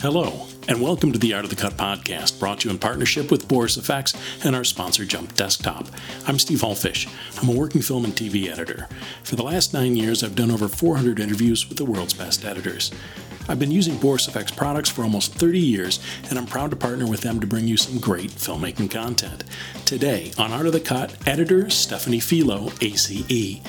Hello, 0.00 0.46
and 0.68 0.80
welcome 0.80 1.12
to 1.12 1.18
the 1.18 1.34
Art 1.34 1.44
of 1.44 1.50
the 1.50 1.56
Cut 1.56 1.74
podcast, 1.74 2.40
brought 2.40 2.60
to 2.60 2.68
you 2.68 2.72
in 2.72 2.78
partnership 2.78 3.30
with 3.30 3.46
Boris 3.46 3.76
FX 3.76 4.16
and 4.42 4.56
our 4.56 4.64
sponsor, 4.64 5.04
Jump 5.04 5.34
Desktop. 5.34 5.86
I'm 6.26 6.38
Steve 6.38 6.62
Hullfish. 6.62 7.08
I'm 7.42 7.50
a 7.50 7.52
working 7.52 7.82
film 7.82 8.06
and 8.06 8.14
TV 8.14 8.50
editor. 8.50 8.88
For 9.22 9.36
the 9.36 9.42
last 9.42 9.74
nine 9.74 9.96
years, 9.96 10.24
I've 10.24 10.34
done 10.34 10.50
over 10.50 10.66
400 10.66 11.20
interviews 11.20 11.68
with 11.68 11.76
the 11.76 11.84
world's 11.84 12.14
best 12.14 12.42
editors. 12.42 12.90
I've 13.50 13.58
been 13.58 13.70
using 13.70 13.98
Boris 13.98 14.26
FX 14.26 14.56
products 14.56 14.88
for 14.88 15.02
almost 15.02 15.34
30 15.34 15.60
years, 15.60 16.02
and 16.30 16.38
I'm 16.38 16.46
proud 16.46 16.70
to 16.70 16.76
partner 16.76 17.06
with 17.06 17.20
them 17.20 17.38
to 17.40 17.46
bring 17.46 17.68
you 17.68 17.76
some 17.76 17.98
great 17.98 18.30
filmmaking 18.30 18.90
content. 18.90 19.44
Today, 19.84 20.32
on 20.38 20.52
Art 20.52 20.64
of 20.64 20.72
the 20.72 20.80
Cut, 20.80 21.16
editor 21.28 21.68
Stephanie 21.68 22.18
Filo, 22.18 22.72
ACE. 22.80 23.60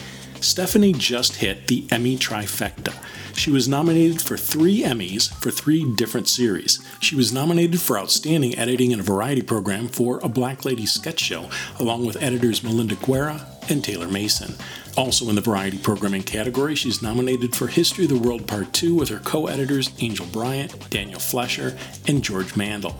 Stephanie 0.41 0.93
just 0.93 1.37
hit 1.37 1.67
the 1.67 1.85
Emmy 1.91 2.17
trifecta. 2.17 2.93
She 3.35 3.51
was 3.51 3.67
nominated 3.67 4.21
for 4.21 4.37
three 4.37 4.81
Emmys 4.81 5.31
for 5.41 5.51
three 5.51 5.85
different 5.95 6.27
series. 6.27 6.79
She 6.99 7.15
was 7.15 7.31
nominated 7.31 7.79
for 7.79 7.99
Outstanding 7.99 8.57
Editing 8.57 8.91
in 8.91 8.99
a 8.99 9.03
Variety 9.03 9.41
Program 9.41 9.87
for 9.87 10.19
A 10.23 10.29
Black 10.29 10.65
Lady 10.65 10.85
Sketch 10.85 11.19
Show, 11.19 11.49
along 11.79 12.05
with 12.05 12.21
editors 12.21 12.61
Malinda 12.61 12.99
Guerra 13.05 13.45
and 13.69 13.83
Taylor 13.83 14.07
Mason. 14.07 14.55
Also 14.97 15.29
in 15.29 15.35
the 15.35 15.41
Variety 15.41 15.77
Programming 15.77 16.23
category, 16.23 16.73
she's 16.73 17.03
nominated 17.03 17.55
for 17.55 17.67
History 17.67 18.05
of 18.05 18.09
the 18.09 18.17
World 18.17 18.47
Part 18.47 18.73
2 18.73 18.95
with 18.95 19.09
her 19.09 19.19
co 19.19 19.47
editors 19.47 19.91
Angel 19.99 20.25
Bryant, 20.25 20.89
Daniel 20.89 21.19
Flesher, 21.19 21.77
and 22.07 22.23
George 22.23 22.53
Mandl. 22.53 22.95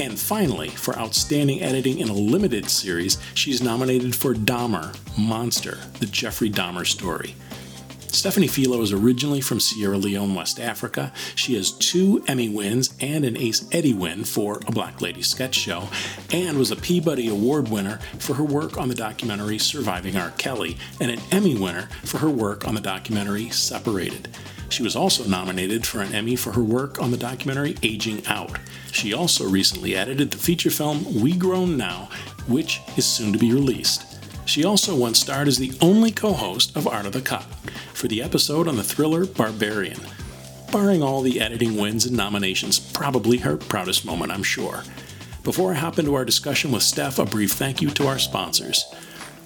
And 0.00 0.18
finally, 0.18 0.70
for 0.70 0.96
Outstanding 0.96 1.60
Editing 1.60 1.98
in 1.98 2.08
a 2.08 2.14
Limited 2.14 2.70
Series, 2.70 3.18
she's 3.34 3.62
nominated 3.62 4.16
for 4.16 4.32
Dahmer 4.32 4.96
Monster, 5.18 5.76
the 5.98 6.06
Jeffrey 6.06 6.48
Dahmer 6.48 6.86
story. 6.86 7.34
Stephanie 8.06 8.48
Filo 8.48 8.80
is 8.80 8.92
originally 8.92 9.42
from 9.42 9.60
Sierra 9.60 9.98
Leone, 9.98 10.34
West 10.34 10.58
Africa. 10.58 11.12
She 11.34 11.54
has 11.56 11.70
two 11.70 12.24
Emmy 12.26 12.48
wins 12.48 12.94
and 12.98 13.26
an 13.26 13.36
Ace 13.36 13.68
Eddie 13.72 13.92
win 13.92 14.24
for 14.24 14.60
A 14.66 14.72
Black 14.72 15.02
Lady 15.02 15.20
Sketch 15.20 15.54
Show, 15.54 15.88
and 16.32 16.58
was 16.58 16.70
a 16.70 16.76
Peabody 16.76 17.28
Award 17.28 17.68
winner 17.68 17.98
for 18.18 18.32
her 18.34 18.44
work 18.44 18.78
on 18.78 18.88
the 18.88 18.94
documentary 18.94 19.58
Surviving 19.58 20.16
R. 20.16 20.30
Kelly, 20.38 20.78
and 20.98 21.10
an 21.10 21.20
Emmy 21.30 21.56
winner 21.58 21.90
for 22.04 22.18
her 22.18 22.30
work 22.30 22.66
on 22.66 22.74
the 22.74 22.80
documentary 22.80 23.50
Separated. 23.50 24.28
She 24.70 24.84
was 24.84 24.94
also 24.94 25.24
nominated 25.24 25.84
for 25.84 26.00
an 26.00 26.14
Emmy 26.14 26.36
for 26.36 26.52
her 26.52 26.62
work 26.62 27.02
on 27.02 27.10
the 27.10 27.16
documentary 27.16 27.76
Aging 27.82 28.24
Out. 28.26 28.56
She 28.92 29.12
also 29.12 29.48
recently 29.48 29.96
edited 29.96 30.30
the 30.30 30.38
feature 30.38 30.70
film 30.70 31.20
We 31.20 31.36
Grown 31.36 31.76
Now, 31.76 32.08
which 32.46 32.80
is 32.96 33.04
soon 33.04 33.32
to 33.32 33.38
be 33.38 33.52
released. 33.52 34.06
She 34.46 34.64
also 34.64 34.96
once 34.96 35.18
starred 35.18 35.48
as 35.48 35.58
the 35.58 35.76
only 35.80 36.12
co 36.12 36.32
host 36.32 36.76
of 36.76 36.86
Art 36.86 37.04
of 37.04 37.12
the 37.12 37.20
Cut 37.20 37.44
for 37.92 38.08
the 38.08 38.22
episode 38.22 38.68
on 38.68 38.76
the 38.76 38.84
thriller 38.84 39.26
Barbarian. 39.26 40.00
Barring 40.70 41.02
all 41.02 41.20
the 41.20 41.40
editing 41.40 41.76
wins 41.76 42.06
and 42.06 42.16
nominations, 42.16 42.78
probably 42.78 43.38
her 43.38 43.56
proudest 43.56 44.04
moment, 44.04 44.30
I'm 44.30 44.44
sure. 44.44 44.84
Before 45.42 45.72
I 45.72 45.76
hop 45.76 45.98
into 45.98 46.14
our 46.14 46.24
discussion 46.24 46.70
with 46.70 46.84
Steph, 46.84 47.18
a 47.18 47.24
brief 47.24 47.52
thank 47.52 47.82
you 47.82 47.90
to 47.90 48.06
our 48.06 48.18
sponsors. 48.20 48.84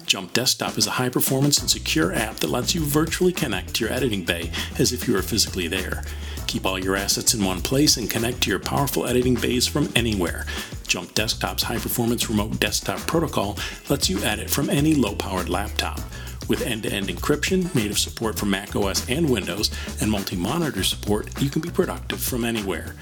Jump 0.05 0.33
Desktop 0.33 0.77
is 0.77 0.85
a 0.85 0.91
high 0.91 1.09
performance 1.09 1.59
and 1.59 1.69
secure 1.69 2.13
app 2.13 2.35
that 2.37 2.49
lets 2.49 2.75
you 2.75 2.81
virtually 2.81 3.31
connect 3.31 3.73
to 3.73 3.85
your 3.85 3.93
editing 3.93 4.23
bay 4.23 4.51
as 4.77 4.93
if 4.93 5.07
you 5.07 5.15
were 5.15 5.23
physically 5.23 5.67
there. 5.67 6.03
Keep 6.45 6.65
all 6.65 6.77
your 6.77 6.95
assets 6.95 7.33
in 7.33 7.43
one 7.43 7.61
place 7.61 7.97
and 7.97 8.09
connect 8.09 8.41
to 8.41 8.51
your 8.51 8.59
powerful 8.59 9.07
editing 9.07 9.33
bays 9.33 9.65
from 9.65 9.91
anywhere. 9.95 10.45
Jump 10.87 11.13
Desktop's 11.15 11.63
high 11.63 11.79
performance 11.79 12.29
remote 12.29 12.59
desktop 12.59 12.99
protocol 13.07 13.57
lets 13.89 14.09
you 14.09 14.19
edit 14.19 14.49
from 14.49 14.69
any 14.69 14.93
low 14.93 15.15
powered 15.15 15.49
laptop. 15.49 15.99
With 16.47 16.61
end 16.61 16.83
to 16.83 16.93
end 16.93 17.07
encryption, 17.07 17.73
native 17.73 17.97
support 17.97 18.37
for 18.37 18.45
macOS 18.45 19.09
and 19.09 19.27
Windows, 19.27 19.71
and 19.99 20.11
multi 20.11 20.35
monitor 20.35 20.83
support, 20.83 21.41
you 21.41 21.49
can 21.49 21.61
be 21.63 21.71
productive 21.71 22.21
from 22.21 22.45
anywhere. 22.45 22.93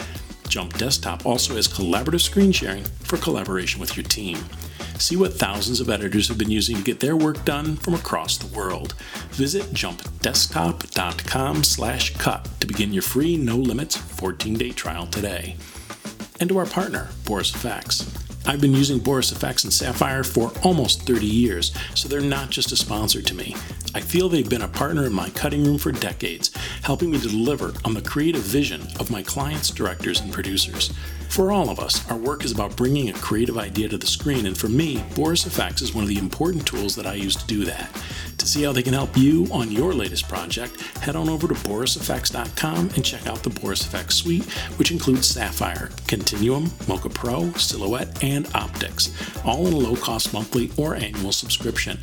Jump 0.54 0.78
Desktop 0.78 1.26
also 1.26 1.56
has 1.56 1.68
collaborative 1.68 2.22
screen 2.22 2.52
sharing 2.52 2.84
for 2.84 3.18
collaboration 3.18 3.82
with 3.82 3.98
your 3.98 4.04
team. 4.04 4.38
See 5.00 5.16
what 5.16 5.34
thousands 5.34 5.80
of 5.80 5.90
editors 5.90 6.28
have 6.28 6.38
been 6.38 6.52
using 6.52 6.76
to 6.78 6.84
get 6.84 7.00
their 7.00 7.18
work 7.18 7.44
done 7.44 7.76
from 7.76 7.96
across 7.96 8.38
the 8.38 8.56
world. 8.56 8.94
Visit 9.32 9.64
jumpdesktop.com 9.74 11.64
slash 11.64 12.16
cut 12.18 12.48
to 12.60 12.68
begin 12.68 12.94
your 12.94 13.02
free 13.02 13.36
no 13.36 13.56
limits 13.56 13.98
14-day 13.98 14.74
trial 14.74 15.08
today. 15.08 15.58
And 16.40 16.48
to 16.50 16.60
our 16.60 16.68
partner, 16.68 17.10
Boris 17.26 17.52
FX. 17.52 18.08
I've 18.46 18.62
been 18.62 18.74
using 18.74 19.00
Boris 19.00 19.32
FX 19.32 19.64
and 19.64 19.74
Sapphire 19.74 20.24
for 20.24 20.52
almost 20.64 21.08
30 21.08 21.26
years, 21.26 21.74
so 21.96 22.08
they're 22.08 22.22
not 22.22 22.52
just 22.52 22.72
a 22.72 22.76
sponsor 22.76 23.24
to 23.24 23.34
me. 23.34 23.56
I 23.96 24.02
feel 24.02 24.30
they've 24.30 24.48
been 24.48 24.62
a 24.62 24.68
partner 24.68 25.06
in 25.06 25.14
my 25.14 25.30
cutting 25.32 25.64
room 25.64 25.80
for 25.80 25.92
decades, 25.92 26.52
helping 26.84 27.12
me 27.12 27.20
to 27.20 27.28
deliver 27.28 27.74
on 27.86 27.94
the 27.94 28.02
creative 28.02 28.42
vision 28.42 28.82
of 29.00 29.10
my 29.10 29.24
clients, 29.24 29.70
directors, 29.70 30.20
and 30.22 30.32
producers. 30.32 30.94
For 31.30 31.52
all 31.52 31.70
of 31.70 31.80
us, 31.80 32.08
our 32.12 32.18
work 32.18 32.46
is 32.46 32.52
about 32.52 32.76
bringing 32.76 33.10
a 33.10 33.14
creative 33.14 33.58
idea 33.58 33.90
to 33.90 33.98
the 33.98 34.06
screen, 34.06 34.46
and 34.46 34.56
for 34.56 34.68
me, 34.68 35.04
Boris 35.16 35.46
FX 35.46 35.82
is 35.82 35.96
one 35.96 36.04
of 36.04 36.10
the 36.10 36.20
important 36.20 36.68
tools 36.68 36.96
that 36.96 37.08
I 37.08 37.16
use 37.16 37.36
to 37.36 37.48
do 37.48 37.66
that. 37.66 37.90
To 38.38 38.46
see 38.46 38.62
how 38.64 38.72
they 38.72 38.84
can 38.84 38.94
help 38.94 39.18
you 39.18 39.48
on 39.52 39.72
your 39.72 39.94
latest 39.94 40.28
project, 40.28 40.80
head 40.98 41.16
on 41.16 41.30
over 41.30 41.48
to 41.48 41.54
borisfx.com 41.56 42.90
and 42.94 43.04
check 43.04 43.26
out 43.26 43.42
the 43.42 43.50
Boris 43.50 43.88
FX 43.88 44.12
suite, 44.12 44.44
which 44.78 44.92
includes 44.92 45.28
Sapphire, 45.28 45.90
Continuum, 46.08 46.70
Mocha 46.88 47.10
Pro, 47.10 47.52
Silhouette, 47.54 48.24
and 48.24 48.48
Optics, 48.54 49.10
all 49.44 49.66
in 49.66 49.74
a 49.74 49.78
low 49.78 49.96
cost 49.96 50.34
monthly 50.34 50.72
or 50.78 50.96
annual 50.96 51.32
subscription. 51.32 51.98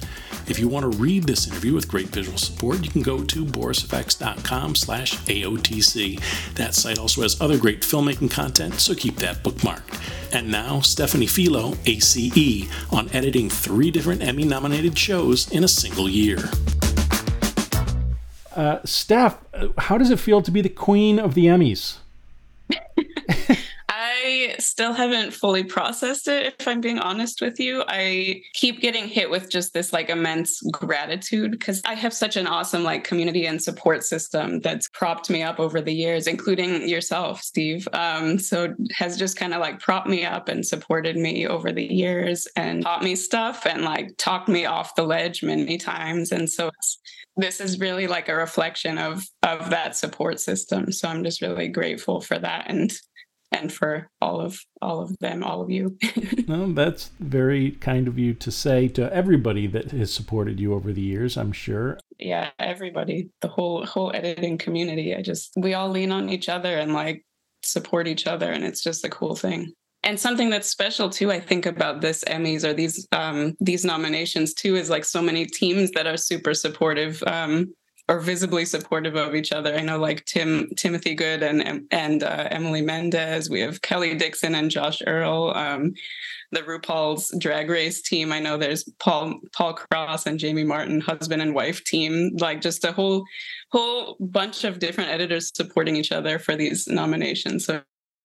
If 0.50 0.58
you 0.58 0.66
want 0.66 0.90
to 0.90 0.98
read 0.98 1.24
this 1.24 1.46
interview 1.46 1.74
with 1.74 1.86
great 1.86 2.08
visual 2.08 2.36
support, 2.36 2.84
you 2.84 2.90
can 2.90 3.02
go 3.02 3.22
to 3.22 3.44
borisfx.com 3.44 4.74
slash 4.74 5.14
AOTC. 5.18 6.54
That 6.54 6.74
site 6.74 6.98
also 6.98 7.22
has 7.22 7.40
other 7.40 7.56
great 7.56 7.82
filmmaking 7.82 8.32
content, 8.32 8.80
so 8.80 8.96
keep 8.96 9.14
that 9.18 9.44
bookmarked. 9.44 10.00
And 10.34 10.50
now, 10.50 10.80
Stephanie 10.80 11.28
Filo, 11.28 11.74
ACE, 11.86 12.68
on 12.90 13.08
editing 13.10 13.48
three 13.48 13.92
different 13.92 14.22
Emmy 14.22 14.44
nominated 14.44 14.98
shows 14.98 15.48
in 15.52 15.62
a 15.62 15.68
single 15.68 16.08
year. 16.08 16.38
Uh, 18.56 18.80
Steph, 18.84 19.38
how 19.78 19.98
does 19.98 20.10
it 20.10 20.18
feel 20.18 20.42
to 20.42 20.50
be 20.50 20.60
the 20.62 20.68
queen 20.68 21.20
of 21.20 21.34
the 21.34 21.46
Emmys? 21.46 21.98
I 24.22 24.56
still 24.58 24.92
haven't 24.92 25.32
fully 25.32 25.64
processed 25.64 26.28
it, 26.28 26.54
if 26.58 26.68
I'm 26.68 26.80
being 26.80 26.98
honest 26.98 27.40
with 27.40 27.58
you. 27.58 27.82
I 27.88 28.42
keep 28.52 28.80
getting 28.80 29.08
hit 29.08 29.30
with 29.30 29.48
just 29.48 29.72
this 29.72 29.92
like 29.92 30.10
immense 30.10 30.60
gratitude 30.70 31.52
because 31.52 31.80
I 31.84 31.94
have 31.94 32.12
such 32.12 32.36
an 32.36 32.46
awesome 32.46 32.82
like 32.82 33.04
community 33.04 33.46
and 33.46 33.62
support 33.62 34.04
system 34.04 34.60
that's 34.60 34.88
propped 34.90 35.30
me 35.30 35.42
up 35.42 35.58
over 35.58 35.80
the 35.80 35.94
years, 35.94 36.26
including 36.26 36.86
yourself, 36.88 37.40
Steve. 37.40 37.88
Um, 37.92 38.38
so 38.38 38.74
has 38.92 39.18
just 39.18 39.36
kind 39.36 39.54
of 39.54 39.60
like 39.60 39.80
propped 39.80 40.08
me 40.08 40.24
up 40.24 40.48
and 40.48 40.66
supported 40.66 41.16
me 41.16 41.46
over 41.46 41.72
the 41.72 41.86
years 41.86 42.46
and 42.56 42.82
taught 42.82 43.02
me 43.02 43.16
stuff 43.16 43.66
and 43.66 43.82
like 43.82 44.16
talked 44.18 44.48
me 44.48 44.66
off 44.66 44.94
the 44.96 45.04
ledge 45.04 45.42
many 45.42 45.78
times. 45.78 46.30
And 46.30 46.50
so 46.50 46.70
this 47.36 47.60
is 47.60 47.80
really 47.80 48.06
like 48.06 48.28
a 48.28 48.34
reflection 48.34 48.98
of 48.98 49.24
of 49.42 49.70
that 49.70 49.96
support 49.96 50.40
system. 50.40 50.92
So 50.92 51.08
I'm 51.08 51.24
just 51.24 51.40
really 51.40 51.68
grateful 51.68 52.20
for 52.20 52.38
that 52.38 52.66
and 52.68 52.92
and 53.52 53.72
for 53.72 54.08
all 54.20 54.40
of 54.40 54.60
all 54.80 55.00
of 55.00 55.18
them, 55.18 55.42
all 55.42 55.60
of 55.60 55.70
you. 55.70 55.96
no, 56.48 56.72
that's 56.72 57.10
very 57.18 57.72
kind 57.72 58.08
of 58.08 58.18
you 58.18 58.34
to 58.34 58.50
say 58.50 58.88
to 58.88 59.12
everybody 59.12 59.66
that 59.66 59.90
has 59.90 60.12
supported 60.12 60.60
you 60.60 60.74
over 60.74 60.92
the 60.92 61.00
years, 61.00 61.36
I'm 61.36 61.52
sure. 61.52 61.98
Yeah, 62.18 62.50
everybody, 62.58 63.30
the 63.40 63.48
whole 63.48 63.84
whole 63.84 64.12
editing 64.14 64.58
community. 64.58 65.14
I 65.14 65.22
just 65.22 65.52
we 65.56 65.74
all 65.74 65.88
lean 65.88 66.12
on 66.12 66.30
each 66.30 66.48
other 66.48 66.78
and 66.78 66.92
like 66.92 67.24
support 67.62 68.08
each 68.08 68.26
other 68.26 68.50
and 68.50 68.64
it's 68.64 68.82
just 68.82 69.04
a 69.04 69.08
cool 69.10 69.34
thing. 69.34 69.72
And 70.02 70.18
something 70.18 70.48
that's 70.48 70.68
special 70.68 71.10
too, 71.10 71.30
I 71.30 71.40
think 71.40 71.66
about 71.66 72.00
this 72.00 72.24
Emmys 72.24 72.64
or 72.64 72.72
these 72.72 73.06
um, 73.12 73.54
these 73.60 73.84
nominations 73.84 74.54
too, 74.54 74.76
is 74.76 74.88
like 74.88 75.04
so 75.04 75.20
many 75.20 75.44
teams 75.44 75.90
that 75.90 76.06
are 76.06 76.16
super 76.16 76.54
supportive. 76.54 77.22
Um, 77.26 77.74
are 78.10 78.18
visibly 78.18 78.64
supportive 78.64 79.14
of 79.14 79.36
each 79.36 79.52
other. 79.52 79.72
I 79.72 79.82
know 79.82 79.96
like 79.96 80.24
Tim 80.24 80.68
Timothy 80.76 81.14
Good 81.14 81.44
and 81.44 81.86
and 81.92 82.24
uh, 82.24 82.48
Emily 82.50 82.82
Mendez. 82.82 83.48
We 83.48 83.60
have 83.60 83.82
Kelly 83.82 84.16
Dixon 84.16 84.56
and 84.56 84.68
Josh 84.68 85.00
Earl. 85.06 85.52
Um, 85.54 85.94
the 86.50 86.62
RuPaul's 86.62 87.32
Drag 87.38 87.70
Race 87.70 88.02
team. 88.02 88.32
I 88.32 88.40
know 88.40 88.56
there's 88.56 88.82
Paul 88.98 89.38
Paul 89.52 89.74
Cross 89.74 90.26
and 90.26 90.40
Jamie 90.40 90.64
Martin, 90.64 91.00
husband 91.00 91.40
and 91.40 91.54
wife 91.54 91.84
team. 91.84 92.36
Like 92.40 92.60
just 92.60 92.84
a 92.84 92.90
whole 92.90 93.24
whole 93.70 94.16
bunch 94.18 94.64
of 94.64 94.80
different 94.80 95.10
editors 95.10 95.52
supporting 95.54 95.94
each 95.94 96.10
other 96.10 96.40
for 96.40 96.56
these 96.56 96.88
nominations. 96.88 97.64
So 97.64 97.80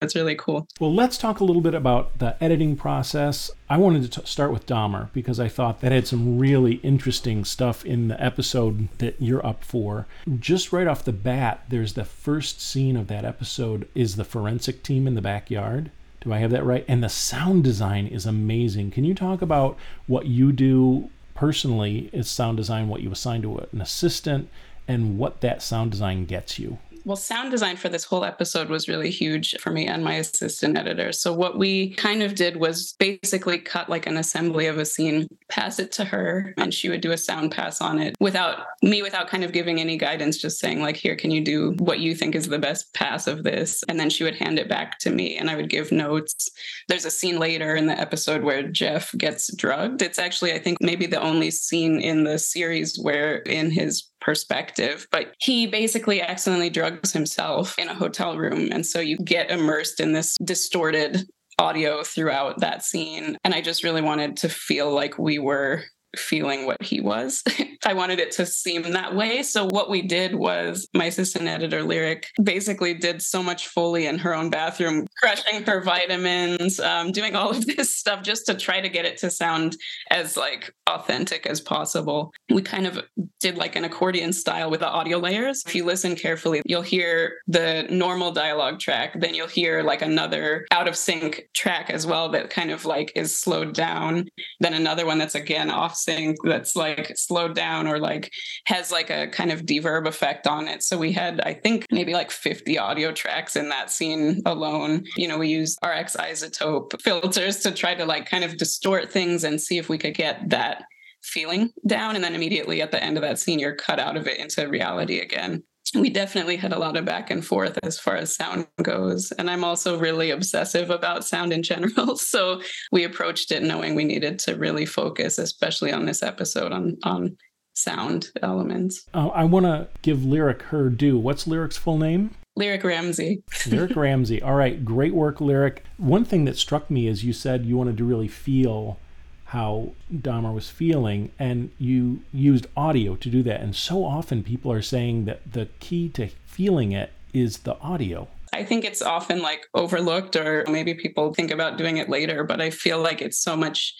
it's 0.05 0.15
really 0.15 0.35
cool. 0.35 0.67
Well, 0.79 0.93
let's 0.93 1.17
talk 1.17 1.39
a 1.39 1.43
little 1.43 1.61
bit 1.61 1.73
about 1.73 2.17
the 2.19 2.41
editing 2.41 2.75
process. 2.75 3.51
I 3.69 3.77
wanted 3.77 4.09
to 4.11 4.21
t- 4.21 4.27
start 4.27 4.51
with 4.51 4.65
Dahmer 4.65 5.11
because 5.13 5.39
I 5.39 5.47
thought 5.47 5.81
that 5.81 5.91
had 5.91 6.07
some 6.07 6.39
really 6.39 6.75
interesting 6.75 7.43
stuff 7.43 7.85
in 7.85 8.07
the 8.07 8.23
episode 8.23 8.89
that 8.99 9.15
you're 9.19 9.45
up 9.45 9.63
for. 9.63 10.07
Just 10.39 10.71
right 10.71 10.87
off 10.87 11.03
the 11.03 11.11
bat, 11.11 11.65
there's 11.69 11.93
the 11.93 12.05
first 12.05 12.61
scene 12.61 12.95
of 12.95 13.07
that 13.07 13.25
episode 13.25 13.87
is 13.93 14.15
the 14.15 14.23
forensic 14.23 14.83
team 14.83 15.07
in 15.07 15.15
the 15.15 15.21
backyard. 15.21 15.91
Do 16.21 16.33
I 16.33 16.37
have 16.37 16.51
that 16.51 16.65
right? 16.65 16.85
And 16.87 17.03
the 17.03 17.09
sound 17.09 17.63
design 17.63 18.07
is 18.07 18.25
amazing. 18.25 18.91
Can 18.91 19.03
you 19.03 19.13
talk 19.13 19.41
about 19.41 19.77
what 20.07 20.25
you 20.25 20.51
do 20.51 21.09
personally 21.35 22.09
as 22.13 22.29
sound 22.29 22.57
design, 22.57 22.87
what 22.87 23.01
you 23.01 23.11
assign 23.11 23.43
to 23.43 23.59
an 23.59 23.81
assistant, 23.81 24.49
and 24.87 25.19
what 25.19 25.41
that 25.41 25.61
sound 25.61 25.91
design 25.91 26.25
gets 26.25 26.57
you. 26.57 26.79
Well, 27.05 27.15
sound 27.15 27.51
design 27.51 27.77
for 27.77 27.87
this 27.87 28.03
whole 28.03 28.25
episode 28.25 28.67
was 28.67 28.87
really 28.87 29.11
huge 29.11 29.55
for 29.59 29.69
me 29.69 29.85
and 29.85 30.03
my 30.03 30.15
assistant 30.15 30.75
editor. 30.75 31.11
So, 31.11 31.33
what 31.33 31.55
we 31.55 31.93
kind 31.93 32.23
of 32.23 32.33
did 32.33 32.57
was 32.57 32.95
basically 32.97 33.59
cut 33.59 33.89
like 33.89 34.07
an 34.07 34.17
assembly 34.17 34.65
of 34.65 34.79
a 34.79 34.85
scene, 34.85 35.27
pass 35.47 35.77
it 35.77 35.91
to 35.93 36.05
her, 36.05 36.55
and 36.57 36.73
she 36.73 36.89
would 36.89 37.01
do 37.01 37.11
a 37.11 37.17
sound 37.17 37.51
pass 37.51 37.79
on 37.79 37.99
it 37.99 38.15
without 38.19 38.65
me, 38.81 39.03
without 39.03 39.27
kind 39.27 39.43
of 39.43 39.51
giving 39.51 39.79
any 39.79 39.97
guidance, 39.97 40.37
just 40.37 40.59
saying, 40.59 40.81
like, 40.81 40.95
here, 40.95 41.15
can 41.15 41.29
you 41.29 41.43
do 41.43 41.75
what 41.77 41.99
you 41.99 42.15
think 42.15 42.33
is 42.33 42.47
the 42.47 42.57
best 42.57 42.91
pass 42.95 43.27
of 43.27 43.43
this? 43.43 43.83
And 43.87 43.99
then 43.99 44.09
she 44.09 44.23
would 44.23 44.35
hand 44.35 44.57
it 44.57 44.67
back 44.67 44.97
to 44.99 45.11
me 45.11 45.37
and 45.37 45.47
I 45.47 45.55
would 45.55 45.69
give 45.69 45.91
notes. 45.91 46.49
There's 46.87 47.05
a 47.05 47.11
scene 47.11 47.37
later 47.37 47.75
in 47.75 47.85
the 47.85 47.99
episode 47.99 48.41
where 48.41 48.63
Jeff 48.63 49.13
gets 49.15 49.55
drugged. 49.55 50.01
It's 50.01 50.17
actually, 50.17 50.53
I 50.53 50.59
think, 50.59 50.79
maybe 50.81 51.05
the 51.05 51.21
only 51.21 51.51
scene 51.51 52.01
in 52.01 52.23
the 52.23 52.39
series 52.39 52.97
where 52.99 53.37
in 53.37 53.69
his 53.69 54.09
perspective, 54.25 55.07
but 55.12 55.33
he 55.39 55.68
basically 55.68 56.19
accidentally 56.19 56.72
drugs 56.72 57.13
himself 57.13 57.77
in 57.77 57.88
a 57.88 57.94
hotel 57.94 58.38
room. 58.38 58.69
And 58.72 58.83
so 58.83 59.00
you 59.00 59.18
get 59.18 59.51
immersed 59.51 60.00
in 60.00 60.13
this 60.13 60.36
distorted 60.44 61.30
audio 61.60 62.04
throughout 62.04 62.60
that 62.60 62.83
scene. 62.83 63.38
And 63.44 63.54
I 63.54 63.62
just 63.62 63.83
really 63.83 64.01
wanted 64.01 64.36
to 64.38 64.50
feel 64.50 64.92
like 64.92 65.19
we 65.19 65.38
were 65.38 65.83
feeling 66.17 66.65
what 66.65 66.81
he 66.81 67.01
was. 67.01 67.44
I 67.85 67.94
wanted 67.94 68.19
it 68.19 68.31
to 68.33 68.45
seem 68.45 68.81
that 68.83 69.15
way. 69.15 69.44
So 69.44 69.65
what 69.65 69.89
we 69.89 70.01
did 70.01 70.35
was 70.35 70.88
my 70.94 71.06
assistant 71.06 71.47
editor 71.47 71.83
Lyric 71.83 72.31
basically 72.41 72.94
did 72.95 73.21
so 73.21 73.44
much 73.44 73.67
Foley 73.67 74.07
in 74.07 74.17
her 74.19 74.33
own 74.33 74.50
bathroom, 74.50 75.06
crushing 75.19 75.63
her 75.63 75.81
vitamins, 75.81 76.79
um, 76.79 77.12
doing 77.12 77.35
all 77.35 77.51
of 77.51 77.65
this 77.77 77.95
stuff 77.95 78.23
just 78.23 78.47
to 78.47 78.56
try 78.56 78.81
to 78.81 78.89
get 78.89 79.06
it 79.06 79.17
to 79.17 79.29
sound 79.29 79.77
as 80.09 80.35
like 80.35 80.73
authentic 80.88 81.45
as 81.45 81.62
possible. 81.62 82.31
We 82.50 82.62
kind 82.62 82.88
of 82.88 83.01
did 83.39 83.57
like 83.57 83.75
an 83.75 83.83
accordion 83.83 84.33
style 84.33 84.71
with 84.71 84.79
the 84.79 84.88
audio 84.88 85.17
layers. 85.17 85.63
If 85.65 85.75
you 85.75 85.85
listen 85.85 86.15
carefully, 86.15 86.62
you'll 86.65 86.81
hear 86.81 87.38
the 87.47 87.88
normal 87.89 88.31
dialogue 88.31 88.79
track, 88.79 89.19
then 89.19 89.35
you'll 89.35 89.47
hear 89.47 89.83
like 89.83 90.01
another 90.01 90.65
out 90.71 90.88
of 90.88 90.95
sync 90.95 91.50
track 91.53 91.89
as 91.89 92.07
well 92.07 92.29
that 92.29 92.50
kind 92.50 92.71
of 92.71 92.85
like 92.85 93.12
is 93.15 93.38
slowed 93.38 93.73
down, 93.73 94.27
then 94.59 94.73
another 94.73 95.06
one 95.06 95.17
that's 95.17 95.35
again 95.35 95.69
off 95.69 95.95
sync 96.05 96.37
that's 96.43 96.75
like 96.75 97.17
slowed 97.17 97.55
down 97.55 97.87
or 97.87 97.99
like 97.99 98.31
has 98.65 98.91
like 98.91 99.09
a 99.09 99.27
kind 99.27 99.51
of 99.51 99.65
deverb 99.65 100.07
effect 100.07 100.47
on 100.47 100.67
it. 100.67 100.83
So 100.83 100.97
we 100.97 101.11
had, 101.11 101.41
I 101.41 101.53
think, 101.53 101.85
maybe 101.91 102.13
like 102.13 102.31
50 102.31 102.77
audio 102.77 103.11
tracks 103.11 103.55
in 103.55 103.69
that 103.69 103.91
scene 103.91 104.41
alone. 104.45 105.03
You 105.17 105.27
know, 105.27 105.37
we 105.37 105.49
used 105.49 105.79
RX 105.83 106.15
iZotope 106.15 107.01
filters 107.01 107.59
to 107.61 107.71
try 107.71 107.95
to 107.95 108.05
like 108.05 108.29
kind 108.29 108.43
of 108.43 108.57
distort 108.57 109.11
things 109.11 109.43
and 109.43 109.61
see 109.61 109.77
if 109.77 109.89
we 109.89 109.97
could 109.97 110.13
get 110.13 110.49
that 110.49 110.83
feeling 111.21 111.71
down. 111.87 112.15
And 112.15 112.23
then 112.23 112.35
immediately 112.35 112.81
at 112.81 112.91
the 112.91 113.03
end 113.03 113.17
of 113.17 113.23
that 113.23 113.39
scene, 113.39 113.59
you're 113.59 113.75
cut 113.75 113.99
out 113.99 114.15
of 114.15 114.27
it 114.27 114.39
into 114.39 114.67
reality 114.69 115.19
again 115.19 115.63
we 115.93 116.09
definitely 116.09 116.57
had 116.57 116.73
a 116.73 116.79
lot 116.79 116.97
of 116.97 117.05
back 117.05 117.29
and 117.29 117.45
forth 117.45 117.77
as 117.83 117.99
far 117.99 118.15
as 118.15 118.35
sound 118.35 118.67
goes. 118.81 119.31
And 119.33 119.49
I'm 119.49 119.63
also 119.63 119.99
really 119.99 120.31
obsessive 120.31 120.89
about 120.89 121.25
sound 121.25 121.53
in 121.53 121.63
general. 121.63 122.17
So 122.35 122.61
we 122.91 123.03
approached 123.03 123.51
it 123.51 123.63
knowing 123.63 123.95
we 123.95 124.03
needed 124.03 124.39
to 124.39 124.55
really 124.55 124.85
focus, 124.85 125.37
especially 125.37 125.91
on 125.93 126.05
this 126.05 126.21
episode, 126.23 126.71
on 126.71 126.97
on 127.03 127.37
sound 127.75 128.29
elements. 128.41 129.05
Uh, 129.13 129.27
I 129.27 129.43
want 129.43 129.65
to 129.65 129.87
give 130.01 130.25
Lyric 130.25 130.63
her 130.63 130.89
due. 130.89 131.17
What's 131.17 131.45
Lyric's 131.45 131.77
full 131.77 131.97
name? 131.97 132.31
Lyric 132.55 132.83
Ramsey. 132.83 133.43
Lyric 133.67 133.95
Ramsey. 133.95 134.41
All 134.41 134.55
right, 134.55 134.83
great 134.83 135.13
work, 135.13 135.39
Lyric. 135.39 135.83
One 135.97 136.25
thing 136.25 136.45
that 136.45 136.57
struck 136.57 136.89
me 136.89 137.07
is 137.07 137.23
you 137.23 137.33
said 137.33 137.65
you 137.65 137.77
wanted 137.77 137.97
to 137.97 138.03
really 138.03 138.27
feel 138.27 138.97
how 139.45 139.94
Dahmer 140.12 140.53
was 140.53 140.69
feeling, 140.69 141.31
and 141.38 141.71
you 141.77 142.21
used 142.33 142.68
audio 142.75 143.15
to 143.15 143.30
do 143.30 143.44
that. 143.44 143.62
And 143.62 143.75
so 143.75 144.03
often 144.03 144.44
people 144.44 144.71
are 144.71 144.81
saying 144.81 145.25
that 145.25 145.53
the 145.53 145.68
key 145.80 146.09
to 146.09 146.30
feeling 146.45 146.92
it 146.92 147.12
is 147.33 147.59
the 147.59 147.77
audio. 147.80 148.27
I 148.53 148.63
think 148.63 148.86
it's 148.86 149.01
often 149.01 149.42
like 149.42 149.68
overlooked, 149.74 150.36
or 150.36 150.65
maybe 150.68 150.94
people 150.94 151.33
think 151.33 151.51
about 151.51 151.77
doing 151.77 151.97
it 151.97 152.09
later, 152.09 152.44
but 152.44 152.62
I 152.62 152.69
feel 152.69 153.00
like 153.00 153.21
it's 153.21 153.38
so 153.38 153.56
much 153.56 153.94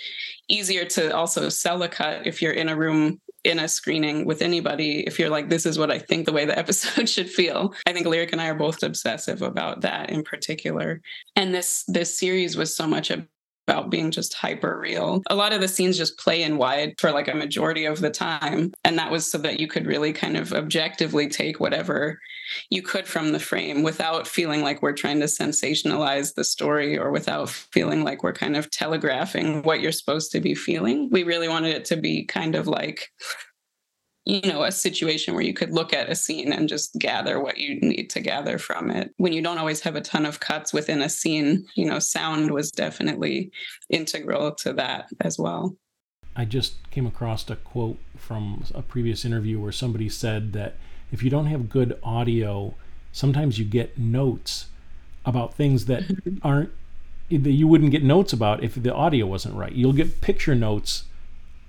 easier 0.48 0.86
to 0.86 1.16
also 1.16 1.50
sell 1.50 1.84
a 1.84 1.90
cut 1.90 2.26
if 2.26 2.42
you're 2.42 2.54
in 2.54 2.70
a 2.70 2.76
room 2.76 3.20
in 3.44 3.60
a 3.60 3.68
screening 3.68 4.26
with 4.26 4.42
anybody 4.42 5.02
if 5.02 5.20
you're 5.20 5.30
like 5.30 5.50
this 5.50 5.68
is 5.68 5.78
what 5.78 5.92
i 5.92 6.00
think 6.00 6.26
the 6.26 6.34
way 6.34 6.46
the 6.46 6.58
episode 6.64 7.08
should 7.08 7.30
feel 7.30 7.74
i 7.86 7.94
think 7.94 8.08
lyric 8.08 8.32
and 8.32 8.42
i 8.42 8.48
are 8.48 8.56
both 8.56 8.82
obsessive 8.82 9.44
about 9.44 9.82
that 9.82 10.10
in 10.10 10.24
particular 10.24 11.00
and 11.36 11.54
this 11.54 11.84
this 11.88 12.18
series 12.18 12.58
was 12.58 12.76
so 12.76 12.88
much 12.88 13.12
about 13.68 13.90
being 13.90 14.12
just 14.12 14.34
hyper 14.34 14.78
real. 14.80 15.24
A 15.30 15.36
lot 15.36 15.54
of 15.54 15.62
the 15.62 15.68
scenes 15.68 15.98
just 15.98 16.20
play 16.20 16.44
in 16.44 16.58
wide 16.58 16.96
for 17.00 17.12
like 17.12 17.28
a 17.28 17.36
majority 17.36 17.86
of 17.86 18.00
the 18.00 18.12
time. 18.12 18.74
And 18.84 18.98
that 18.98 19.12
was 19.12 19.30
so 19.30 19.38
that 19.40 19.60
you 19.60 19.68
could 19.68 19.88
really 19.88 20.14
kind 20.14 20.38
of 20.38 20.54
objectively 20.54 21.28
take 21.28 21.60
whatever 21.60 22.20
you 22.70 22.82
could 22.82 23.08
from 23.08 23.32
the 23.32 23.40
frame 23.40 23.82
without 23.82 24.28
feeling 24.28 24.62
like 24.62 24.82
we're 24.82 24.94
trying 24.94 25.20
to 25.20 25.26
sensationalize 25.26 26.36
the 26.36 26.44
story 26.44 26.98
or 26.98 27.12
without 27.12 27.50
feeling 27.50 28.04
like 28.04 28.22
we're 28.22 28.34
kind 28.34 28.56
of 28.56 28.70
telegraphing 28.70 29.64
what 29.64 29.82
you're 29.82 29.92
supposed 29.92 30.32
to 30.32 30.40
be 30.40 30.54
feeling. 30.54 31.10
We 31.12 31.24
really 31.24 31.48
wanted 31.48 31.76
it 31.76 31.86
to 31.86 31.96
be 31.96 32.24
kind 32.26 32.54
of 32.56 32.68
like 32.68 33.12
you 34.26 34.42
know 34.42 34.64
a 34.64 34.72
situation 34.72 35.34
where 35.34 35.44
you 35.44 35.54
could 35.54 35.72
look 35.72 35.94
at 35.94 36.10
a 36.10 36.16
scene 36.16 36.52
and 36.52 36.68
just 36.68 36.98
gather 36.98 37.40
what 37.40 37.58
you 37.58 37.80
need 37.80 38.10
to 38.12 38.20
gather 38.20 38.58
from 38.58 38.90
it. 38.90 39.14
When 39.18 39.34
you 39.34 39.42
don't 39.42 39.58
always 39.58 39.82
have 39.82 39.96
a 39.96 40.02
ton 40.02 40.26
of 40.26 40.40
cuts 40.40 40.74
within 40.74 41.02
a 41.02 41.10
scene 41.10 41.66
you 41.76 41.86
know 41.86 42.00
sound 42.00 42.52
was 42.52 42.72
definitely 42.72 43.52
integral 43.90 44.54
to 44.56 44.74
that 44.74 45.10
as 45.22 45.38
well. 45.40 45.76
I 46.36 46.46
just 46.46 46.76
came 46.92 47.08
across 47.08 47.50
a 47.50 47.56
quote 47.56 47.98
from 48.18 48.66
a 48.74 48.82
previous 48.82 49.24
interview 49.24 49.60
where 49.60 49.72
somebody 49.72 50.10
said 50.10 50.52
that 50.54 50.76
if 51.12 51.24
you 51.24 51.30
don't 51.30 51.46
have 51.46 51.70
good 51.70 51.98
audio 52.04 52.74
sometimes 53.12 53.58
you 53.58 53.64
get 53.64 53.98
notes 53.98 54.66
about 55.26 55.54
things 55.54 55.86
that 55.86 56.04
mm-hmm. 56.04 56.38
aren't 56.46 56.72
that 57.30 57.52
you 57.52 57.68
wouldn't 57.68 57.92
get 57.92 58.04
notes 58.04 58.34
about 58.34 58.64
if 58.64 58.76
the 58.76 58.94
audio 58.94 59.26
wasn't 59.26 59.56
right. 59.56 59.72
You'll 59.72 59.94
get 59.94 60.22
picture 60.22 60.54
notes 60.54 61.06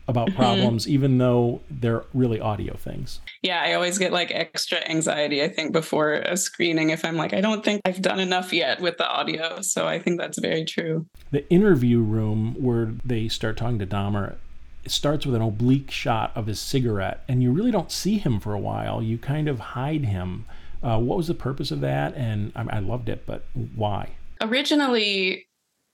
about 0.09 0.29
mm-hmm. 0.29 0.39
problems, 0.39 0.85
mm-hmm. 0.85 0.95
even 0.95 1.19
though 1.19 1.61
they're 1.71 2.05
really 2.15 2.41
audio 2.41 2.77
things. 2.77 3.21
Yeah, 3.43 3.63
I 3.63 3.75
always 3.75 3.99
get 3.99 4.13
like 4.13 4.31
extra 4.31 4.79
anxiety, 4.89 5.43
I 5.43 5.49
think, 5.49 5.73
before 5.73 6.15
a 6.15 6.37
screening 6.37 6.91
if 6.91 7.05
I'm 7.05 7.17
like, 7.17 7.33
I 7.33 7.41
don't 7.41 7.65
think 7.65 7.81
I've 7.85 8.03
done 8.03 8.21
enough 8.21 8.53
yet 8.53 8.81
with 8.81 8.99
the 8.99 9.09
audio. 9.09 9.61
So 9.61 9.87
I 9.87 9.99
think 9.99 10.19
that's 10.19 10.39
very 10.39 10.65
true. 10.65 11.07
The 11.31 11.49
interview 11.51 12.01
room 12.01 12.55
where 12.59 12.93
they 13.05 13.29
start 13.29 13.57
talking 13.57 13.79
to 13.79 13.87
Dahmer. 13.87 14.37
It 14.85 14.93
starts 14.93 15.27
with 15.27 15.35
an 15.35 15.43
oblique 15.43 15.91
shot 15.91 16.31
of 16.37 16.47
his 16.47 16.61
cigarette, 16.61 17.25
and 17.27 17.43
you 17.43 17.51
really 17.51 17.73
don't 17.73 17.91
see 17.91 18.19
him 18.19 18.39
for 18.39 18.55
a 18.55 18.61
while. 18.61 19.03
You 19.03 19.19
kind 19.19 19.49
of 19.49 19.59
hide 19.59 20.05
him. 20.05 20.45
Uh, 20.81 21.01
what 21.01 21.17
was 21.17 21.27
the 21.27 21.35
purpose 21.35 21.73
of 21.73 21.81
that? 21.81 22.15
And 22.15 22.53
I, 22.55 22.77
I 22.77 22.79
loved 22.79 23.09
it, 23.09 23.27
but 23.27 23.45
why? 23.75 24.11
Originally, 24.41 25.49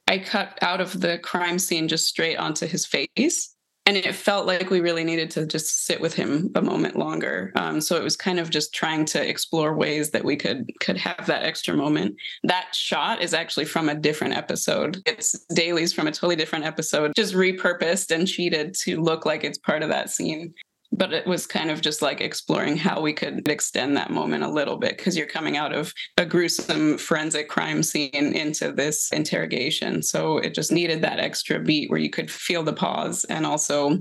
I 0.09 0.19
cut 0.19 0.59
out 0.61 0.83
of 0.83 1.01
the 1.01 1.19
crime 1.19 1.59
scene 1.59 1.89
just 1.89 2.07
straight 2.07 2.37
onto 2.37 2.67
his 2.67 2.85
face 2.85 3.52
and 3.87 3.97
it 3.97 4.15
felt 4.15 4.47
like 4.47 4.71
we 4.71 4.81
really 4.81 5.05
needed 5.05 5.31
to 5.33 5.47
just 5.47 5.85
sit 5.85 6.01
with 6.01 6.15
him 6.15 6.51
a 6.55 6.63
moment 6.63 6.97
longer. 6.97 7.53
Um, 7.57 7.81
so 7.81 7.97
it 7.97 8.03
was 8.03 8.17
kind 8.17 8.39
of 8.39 8.51
just 8.51 8.73
trying 8.73 9.05
to 9.07 9.29
explore 9.29 9.75
ways 9.75 10.11
that 10.11 10.25
we 10.25 10.37
could 10.37 10.71
could 10.81 10.97
have 10.99 11.27
that 11.27 11.45
extra 11.45 11.75
moment. 11.75 12.17
That 12.45 12.75
shot 12.75 13.21
is 13.21 13.35
actually 13.35 13.65
from 13.65 13.89
a 13.89 13.95
different 13.95 14.35
episode. 14.35 15.03
It's 15.07 15.33
dailies 15.55 15.93
from 15.93 16.07
a 16.07 16.13
totally 16.13 16.37
different 16.37 16.65
episode 16.65 17.13
just 17.17 17.35
repurposed 17.35 18.15
and 18.15 18.29
cheated 18.29 18.75
to 18.75 19.01
look 19.01 19.27
like 19.27 19.45
it's 19.45 19.59
part 19.59 19.83
of 19.83 19.89
that 19.89 20.11
scene 20.11 20.55
but 20.93 21.13
it 21.13 21.27
was 21.27 21.47
kind 21.47 21.71
of 21.71 21.81
just 21.81 22.03
like 22.03 22.21
exploring 22.21 22.77
how 22.77 23.01
we 23.01 23.15
could 23.15 23.49
extend 23.49 23.97
that 23.97 24.11
moment 24.11 24.45
a 24.45 24.51
little 24.51 24.77
bit 24.77 24.99
because 24.99 25.17
you're 25.17 25.27
coming 25.27 25.57
out 25.57 25.73
of 25.73 25.93
a 26.19 26.27
gruesome 26.27 26.99
forensic 26.99 27.49
crime 27.49 27.83
scene 27.83 28.11
into 28.13 28.71
this 28.71 29.11
interrogation. 29.11 30.03
So 30.03 30.37
it 30.37 30.55
just 30.55 30.71
needed 30.71 31.01
that 31.03 31.19
extra 31.19 31.59
beat 31.59 31.91
where 31.91 31.99
you 31.99 32.11
could 32.11 32.31
feel 32.31 32.63
the 32.63 32.75
pause 32.75 33.25
and 33.25 33.47
also 33.47 33.99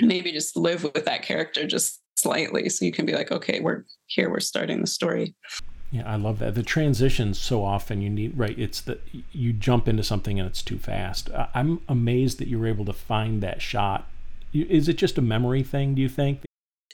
maybe 0.00 0.30
just 0.30 0.56
live 0.56 0.84
with 0.84 1.04
that 1.06 1.22
character 1.22 1.66
just 1.66 2.00
slightly. 2.14 2.68
So 2.68 2.84
you 2.84 2.92
can 2.92 3.04
be 3.04 3.14
like, 3.14 3.32
okay, 3.32 3.58
we're 3.58 3.84
here, 4.06 4.30
we're 4.30 4.40
starting 4.40 4.80
the 4.80 4.86
story. 4.86 5.34
Yeah, 5.90 6.06
I 6.06 6.16
love 6.16 6.38
that. 6.38 6.54
The 6.54 6.62
transitions 6.62 7.38
so 7.38 7.64
often 7.64 8.00
you 8.00 8.10
need 8.10 8.38
right. 8.38 8.56
It's 8.56 8.80
that 8.82 9.00
you 9.32 9.52
jump 9.52 9.88
into 9.88 10.04
something 10.04 10.38
and 10.38 10.48
it's 10.48 10.62
too 10.62 10.78
fast. 10.78 11.30
I'm 11.54 11.80
amazed 11.88 12.38
that 12.38 12.46
you 12.46 12.58
were 12.60 12.66
able 12.66 12.84
to 12.84 12.92
find 12.92 13.42
that 13.42 13.60
shot 13.60 14.06
is 14.52 14.88
it 14.88 14.96
just 14.96 15.18
a 15.18 15.22
memory 15.22 15.62
thing, 15.62 15.94
do 15.94 16.02
you 16.02 16.08
think? 16.08 16.42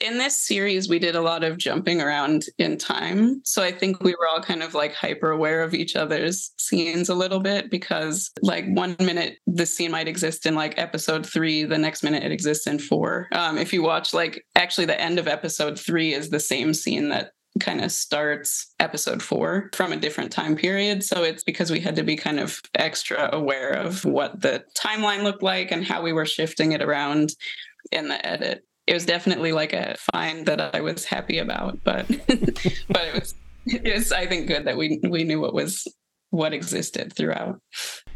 In 0.00 0.18
this 0.18 0.36
series, 0.36 0.88
we 0.88 0.98
did 0.98 1.14
a 1.14 1.20
lot 1.20 1.44
of 1.44 1.56
jumping 1.56 2.00
around 2.00 2.46
in 2.58 2.76
time. 2.76 3.40
So 3.44 3.62
I 3.62 3.70
think 3.70 4.02
we 4.02 4.10
were 4.10 4.26
all 4.28 4.42
kind 4.42 4.62
of 4.62 4.74
like 4.74 4.92
hyper 4.92 5.30
aware 5.30 5.62
of 5.62 5.72
each 5.72 5.94
other's 5.94 6.52
scenes 6.58 7.08
a 7.08 7.14
little 7.14 7.38
bit 7.38 7.70
because, 7.70 8.30
like, 8.42 8.66
one 8.66 8.96
minute 8.98 9.38
the 9.46 9.66
scene 9.66 9.92
might 9.92 10.08
exist 10.08 10.46
in 10.46 10.56
like 10.56 10.76
episode 10.78 11.24
three, 11.24 11.64
the 11.64 11.78
next 11.78 12.02
minute 12.02 12.24
it 12.24 12.32
exists 12.32 12.66
in 12.66 12.80
four. 12.80 13.28
Um, 13.32 13.56
if 13.56 13.72
you 13.72 13.82
watch, 13.82 14.12
like, 14.12 14.44
actually, 14.56 14.86
the 14.86 15.00
end 15.00 15.20
of 15.20 15.28
episode 15.28 15.78
three 15.78 16.12
is 16.12 16.28
the 16.28 16.40
same 16.40 16.74
scene 16.74 17.08
that 17.10 17.30
kind 17.60 17.84
of 17.84 17.92
starts 17.92 18.74
episode 18.80 19.22
four 19.22 19.70
from 19.72 19.92
a 19.92 19.96
different 19.96 20.32
time 20.32 20.56
period. 20.56 21.04
So 21.04 21.22
it's 21.22 21.44
because 21.44 21.70
we 21.70 21.80
had 21.80 21.96
to 21.96 22.02
be 22.02 22.16
kind 22.16 22.40
of 22.40 22.60
extra 22.74 23.30
aware 23.32 23.70
of 23.70 24.04
what 24.04 24.40
the 24.40 24.64
timeline 24.76 25.22
looked 25.22 25.42
like 25.42 25.70
and 25.70 25.84
how 25.84 26.02
we 26.02 26.12
were 26.12 26.26
shifting 26.26 26.72
it 26.72 26.82
around 26.82 27.34
in 27.92 28.08
the 28.08 28.26
edit. 28.26 28.64
it 28.86 28.94
was 28.94 29.06
definitely 29.06 29.52
like 29.52 29.72
a 29.72 29.96
find 30.12 30.46
that 30.46 30.74
I 30.74 30.80
was 30.80 31.04
happy 31.04 31.38
about, 31.38 31.82
but 31.84 32.06
but 32.28 33.04
it 33.04 33.14
was 33.14 33.34
it 33.66 33.94
was 33.94 34.12
I 34.12 34.26
think 34.26 34.48
good 34.48 34.64
that 34.64 34.76
we 34.76 35.00
we 35.08 35.24
knew 35.24 35.40
what 35.40 35.54
was 35.54 35.86
what 36.30 36.52
existed 36.52 37.12
throughout. 37.12 37.60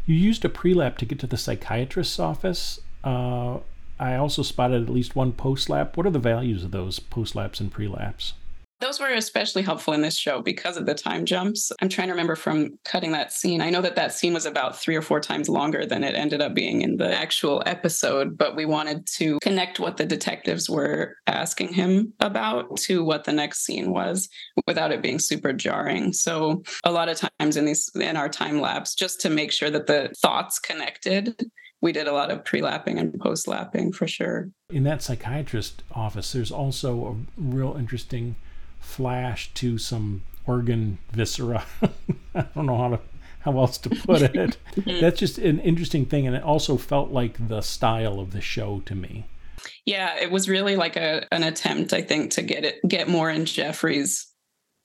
You 0.05 0.15
used 0.15 0.43
a 0.43 0.49
pre-lap 0.49 0.97
to 0.97 1.05
get 1.05 1.19
to 1.19 1.27
the 1.27 1.37
psychiatrist's 1.37 2.19
office. 2.19 2.79
Uh, 3.03 3.59
I 3.99 4.15
also 4.15 4.43
spotted 4.43 4.83
at 4.83 4.89
least 4.89 5.15
one 5.15 5.31
post-lap. 5.31 5.95
What 5.95 6.05
are 6.05 6.11
the 6.11 6.19
values 6.19 6.63
of 6.63 6.71
those 6.71 6.99
post-laps 6.99 7.59
and 7.59 7.71
pre-laps? 7.71 8.33
Those 8.81 8.99
were 8.99 9.09
especially 9.09 9.61
helpful 9.61 9.93
in 9.93 10.01
this 10.01 10.17
show 10.17 10.41
because 10.41 10.77
of 10.77 10.85
the 10.85 10.93
time 10.93 11.25
jumps. 11.25 11.69
I'm 11.81 11.89
trying 11.89 12.07
to 12.07 12.13
remember 12.13 12.35
from 12.35 12.79
cutting 12.85 13.11
that 13.11 13.33
scene. 13.33 13.59
I 13.59 13.69
know 13.69 13.81
that 13.81 13.97
that 13.97 14.13
scene 14.13 14.33
was 14.33 14.45
about 14.45 14.79
three 14.79 14.95
or 14.95 15.01
four 15.01 15.19
times 15.19 15.49
longer 15.49 15.85
than 15.85 16.03
it 16.03 16.15
ended 16.15 16.41
up 16.41 16.53
being 16.53 16.81
in 16.81 16.95
the 16.95 17.13
actual 17.13 17.61
episode, 17.65 18.37
but 18.37 18.55
we 18.55 18.65
wanted 18.65 19.05
to 19.17 19.37
connect 19.41 19.81
what 19.81 19.97
the 19.97 20.05
detectives 20.05 20.69
were 20.69 21.15
asking 21.27 21.73
him 21.73 22.13
about 22.21 22.77
to 22.77 23.03
what 23.03 23.25
the 23.25 23.33
next 23.33 23.65
scene 23.65 23.91
was 23.91 24.29
without 24.65 24.93
it 24.93 25.01
being 25.01 25.19
super 25.19 25.51
jarring. 25.51 26.13
So 26.13 26.63
a 26.85 26.91
lot 26.91 27.09
of 27.09 27.21
times 27.39 27.57
in 27.57 27.65
these 27.65 27.91
in 27.95 28.15
our 28.15 28.29
time 28.29 28.61
lapse, 28.61 28.95
just 28.95 29.19
to 29.21 29.29
make 29.29 29.51
sure 29.51 29.69
that 29.69 29.87
the 29.87 30.13
thoughts 30.21 30.57
connected, 30.57 31.37
we 31.81 31.91
did 31.91 32.07
a 32.07 32.13
lot 32.13 32.31
of 32.31 32.45
pre-lapping 32.45 32.97
and 32.97 33.17
post-lapping 33.19 33.91
for 33.91 34.07
sure. 34.07 34.49
In 34.69 34.83
that 34.83 35.01
psychiatrist 35.01 35.83
office, 35.93 36.31
there's 36.31 36.51
also 36.51 37.05
a 37.05 37.41
real 37.41 37.75
interesting 37.77 38.35
flash 38.79 39.53
to 39.55 39.77
some 39.77 40.23
organ 40.45 40.97
viscera. 41.11 41.65
I 42.35 42.45
don't 42.55 42.65
know 42.65 42.77
how 42.77 42.89
to 42.89 42.99
how 43.41 43.57
else 43.57 43.77
to 43.79 43.89
put 43.89 44.21
it. 44.35 44.57
That's 44.75 45.19
just 45.19 45.37
an 45.37 45.59
interesting 45.61 46.05
thing, 46.05 46.27
and 46.27 46.35
it 46.35 46.43
also 46.43 46.77
felt 46.77 47.11
like 47.11 47.47
the 47.47 47.61
style 47.61 48.19
of 48.19 48.31
the 48.31 48.41
show 48.41 48.81
to 48.85 48.95
me. 48.95 49.25
Yeah, 49.85 50.17
it 50.19 50.31
was 50.31 50.49
really 50.49 50.75
like 50.75 50.95
a 50.95 51.25
an 51.31 51.43
attempt, 51.43 51.93
I 51.93 52.01
think, 52.01 52.31
to 52.31 52.41
get 52.41 52.65
it 52.65 52.75
get 52.87 53.07
more 53.07 53.29
in 53.29 53.45
Jeffrey's 53.45 54.29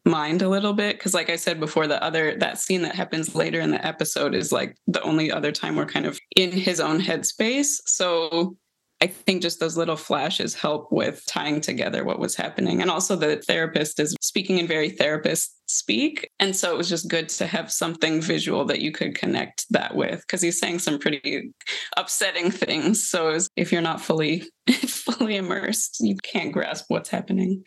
mind 0.05 0.43
a 0.43 0.49
little 0.49 0.75
bit 0.75 0.99
because 0.99 1.15
like 1.15 1.31
i 1.31 1.37
said 1.37 1.59
before 1.59 1.87
the 1.87 2.03
other 2.03 2.37
that 2.37 2.59
scene 2.59 2.83
that 2.83 2.95
happens 2.95 3.35
later 3.35 3.59
in 3.59 3.71
the 3.71 3.87
episode 3.87 4.35
is 4.35 4.53
like 4.53 4.77
the 4.87 5.01
only 5.01 5.33
other 5.33 5.51
time 5.51 5.77
we're 5.77 5.87
kind 5.87 6.05
of 6.05 6.19
in 6.37 6.53
his 6.53 6.79
own 6.79 7.01
headspace 7.01 7.81
so 7.87 8.55
I 9.05 9.09
think 9.09 9.43
just 9.43 9.61
those 9.61 9.77
little 9.77 9.97
flashes 9.97 10.55
help 10.55 10.91
with 10.91 11.23
tying 11.27 11.61
together 11.61 12.05
what 12.05 12.19
was 12.19 12.35
happening. 12.35 12.81
And 12.81 12.91
also, 12.91 13.17
the 13.17 13.37
therapist 13.37 14.01
is 14.01 14.17
speaking 14.23 14.57
in 14.57 14.67
very 14.67 14.89
therapist 14.89 15.61
speak. 15.67 16.31
And 16.41 16.57
so 16.57 16.73
it 16.73 16.79
was 16.79 16.89
just 16.89 17.11
good 17.11 17.29
to 17.29 17.47
have 17.47 17.71
something 17.71 18.23
visual 18.23 18.65
that 18.65 18.81
you 18.81 18.93
could 18.93 19.15
connect 19.15 19.67
that 19.69 19.95
with 19.95 20.23
because 20.23 20.41
he's 20.41 20.59
saying 20.59 20.79
some 20.79 20.99
pretty 20.99 21.53
upsetting 21.99 22.51
things. 22.51 23.07
So 23.07 23.33
was, 23.33 23.47
if 23.57 23.73
you're 23.73 23.83
not 23.83 24.01
fully 24.01 24.45
fully 24.87 25.37
immersed, 25.37 25.99
you 26.01 26.17
can't 26.23 26.51
grasp 26.51 26.87
what's 26.89 27.11
happening. 27.11 27.63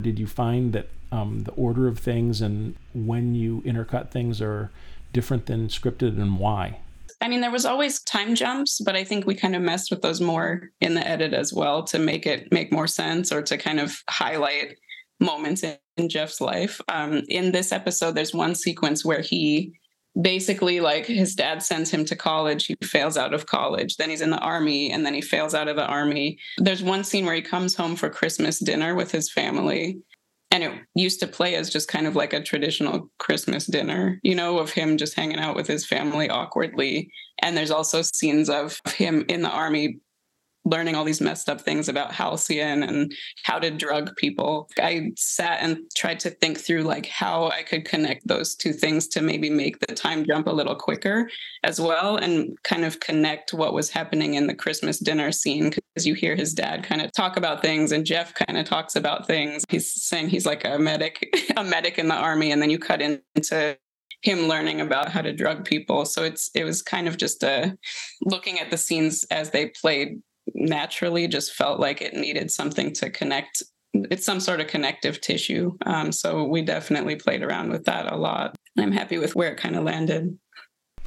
Did 0.00 0.20
you 0.20 0.28
find 0.28 0.72
that 0.72 0.86
um, 1.10 1.40
the 1.40 1.52
order 1.52 1.88
of 1.88 1.98
things 1.98 2.40
and 2.40 2.76
when 2.94 3.34
you 3.34 3.60
intercut 3.62 4.12
things 4.12 4.40
are 4.40 4.70
different 5.12 5.46
than 5.46 5.66
scripted 5.66 6.16
and 6.16 6.38
why? 6.38 6.78
I 7.20 7.28
mean, 7.28 7.40
there 7.40 7.50
was 7.50 7.64
always 7.64 8.00
time 8.02 8.34
jumps, 8.34 8.80
but 8.84 8.94
I 8.94 9.04
think 9.04 9.26
we 9.26 9.34
kind 9.34 9.56
of 9.56 9.62
messed 9.62 9.90
with 9.90 10.02
those 10.02 10.20
more 10.20 10.70
in 10.80 10.94
the 10.94 11.06
edit 11.06 11.32
as 11.32 11.52
well 11.52 11.82
to 11.84 11.98
make 11.98 12.26
it 12.26 12.52
make 12.52 12.72
more 12.72 12.86
sense 12.86 13.32
or 13.32 13.42
to 13.42 13.58
kind 13.58 13.80
of 13.80 14.02
highlight 14.08 14.78
moments 15.20 15.64
in, 15.64 15.76
in 15.96 16.08
Jeff's 16.08 16.40
life. 16.40 16.80
Um, 16.88 17.22
in 17.28 17.50
this 17.50 17.72
episode, 17.72 18.14
there's 18.14 18.34
one 18.34 18.54
sequence 18.54 19.04
where 19.04 19.20
he 19.20 19.72
basically 20.20 20.80
like 20.80 21.06
his 21.06 21.34
dad 21.34 21.62
sends 21.62 21.90
him 21.90 22.04
to 22.04 22.16
college. 22.16 22.66
He 22.66 22.76
fails 22.82 23.16
out 23.16 23.34
of 23.34 23.46
college. 23.46 23.96
Then 23.96 24.10
he's 24.10 24.20
in 24.20 24.30
the 24.30 24.38
army 24.38 24.90
and 24.90 25.04
then 25.04 25.14
he 25.14 25.20
fails 25.20 25.54
out 25.54 25.68
of 25.68 25.76
the 25.76 25.86
army. 25.86 26.38
There's 26.58 26.82
one 26.82 27.04
scene 27.04 27.26
where 27.26 27.34
he 27.34 27.42
comes 27.42 27.74
home 27.74 27.96
for 27.96 28.10
christmas 28.10 28.58
dinner 28.58 28.94
with 28.94 29.10
his 29.10 29.30
family 29.30 29.98
and 30.50 30.64
it 30.64 30.72
used 30.94 31.20
to 31.20 31.26
play 31.26 31.54
as 31.54 31.70
just 31.70 31.88
kind 31.88 32.06
of 32.06 32.16
like 32.16 32.32
a 32.32 32.42
traditional 32.42 33.10
Christmas 33.18 33.66
dinner, 33.66 34.18
you 34.22 34.34
know, 34.34 34.58
of 34.58 34.70
him 34.70 34.96
just 34.96 35.14
hanging 35.14 35.38
out 35.38 35.54
with 35.54 35.66
his 35.66 35.86
family 35.86 36.30
awkwardly. 36.30 37.10
And 37.40 37.56
there's 37.56 37.70
also 37.70 38.02
scenes 38.02 38.48
of 38.48 38.80
him 38.86 39.24
in 39.28 39.42
the 39.42 39.50
army 39.50 40.00
learning 40.64 40.94
all 40.94 41.04
these 41.04 41.20
messed 41.20 41.48
up 41.48 41.60
things 41.60 41.88
about 41.88 42.12
Halcion 42.12 42.82
and 42.82 43.12
how 43.44 43.58
to 43.58 43.70
drug 43.70 44.14
people. 44.16 44.68
I 44.78 45.12
sat 45.16 45.60
and 45.62 45.78
tried 45.96 46.20
to 46.20 46.30
think 46.30 46.58
through 46.58 46.82
like 46.82 47.06
how 47.06 47.48
i 47.48 47.62
could 47.62 47.84
connect 47.84 48.26
those 48.26 48.54
two 48.54 48.72
things 48.72 49.08
to 49.08 49.22
maybe 49.22 49.50
make 49.50 49.78
the 49.80 49.94
time 49.94 50.24
jump 50.24 50.46
a 50.46 50.52
little 50.52 50.74
quicker 50.74 51.30
as 51.64 51.80
well 51.80 52.16
and 52.16 52.56
kind 52.64 52.84
of 52.84 53.00
connect 53.00 53.52
what 53.52 53.72
was 53.72 53.90
happening 53.90 54.34
in 54.34 54.46
the 54.46 54.54
christmas 54.54 54.98
dinner 54.98 55.32
scene. 55.32 55.70
Because 55.70 56.06
you 56.06 56.14
hear 56.14 56.36
his 56.36 56.54
dad 56.54 56.84
kind 56.84 57.00
of 57.00 57.12
talk 57.12 57.36
about 57.36 57.62
things 57.62 57.92
and 57.92 58.04
jeff 58.04 58.34
kind 58.34 58.58
of 58.58 58.64
talks 58.66 58.96
about 58.96 59.26
things. 59.26 59.64
He's 59.68 59.92
saying 59.92 60.28
he's 60.28 60.46
like 60.46 60.64
a 60.64 60.78
medic 60.78 61.28
a 61.56 61.64
medic 61.64 61.98
in 61.98 62.08
the 62.08 62.14
army 62.14 62.52
and 62.52 62.60
then 62.60 62.70
you 62.70 62.78
cut 62.78 63.00
into 63.00 63.76
him 64.22 64.48
learning 64.48 64.80
about 64.80 65.10
how 65.10 65.22
to 65.22 65.32
drug 65.32 65.64
people. 65.64 66.04
So 66.04 66.24
it's 66.24 66.50
it 66.54 66.64
was 66.64 66.82
kind 66.82 67.08
of 67.08 67.16
just 67.16 67.42
a 67.42 67.48
uh, 67.48 67.70
looking 68.22 68.58
at 68.58 68.70
the 68.70 68.76
scenes 68.76 69.24
as 69.30 69.50
they 69.50 69.66
played 69.66 70.20
naturally 70.54 71.28
just 71.28 71.54
felt 71.54 71.80
like 71.80 72.00
it 72.02 72.14
needed 72.14 72.50
something 72.50 72.92
to 72.94 73.10
connect 73.10 73.62
it's 73.94 74.24
some 74.24 74.40
sort 74.40 74.60
of 74.60 74.66
connective 74.66 75.20
tissue. 75.20 75.76
Um, 75.86 76.12
so 76.12 76.44
we 76.44 76.62
definitely 76.62 77.16
played 77.16 77.42
around 77.42 77.70
with 77.70 77.84
that 77.84 78.12
a 78.12 78.16
lot. 78.16 78.54
I'm 78.78 78.92
happy 78.92 79.18
with 79.18 79.34
where 79.34 79.52
it 79.52 79.58
kind 79.58 79.76
of 79.76 79.84
landed. 79.84 80.38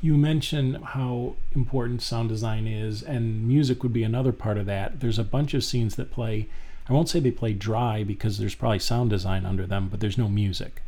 You 0.01 0.17
mentioned 0.17 0.83
how 0.83 1.35
important 1.51 2.01
sound 2.01 2.29
design 2.29 2.65
is 2.65 3.03
and 3.03 3.47
music 3.47 3.83
would 3.83 3.93
be 3.93 4.03
another 4.03 4.31
part 4.31 4.57
of 4.57 4.65
that. 4.65 4.99
There's 4.99 5.19
a 5.19 5.23
bunch 5.23 5.53
of 5.53 5.63
scenes 5.63 5.95
that 5.95 6.11
play 6.11 6.49
i 6.89 6.93
won't 6.93 7.07
say 7.07 7.19
they 7.19 7.31
play 7.31 7.53
dry 7.53 8.03
because 8.03 8.39
there's 8.39 8.55
probably 8.55 8.79
sound 8.79 9.11
design 9.11 9.45
under 9.45 9.67
them 9.67 9.87
but 9.87 9.99
there's 9.99 10.17
no 10.17 10.27
music. 10.27 10.81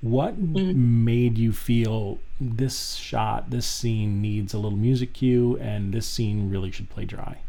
What 0.00 0.40
mm-hmm. 0.40 1.04
made 1.04 1.38
you 1.38 1.52
feel 1.52 2.18
this 2.40 2.94
shot 2.94 3.50
this 3.50 3.66
scene 3.66 4.22
needs 4.22 4.54
a 4.54 4.58
little 4.58 4.78
music 4.78 5.12
cue 5.12 5.58
and 5.58 5.92
this 5.92 6.06
scene 6.06 6.48
really 6.50 6.70
should 6.70 6.88
play 6.88 7.04
dry 7.04 7.43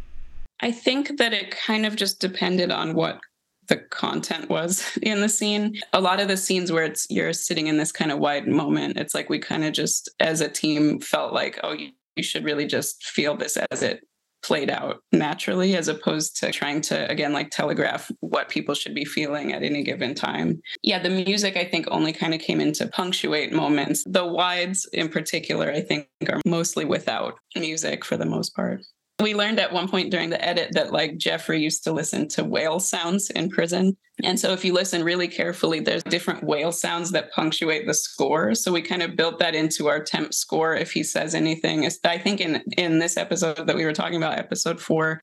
I 0.66 0.72
think 0.72 1.20
that 1.20 1.32
it 1.32 1.52
kind 1.52 1.86
of 1.86 1.96
just 1.96 2.20
depended 2.20 2.72
on 2.72 2.96
what 2.96 3.20
the 3.68 3.78
content 3.78 4.50
was 4.50 4.98
in 5.04 5.22
the 5.22 5.30
scene. 5.30 5.80
A 5.94 6.02
lot 6.02 6.20
of 6.20 6.28
the 6.28 6.38
scenes 6.38 6.72
where 6.72 6.84
it's 6.84 7.06
you're 7.08 7.34
sitting 7.34 7.68
in 7.68 7.78
this 7.78 7.92
kind 7.92 8.12
of 8.12 8.18
wide 8.18 8.48
moment, 8.48 8.98
it's 8.98 9.14
like 9.14 9.30
we 9.30 9.38
kind 9.38 9.64
of 9.64 9.74
just 9.74 10.10
as 10.20 10.42
a 10.42 10.50
team 10.50 11.00
felt 11.00 11.34
like, 11.34 11.60
oh, 11.64 11.74
you, 11.74 11.92
you 12.16 12.24
should 12.24 12.44
really 12.44 12.66
just 12.66 13.04
feel 13.04 13.38
this 13.38 13.58
as 13.70 13.84
it 13.84 14.04
played 14.42 14.70
out 14.72 15.02
naturally 15.12 15.76
as 15.76 15.88
opposed 15.88 16.38
to 16.38 16.52
trying 16.52 16.80
to 16.80 17.10
again 17.10 17.34
like 17.34 17.50
telegraph 17.50 18.12
what 18.20 18.48
people 18.48 18.76
should 18.76 18.94
be 18.94 19.04
feeling 19.06 19.54
at 19.54 19.64
any 19.64 19.84
given 19.84 20.14
time. 20.14 20.62
Yeah 20.84 21.02
the 21.02 21.10
music 21.10 21.58
i 21.58 21.66
think 21.66 21.88
only 21.90 22.14
kind 22.14 22.32
of 22.32 22.42
came 22.42 22.62
in 22.62 22.72
to 22.74 22.86
punctuate 22.86 23.52
moments. 23.52 24.04
The 24.08 24.26
wides 24.26 24.88
in 24.94 25.10
particular 25.10 25.72
i 25.72 25.82
think 25.82 26.08
are 26.30 26.42
mostly 26.46 26.86
without 26.86 27.40
music 27.56 28.06
for 28.06 28.18
the 28.18 28.26
most 28.28 28.56
part 28.56 28.82
we 29.22 29.34
learned 29.34 29.60
at 29.60 29.72
one 29.72 29.88
point 29.88 30.12
during 30.12 30.30
the 30.30 30.44
edit 30.44 30.72
that 30.74 30.92
like 30.92 31.18
Jeffrey 31.18 31.62
used 31.62 31.84
to 31.86 31.94
listen 31.94 32.28
to 32.30 32.44
whale 32.44 32.80
sounds 32.80 33.30
in 33.30 33.50
prison. 33.50 33.96
And 34.24 34.40
so 34.40 34.52
if 34.52 34.64
you 34.66 34.74
listen 34.74 35.04
really 35.04 35.28
carefully, 35.28 35.80
there's 35.80 36.04
different 36.04 36.44
whale 36.44 36.72
sounds 36.72 37.12
that 37.12 37.32
punctuate 37.32 37.86
the 37.86 37.94
score. 37.94 38.56
So 38.56 38.72
we 38.72 38.82
kind 38.82 39.02
of 39.02 39.16
built 39.16 39.40
that 39.40 39.56
into 39.56 39.88
our 39.88 40.04
temp 40.04 40.34
score 40.34 40.76
if 40.76 40.92
he 40.92 41.04
says 41.04 41.34
anything. 41.34 41.90
I 42.04 42.18
think 42.18 42.42
in 42.42 42.62
in 42.78 43.00
this 43.00 43.18
episode 43.18 43.68
that 43.68 43.76
we 43.76 43.86
were 43.86 43.94
talking 43.94 44.18
about, 44.18 44.38
episode 44.38 44.82
four, 44.82 45.22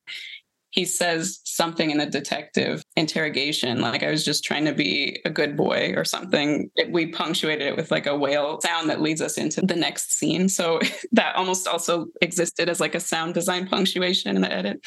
he 0.71 0.85
says 0.85 1.41
something 1.45 1.91
in 1.91 2.01
a 2.01 2.11
detective 2.11 2.82
interrogation, 2.97 3.81
like 3.81 4.03
I 4.03 4.11
was 4.11 4.25
just 4.25 4.45
trying 4.45 4.65
to 4.67 4.73
be 4.73 5.21
a 5.25 5.31
good 5.31 5.57
boy 5.57 5.95
or 5.97 6.05
something. 6.05 6.71
It, 6.77 6.91
we 6.91 7.07
punctuated 7.07 7.67
it 7.67 7.77
with 7.77 7.91
like 7.91 8.07
a 8.07 8.17
whale 8.17 8.61
sound 8.61 8.91
that 8.91 9.01
leads 9.01 9.23
us 9.23 9.39
into 9.39 9.63
the 9.63 9.77
next 9.77 10.13
scene. 10.13 10.49
So 10.49 10.81
that 11.13 11.35
almost 11.37 11.67
also 11.67 12.07
existed 12.21 12.69
as 12.69 12.81
like 12.81 12.95
a 12.95 13.01
sound 13.01 13.35
design 13.35 13.67
punctuation 13.67 14.35
in 14.35 14.43
the 14.43 14.53
edit, 14.53 14.85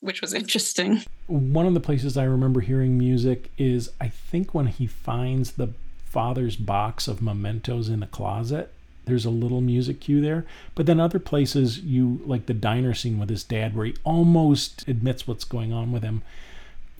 which 0.00 0.20
was 0.20 0.34
interesting. 0.34 1.02
One 1.26 1.66
of 1.66 1.74
the 1.74 1.80
places 1.80 2.16
I 2.16 2.24
remember 2.24 2.60
hearing 2.60 2.98
music 2.98 3.50
is 3.56 3.90
I 4.00 4.08
think 4.08 4.54
when 4.54 4.66
he 4.66 4.86
finds 4.86 5.52
the 5.52 5.68
father's 6.04 6.56
box 6.56 7.08
of 7.08 7.20
mementos 7.22 7.88
in 7.88 8.00
the 8.00 8.06
closet 8.06 8.72
there's 9.06 9.24
a 9.24 9.30
little 9.30 9.60
music 9.60 10.00
cue 10.00 10.20
there. 10.20 10.44
But 10.74 10.86
then 10.86 11.00
other 11.00 11.20
places, 11.20 11.78
you 11.78 12.20
like 12.26 12.46
the 12.46 12.54
diner 12.54 12.92
scene 12.92 13.18
with 13.18 13.30
his 13.30 13.44
dad, 13.44 13.74
where 13.74 13.86
he 13.86 13.94
almost 14.04 14.86
admits 14.88 15.26
what's 15.26 15.44
going 15.44 15.72
on 15.72 15.92
with 15.92 16.02
him. 16.02 16.22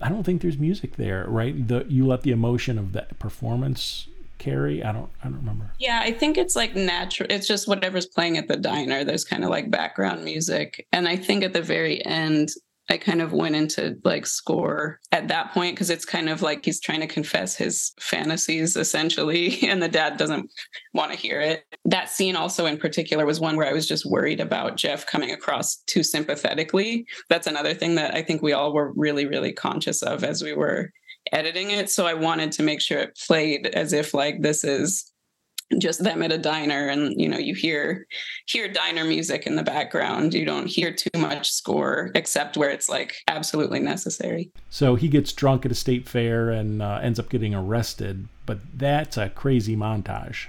I 0.01 0.09
don't 0.09 0.23
think 0.23 0.41
there's 0.41 0.57
music 0.57 0.95
there, 0.95 1.25
right? 1.27 1.67
The 1.67 1.85
you 1.89 2.05
let 2.05 2.21
the 2.21 2.31
emotion 2.31 2.77
of 2.77 2.93
the 2.93 3.07
performance 3.19 4.07
carry. 4.37 4.83
I 4.83 4.91
don't 4.91 5.09
I 5.23 5.25
don't 5.25 5.37
remember. 5.37 5.71
Yeah, 5.79 6.01
I 6.03 6.11
think 6.11 6.37
it's 6.37 6.55
like 6.55 6.75
natural. 6.75 7.27
It's 7.31 7.47
just 7.47 7.67
whatever's 7.67 8.05
playing 8.05 8.37
at 8.37 8.47
the 8.47 8.57
diner. 8.57 9.03
There's 9.03 9.25
kind 9.25 9.43
of 9.43 9.49
like 9.49 9.71
background 9.71 10.23
music, 10.23 10.85
and 10.91 11.07
I 11.07 11.15
think 11.15 11.43
at 11.43 11.53
the 11.53 11.61
very 11.61 12.05
end 12.05 12.49
I 12.89 12.97
kind 12.97 13.21
of 13.21 13.33
went 13.33 13.55
into 13.55 13.97
like 14.03 14.25
score 14.25 14.99
at 15.11 15.27
that 15.27 15.51
point 15.51 15.75
because 15.75 15.89
it's 15.89 16.05
kind 16.05 16.29
of 16.29 16.41
like 16.41 16.63
he's 16.63 16.79
trying 16.79 17.01
to 17.01 17.07
confess 17.07 17.55
his 17.55 17.91
fantasies 17.99 18.75
essentially, 18.75 19.59
and 19.67 19.81
the 19.81 19.89
dad 19.89 20.17
doesn't 20.17 20.49
want 20.93 21.11
to 21.11 21.17
hear 21.17 21.41
it. 21.41 21.63
That 21.85 22.09
scene 22.09 22.35
also 22.35 22.65
in 22.65 22.77
particular 22.77 23.25
was 23.25 23.39
one 23.39 23.55
where 23.55 23.67
I 23.67 23.73
was 23.73 23.87
just 23.87 24.05
worried 24.05 24.39
about 24.39 24.77
Jeff 24.77 25.05
coming 25.05 25.31
across 25.31 25.77
too 25.87 26.03
sympathetically. 26.03 27.05
That's 27.29 27.47
another 27.47 27.73
thing 27.73 27.95
that 27.95 28.15
I 28.15 28.21
think 28.21 28.41
we 28.41 28.53
all 28.53 28.73
were 28.73 28.93
really, 28.93 29.25
really 29.25 29.53
conscious 29.53 30.01
of 30.01 30.23
as 30.23 30.41
we 30.41 30.53
were 30.53 30.91
editing 31.31 31.71
it. 31.71 31.89
So 31.89 32.05
I 32.05 32.13
wanted 32.13 32.51
to 32.53 32.63
make 32.63 32.81
sure 32.81 32.99
it 32.99 33.19
played 33.27 33.67
as 33.67 33.93
if 33.93 34.13
like 34.13 34.41
this 34.41 34.63
is 34.63 35.11
just 35.79 36.03
them 36.03 36.23
at 36.23 36.31
a 36.31 36.37
diner 36.37 36.87
and 36.87 37.19
you 37.19 37.27
know 37.27 37.37
you 37.37 37.53
hear 37.53 38.07
hear 38.47 38.71
diner 38.71 39.03
music 39.03 39.45
in 39.45 39.55
the 39.55 39.63
background. 39.63 40.33
You 40.33 40.45
don't 40.45 40.67
hear 40.67 40.93
too 40.93 41.17
much 41.17 41.51
score 41.51 42.11
except 42.15 42.57
where 42.57 42.69
it's 42.69 42.89
like 42.89 43.15
absolutely 43.27 43.79
necessary. 43.79 44.51
So 44.69 44.95
he 44.95 45.07
gets 45.07 45.33
drunk 45.33 45.65
at 45.65 45.71
a 45.71 45.75
state 45.75 46.07
fair 46.07 46.49
and 46.49 46.81
uh, 46.81 46.99
ends 47.01 47.19
up 47.19 47.29
getting 47.29 47.53
arrested 47.53 48.27
but 48.47 48.59
that's 48.73 49.17
a 49.17 49.29
crazy 49.29 49.75
montage. 49.75 50.47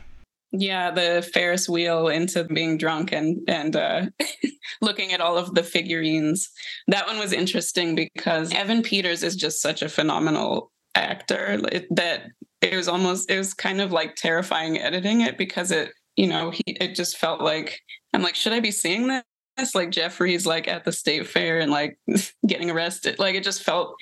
Yeah 0.50 0.90
the 0.90 1.28
ferris 1.34 1.68
wheel 1.68 2.08
into 2.08 2.44
being 2.44 2.78
drunk 2.78 3.12
and 3.12 3.38
and 3.46 3.76
uh, 3.76 4.06
looking 4.80 5.12
at 5.12 5.20
all 5.20 5.36
of 5.36 5.54
the 5.54 5.62
figurines. 5.62 6.48
That 6.86 7.06
one 7.06 7.18
was 7.18 7.34
interesting 7.34 7.94
because 7.94 8.54
evan 8.54 8.82
peters 8.82 9.22
is 9.22 9.36
just 9.36 9.60
such 9.60 9.82
a 9.82 9.90
phenomenal 9.90 10.72
actor 10.94 11.60
that 11.90 12.22
it 12.60 12.74
was 12.74 12.88
almost 12.88 13.30
it 13.30 13.38
was 13.38 13.54
kind 13.54 13.80
of 13.80 13.92
like 13.92 14.14
terrifying 14.14 14.78
editing 14.78 15.20
it 15.20 15.38
because 15.38 15.70
it 15.70 15.92
you 16.16 16.26
know 16.26 16.50
he 16.50 16.62
it 16.66 16.94
just 16.94 17.16
felt 17.16 17.40
like 17.40 17.80
i'm 18.12 18.22
like 18.22 18.34
should 18.34 18.52
i 18.52 18.60
be 18.60 18.70
seeing 18.70 19.06
this? 19.06 19.74
Like 19.74 19.90
jeffrey's 19.90 20.46
like 20.46 20.68
at 20.68 20.84
the 20.84 20.92
state 20.92 21.26
fair 21.26 21.58
and 21.58 21.70
like 21.70 21.98
getting 22.46 22.70
arrested. 22.70 23.18
Like 23.18 23.34
it 23.34 23.42
just 23.42 23.62
felt 23.62 23.94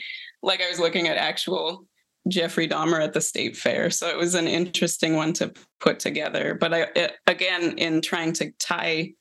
like 0.43 0.61
i 0.61 0.69
was 0.69 0.79
looking 0.79 1.09
at 1.09 1.17
actual 1.17 1.87
jeffrey 2.29 2.69
dahmer 2.69 3.03
at 3.03 3.15
the 3.15 3.21
state 3.21 3.57
fair. 3.57 3.89
So 3.91 4.09
it 4.09 4.17
was 4.17 4.35
an 4.35 4.47
interesting 4.47 5.17
one 5.17 5.33
to 5.35 5.53
put 5.81 5.99
together. 5.99 6.57
But 6.61 6.75
i 6.75 6.87
it, 6.95 7.15
again 7.27 7.79
in 7.79 8.03
trying 8.03 8.33
to 8.35 8.51
tie 8.59 9.13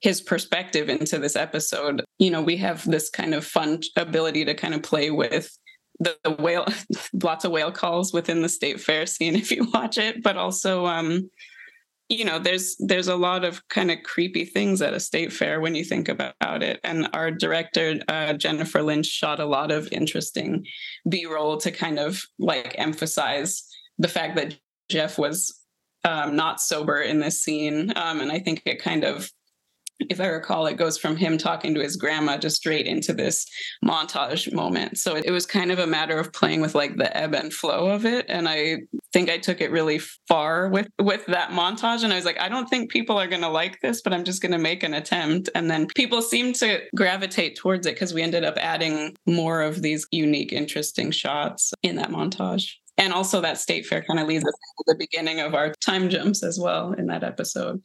his 0.00 0.20
perspective 0.20 0.90
into 0.90 1.18
this 1.18 1.34
episode 1.34 2.04
you 2.18 2.30
know 2.30 2.42
we 2.42 2.58
have 2.58 2.84
this 2.84 3.08
kind 3.08 3.32
of 3.32 3.42
fun 3.42 3.80
ability 3.96 4.44
to 4.44 4.52
kind 4.52 4.74
of 4.74 4.82
play 4.82 5.10
with 5.10 5.56
the, 6.00 6.16
the 6.24 6.30
whale 6.30 6.66
lots 7.22 7.44
of 7.44 7.52
whale 7.52 7.72
calls 7.72 8.12
within 8.12 8.42
the 8.42 8.48
state 8.48 8.80
fair 8.80 9.06
scene 9.06 9.34
if 9.44 9.50
you 9.50 9.68
watch 9.72 9.98
it 9.98 10.22
but 10.22 10.36
also 10.36 10.86
um 10.86 11.30
you 12.08 12.24
know 12.24 12.38
there's 12.38 12.76
there's 12.78 13.08
a 13.08 13.16
lot 13.16 13.44
of 13.44 13.66
kind 13.68 13.90
of 13.90 14.02
creepy 14.02 14.44
things 14.44 14.82
at 14.82 14.94
a 14.94 15.00
state 15.00 15.32
fair 15.32 15.60
when 15.60 15.74
you 15.74 15.84
think 15.84 16.08
about 16.08 16.62
it. 16.62 16.78
And 16.84 17.08
our 17.12 17.30
director 17.30 17.98
uh, 18.08 18.34
jennifer 18.34 18.82
lynch 18.82 19.06
shot 19.06 19.40
a 19.40 19.46
lot 19.46 19.70
of 19.70 19.90
interesting 19.90 20.66
b-roll 21.08 21.56
to 21.58 21.70
kind 21.70 21.98
of 21.98 22.22
like 22.38 22.74
emphasize 22.78 23.64
the 23.98 24.08
fact 24.08 24.36
that 24.36 24.58
jeff 24.90 25.18
was 25.18 25.60
um, 26.04 26.36
not 26.36 26.60
sober 26.60 27.00
in 27.00 27.20
this 27.20 27.42
scene. 27.42 27.92
Um, 27.96 28.20
and 28.20 28.30
i 28.30 28.38
think 28.38 28.62
it 28.66 28.82
kind 28.82 29.04
of 29.04 29.30
if 30.00 30.20
I 30.20 30.26
recall, 30.26 30.66
it 30.66 30.76
goes 30.76 30.98
from 30.98 31.16
him 31.16 31.38
talking 31.38 31.74
to 31.74 31.80
his 31.80 31.96
grandma 31.96 32.36
just 32.36 32.56
straight 32.56 32.86
into 32.86 33.12
this 33.12 33.46
montage 33.84 34.52
moment. 34.52 34.98
So 34.98 35.16
it 35.16 35.30
was 35.30 35.46
kind 35.46 35.70
of 35.70 35.78
a 35.78 35.86
matter 35.86 36.18
of 36.18 36.32
playing 36.32 36.60
with 36.60 36.74
like 36.74 36.96
the 36.96 37.16
ebb 37.16 37.34
and 37.34 37.52
flow 37.52 37.88
of 37.88 38.04
it. 38.04 38.26
And 38.28 38.48
I 38.48 38.78
think 39.12 39.30
I 39.30 39.38
took 39.38 39.60
it 39.60 39.70
really 39.70 40.00
far 40.28 40.68
with 40.68 40.88
with 41.00 41.24
that 41.26 41.50
montage. 41.50 42.02
And 42.02 42.12
I 42.12 42.16
was 42.16 42.24
like, 42.24 42.40
I 42.40 42.48
don't 42.48 42.68
think 42.68 42.90
people 42.90 43.18
are 43.18 43.28
gonna 43.28 43.50
like 43.50 43.80
this, 43.80 44.02
but 44.02 44.12
I'm 44.12 44.24
just 44.24 44.42
gonna 44.42 44.58
make 44.58 44.82
an 44.82 44.94
attempt. 44.94 45.48
And 45.54 45.70
then 45.70 45.86
people 45.94 46.22
seemed 46.22 46.56
to 46.56 46.80
gravitate 46.96 47.56
towards 47.56 47.86
it 47.86 47.94
because 47.94 48.12
we 48.12 48.22
ended 48.22 48.44
up 48.44 48.56
adding 48.58 49.14
more 49.26 49.62
of 49.62 49.82
these 49.82 50.06
unique, 50.10 50.52
interesting 50.52 51.10
shots 51.10 51.72
in 51.82 51.96
that 51.96 52.10
montage. 52.10 52.72
And 52.96 53.12
also 53.12 53.40
that 53.40 53.58
state 53.58 53.86
fair 53.86 54.02
kind 54.02 54.20
of 54.20 54.28
leads 54.28 54.44
us 54.44 54.52
to 54.52 54.84
the 54.86 54.96
beginning 54.96 55.40
of 55.40 55.54
our 55.54 55.74
time 55.80 56.08
jumps 56.08 56.44
as 56.44 56.58
well 56.60 56.92
in 56.92 57.06
that 57.06 57.24
episode 57.24 57.82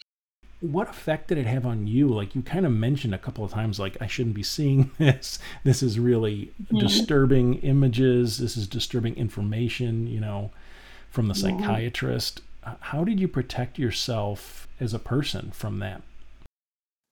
what 0.62 0.90
effect 0.90 1.30
did 1.30 1.38
it 1.38 1.46
have 1.46 1.66
on 1.66 1.88
you? 1.88 2.10
Like 2.10 2.36
you 2.36 2.42
kind 2.42 2.66
of 2.66 2.72
mentioned 2.72 3.16
a 3.16 3.18
couple 3.18 3.44
of 3.44 3.52
times, 3.52 3.80
like 3.80 3.98
I 4.02 4.08
shouldn't 4.08 4.36
be 4.36 4.44
seeing 4.44 4.92
this. 4.98 5.40
This 5.64 5.82
is 5.82 6.00
really 6.00 6.52
mm-hmm. 6.62 6.80
disturbing 6.80 7.56
images. 7.56 8.38
This 8.38 8.58
is 8.58 8.68
disturbing 8.68 9.16
information. 9.16 10.08
You 10.08 10.20
know, 10.20 10.52
from 11.10 11.28
the 11.28 11.36
psychiatrist. 11.36 12.42
How 12.82 13.04
did 13.04 13.20
you 13.20 13.28
protect 13.28 13.80
yourself 13.80 14.68
as 14.80 14.94
a 14.94 15.00
person 15.00 15.52
from 15.52 15.80
that? 15.80 16.02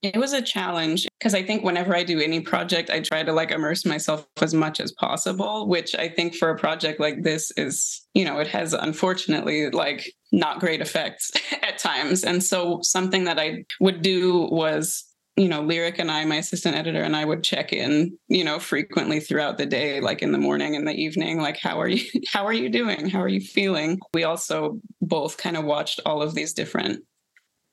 It 0.04 0.18
was 0.18 0.34
a 0.34 0.42
challenge 0.42 1.08
because 1.20 1.34
I 1.34 1.42
think 1.42 1.64
whenever 1.64 1.96
I 1.96 2.04
do 2.04 2.20
any 2.20 2.40
project, 2.40 2.92
I 2.92 3.00
try 3.00 3.24
to 3.24 3.34
like 3.34 3.50
immerse 3.50 3.84
myself 3.84 4.28
as 4.42 4.54
much 4.54 4.80
as 4.80 4.92
possible, 4.92 5.68
which 5.68 5.96
I 5.96 6.08
think 6.08 6.36
for 6.36 6.50
a 6.50 6.58
project 6.58 7.00
like 7.00 7.24
this 7.24 7.52
is, 7.58 8.06
you 8.14 8.24
know, 8.24 8.40
it 8.40 8.48
has 8.48 8.74
unfortunately 8.74 9.72
like 9.72 10.14
not 10.32 10.60
great 10.60 10.82
effects 10.82 11.32
at 11.64 11.80
times. 11.80 12.24
And 12.24 12.44
so 12.44 12.80
something 12.84 13.24
that 13.24 13.40
I 13.40 13.66
would 13.80 14.02
do 14.02 14.48
was 14.52 15.04
you 15.38 15.48
know, 15.48 15.62
Lyric 15.62 16.00
and 16.00 16.10
I, 16.10 16.26
my 16.26 16.38
assistant 16.38 16.76
editor, 16.76 17.04
and 17.04 17.16
I 17.16 17.24
would 17.24 17.44
check 17.44 17.72
in, 17.72 18.18
you 18.28 18.44
know, 18.44 18.58
frequently 18.58 19.20
throughout 19.20 19.60
the 19.60 19.68
day, 19.68 20.02
like 20.02 20.24
in 20.24 20.32
the 20.32 20.40
morning 20.40 20.76
and 20.76 20.88
the 20.88 20.96
evening, 20.96 21.40
like 21.40 21.58
how 21.58 21.80
are 21.80 21.88
you 21.88 22.04
how 22.34 22.46
are 22.46 22.54
you 22.54 22.70
doing? 22.70 23.08
How 23.08 23.22
are 23.22 23.28
you 23.28 23.40
feeling? 23.40 24.00
We 24.16 24.24
also 24.24 24.80
both 25.00 25.38
kind 25.38 25.56
of 25.56 25.64
watched 25.64 26.02
all 26.06 26.24
of 26.24 26.34
these 26.34 26.54
different 26.54 27.04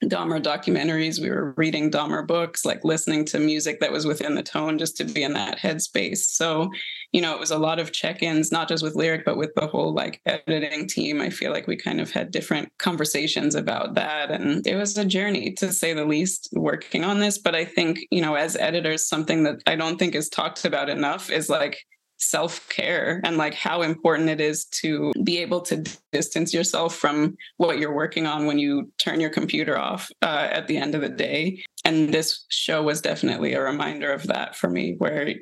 Dahmer 0.09 0.43
documentaries. 0.43 1.21
We 1.21 1.31
were 1.31 1.55
reading 1.57 1.91
Dahmer 1.91 2.27
books, 2.27 2.65
like 2.65 2.85
listening 2.85 3.25
to 3.27 3.39
music 3.39 3.81
that 3.81 3.93
was 3.93 4.07
within 4.07 4.35
the 4.35 4.43
tone 4.43 4.79
just 4.79 4.97
to 4.99 5.05
be 5.05 5.23
in 5.23 5.33
that 5.35 5.59
headspace. 5.59 6.19
So, 6.19 6.71
you 7.13 7.21
know, 7.21 7.35
it 7.35 7.41
was 7.41 7.51
a 7.51 7.59
lot 7.59 7.79
of 7.79 7.93
check 7.93 8.23
ins, 8.23 8.53
not 8.53 8.69
just 8.69 8.83
with 8.83 8.95
Lyric, 8.95 9.25
but 9.25 9.37
with 9.37 9.55
the 9.55 9.67
whole 9.67 9.93
like 9.93 10.21
editing 10.27 10.87
team. 10.87 11.21
I 11.21 11.31
feel 11.31 11.53
like 11.53 11.67
we 11.67 11.77
kind 11.77 12.01
of 12.01 12.11
had 12.11 12.31
different 12.31 12.71
conversations 12.79 13.55
about 13.55 13.95
that. 13.95 14.31
And 14.31 14.67
it 14.67 14.77
was 14.77 14.97
a 14.97 15.05
journey 15.05 15.53
to 15.53 15.73
say 15.73 15.95
the 15.95 16.05
least 16.05 16.49
working 16.53 17.05
on 17.05 17.21
this. 17.21 17.39
But 17.39 17.55
I 17.55 17.65
think, 17.65 18.01
you 18.11 18.23
know, 18.23 18.35
as 18.35 18.57
editors, 18.57 19.09
something 19.09 19.45
that 19.45 19.63
I 19.67 19.77
don't 19.77 19.99
think 19.99 20.15
is 20.15 20.29
talked 20.29 20.65
about 20.65 20.89
enough 20.89 21.31
is 21.31 21.49
like 21.49 21.85
self 22.19 22.69
care 22.69 23.21
and 23.25 23.37
like 23.37 23.55
how 23.55 23.83
important 23.83 24.29
it 24.29 24.41
is 24.41 24.65
to 24.67 25.13
be 25.23 25.39
able 25.39 25.61
to 25.61 25.85
distance 26.13 26.55
yourself 26.55 26.95
from 26.95 27.37
what 27.57 27.79
you're 27.79 27.95
working 27.95 28.27
on 28.27 28.47
when 28.47 28.59
you 28.59 28.91
turn 28.99 29.21
your 29.21 29.31
computer 29.31 29.79
off 29.79 30.11
uh, 30.23 30.49
at 30.51 30.67
the 30.67 30.77
end 30.77 30.95
of 30.95 31.01
the 31.01 31.09
day. 31.09 31.63
And 31.85 32.13
this 32.13 32.45
show 32.49 32.83
was 32.83 33.01
definitely 33.01 33.53
a 33.55 33.63
reminder 33.63 34.13
of 34.13 34.27
that 34.29 34.57
for 34.57 34.71
me, 34.71 34.95
where 34.99 35.35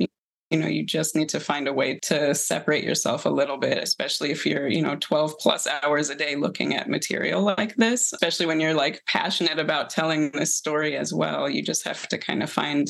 you 0.52 0.58
know 0.58 0.66
you 0.66 0.84
just 0.84 1.16
need 1.16 1.30
to 1.30 1.40
find 1.40 1.66
a 1.66 1.72
way 1.72 1.98
to 2.00 2.34
separate 2.34 2.84
yourself 2.84 3.24
a 3.24 3.30
little 3.30 3.56
bit 3.56 3.78
especially 3.78 4.30
if 4.30 4.44
you're 4.44 4.68
you 4.68 4.82
know 4.82 4.96
12 4.96 5.38
plus 5.38 5.66
hours 5.66 6.10
a 6.10 6.14
day 6.14 6.36
looking 6.36 6.76
at 6.76 6.90
material 6.90 7.40
like 7.40 7.74
this 7.76 8.12
especially 8.12 8.44
when 8.44 8.60
you're 8.60 8.74
like 8.74 9.02
passionate 9.06 9.58
about 9.58 9.88
telling 9.88 10.30
this 10.32 10.54
story 10.54 10.94
as 10.94 11.14
well 11.14 11.48
you 11.48 11.62
just 11.62 11.86
have 11.86 12.06
to 12.08 12.18
kind 12.18 12.42
of 12.42 12.50
find 12.50 12.88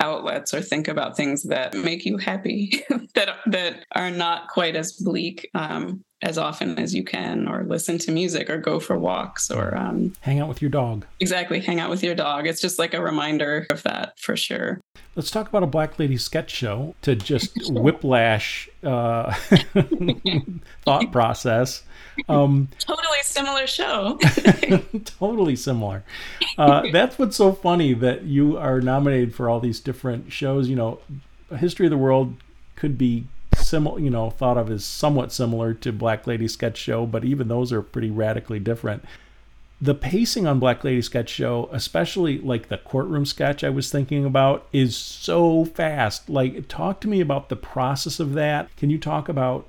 outlets 0.00 0.52
or 0.52 0.60
think 0.60 0.88
about 0.88 1.16
things 1.16 1.44
that 1.44 1.74
make 1.74 2.04
you 2.04 2.16
happy 2.16 2.82
that 3.14 3.36
that 3.46 3.84
are 3.94 4.10
not 4.10 4.48
quite 4.48 4.76
as 4.76 4.92
bleak 4.92 5.48
um, 5.54 6.04
as 6.24 6.38
often 6.38 6.78
as 6.78 6.94
you 6.94 7.04
can 7.04 7.46
or 7.46 7.64
listen 7.64 7.98
to 7.98 8.10
music 8.10 8.50
or 8.50 8.58
go 8.58 8.80
for 8.80 8.98
walks 8.98 9.50
or 9.50 9.76
um, 9.76 10.12
hang 10.20 10.40
out 10.40 10.48
with 10.48 10.60
your 10.60 10.70
dog 10.70 11.06
exactly 11.20 11.60
hang 11.60 11.78
out 11.78 11.90
with 11.90 12.02
your 12.02 12.14
dog 12.14 12.46
it's 12.46 12.60
just 12.60 12.78
like 12.78 12.94
a 12.94 13.02
reminder 13.02 13.66
of 13.70 13.82
that 13.82 14.18
for 14.18 14.36
sure 14.36 14.80
let's 15.14 15.30
talk 15.30 15.48
about 15.48 15.62
a 15.62 15.66
black 15.66 15.98
lady 15.98 16.16
sketch 16.16 16.50
show 16.50 16.94
to 17.02 17.14
just 17.14 17.52
whiplash 17.70 18.68
uh, 18.82 19.32
thought 20.84 21.12
process 21.12 21.84
um, 22.28 22.68
totally 22.78 23.18
similar 23.22 23.66
show. 23.66 24.18
totally 25.04 25.56
similar. 25.56 26.04
Uh, 26.56 26.84
that's 26.92 27.18
what's 27.18 27.36
so 27.36 27.52
funny 27.52 27.92
that 27.94 28.22
you 28.22 28.56
are 28.56 28.80
nominated 28.80 29.34
for 29.34 29.48
all 29.48 29.60
these 29.60 29.80
different 29.80 30.32
shows. 30.32 30.68
You 30.68 30.76
know, 30.76 31.00
History 31.58 31.86
of 31.86 31.90
the 31.90 31.98
World 31.98 32.36
could 32.76 32.96
be 32.96 33.26
similar, 33.74 33.98
you 33.98 34.10
know, 34.10 34.30
thought 34.30 34.56
of 34.56 34.70
as 34.70 34.84
somewhat 34.84 35.32
similar 35.32 35.74
to 35.74 35.92
Black 35.92 36.26
Lady 36.26 36.46
Sketch 36.46 36.78
Show, 36.78 37.06
but 37.06 37.24
even 37.24 37.48
those 37.48 37.72
are 37.72 37.82
pretty 37.82 38.10
radically 38.10 38.60
different. 38.60 39.04
The 39.80 39.94
pacing 39.94 40.46
on 40.46 40.60
Black 40.60 40.84
Lady 40.84 41.02
Sketch 41.02 41.28
Show, 41.28 41.68
especially 41.72 42.38
like 42.38 42.68
the 42.68 42.78
courtroom 42.78 43.26
sketch 43.26 43.64
I 43.64 43.70
was 43.70 43.90
thinking 43.90 44.24
about, 44.24 44.66
is 44.72 44.96
so 44.96 45.64
fast. 45.64 46.30
Like, 46.30 46.68
talk 46.68 47.00
to 47.00 47.08
me 47.08 47.20
about 47.20 47.48
the 47.48 47.56
process 47.56 48.20
of 48.20 48.34
that. 48.34 48.74
Can 48.76 48.90
you 48.90 48.98
talk 48.98 49.28
about 49.28 49.66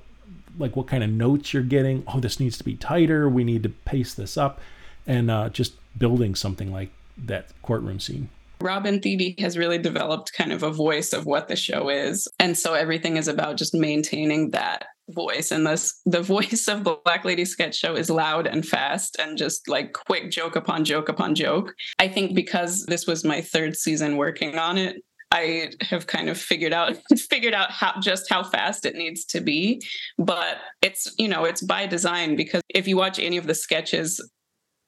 like 0.58 0.76
what 0.76 0.86
kind 0.86 1.04
of 1.04 1.10
notes 1.10 1.52
you're 1.52 1.62
getting. 1.62 2.02
Oh, 2.06 2.20
this 2.20 2.40
needs 2.40 2.56
to 2.58 2.64
be 2.64 2.76
tighter. 2.76 3.28
We 3.28 3.44
need 3.44 3.62
to 3.64 3.68
pace 3.68 4.14
this 4.14 4.36
up, 4.36 4.60
and 5.06 5.30
uh, 5.30 5.50
just 5.50 5.74
building 5.98 6.34
something 6.34 6.72
like 6.72 6.90
that 7.18 7.48
courtroom 7.62 8.00
scene. 8.00 8.28
Robin 8.60 9.00
Thede 9.00 9.38
has 9.40 9.58
really 9.58 9.78
developed 9.78 10.32
kind 10.32 10.52
of 10.52 10.62
a 10.62 10.70
voice 10.70 11.12
of 11.12 11.26
what 11.26 11.48
the 11.48 11.56
show 11.56 11.88
is. 11.88 12.26
And 12.38 12.56
so 12.56 12.74
everything 12.74 13.16
is 13.16 13.28
about 13.28 13.56
just 13.56 13.74
maintaining 13.74 14.50
that 14.50 14.86
voice. 15.10 15.50
And 15.50 15.66
this 15.66 16.00
the 16.04 16.22
voice 16.36 16.68
of 16.68 16.84
the 16.84 16.96
Black 17.04 17.24
Lady 17.24 17.44
sketch 17.44 17.76
show 17.76 17.94
is 17.94 18.10
loud 18.10 18.46
and 18.46 18.66
fast 18.66 19.16
and 19.18 19.38
just 19.38 19.68
like 19.68 19.92
quick 19.92 20.30
joke 20.30 20.56
upon 20.56 20.84
joke 20.84 21.08
upon 21.08 21.34
joke. 21.34 21.74
I 21.98 22.08
think 22.08 22.34
because 22.34 22.86
this 22.86 23.06
was 23.06 23.24
my 23.24 23.40
third 23.40 23.76
season 23.76 24.16
working 24.16 24.58
on 24.58 24.78
it, 24.78 24.96
I 25.32 25.70
have 25.82 26.06
kind 26.06 26.28
of 26.28 26.38
figured 26.38 26.72
out 26.72 26.96
figured 27.30 27.54
out 27.54 27.70
how 27.70 28.00
just 28.00 28.30
how 28.30 28.42
fast 28.42 28.86
it 28.86 28.94
needs 28.94 29.24
to 29.26 29.40
be. 29.40 29.82
But 30.18 30.58
it's 30.82 31.14
you 31.18 31.28
know 31.28 31.44
it's 31.44 31.62
by 31.62 31.86
design 31.86 32.36
because 32.36 32.62
if 32.68 32.88
you 32.88 32.96
watch 32.96 33.18
any 33.18 33.36
of 33.36 33.46
the 33.46 33.54
sketches 33.54 34.20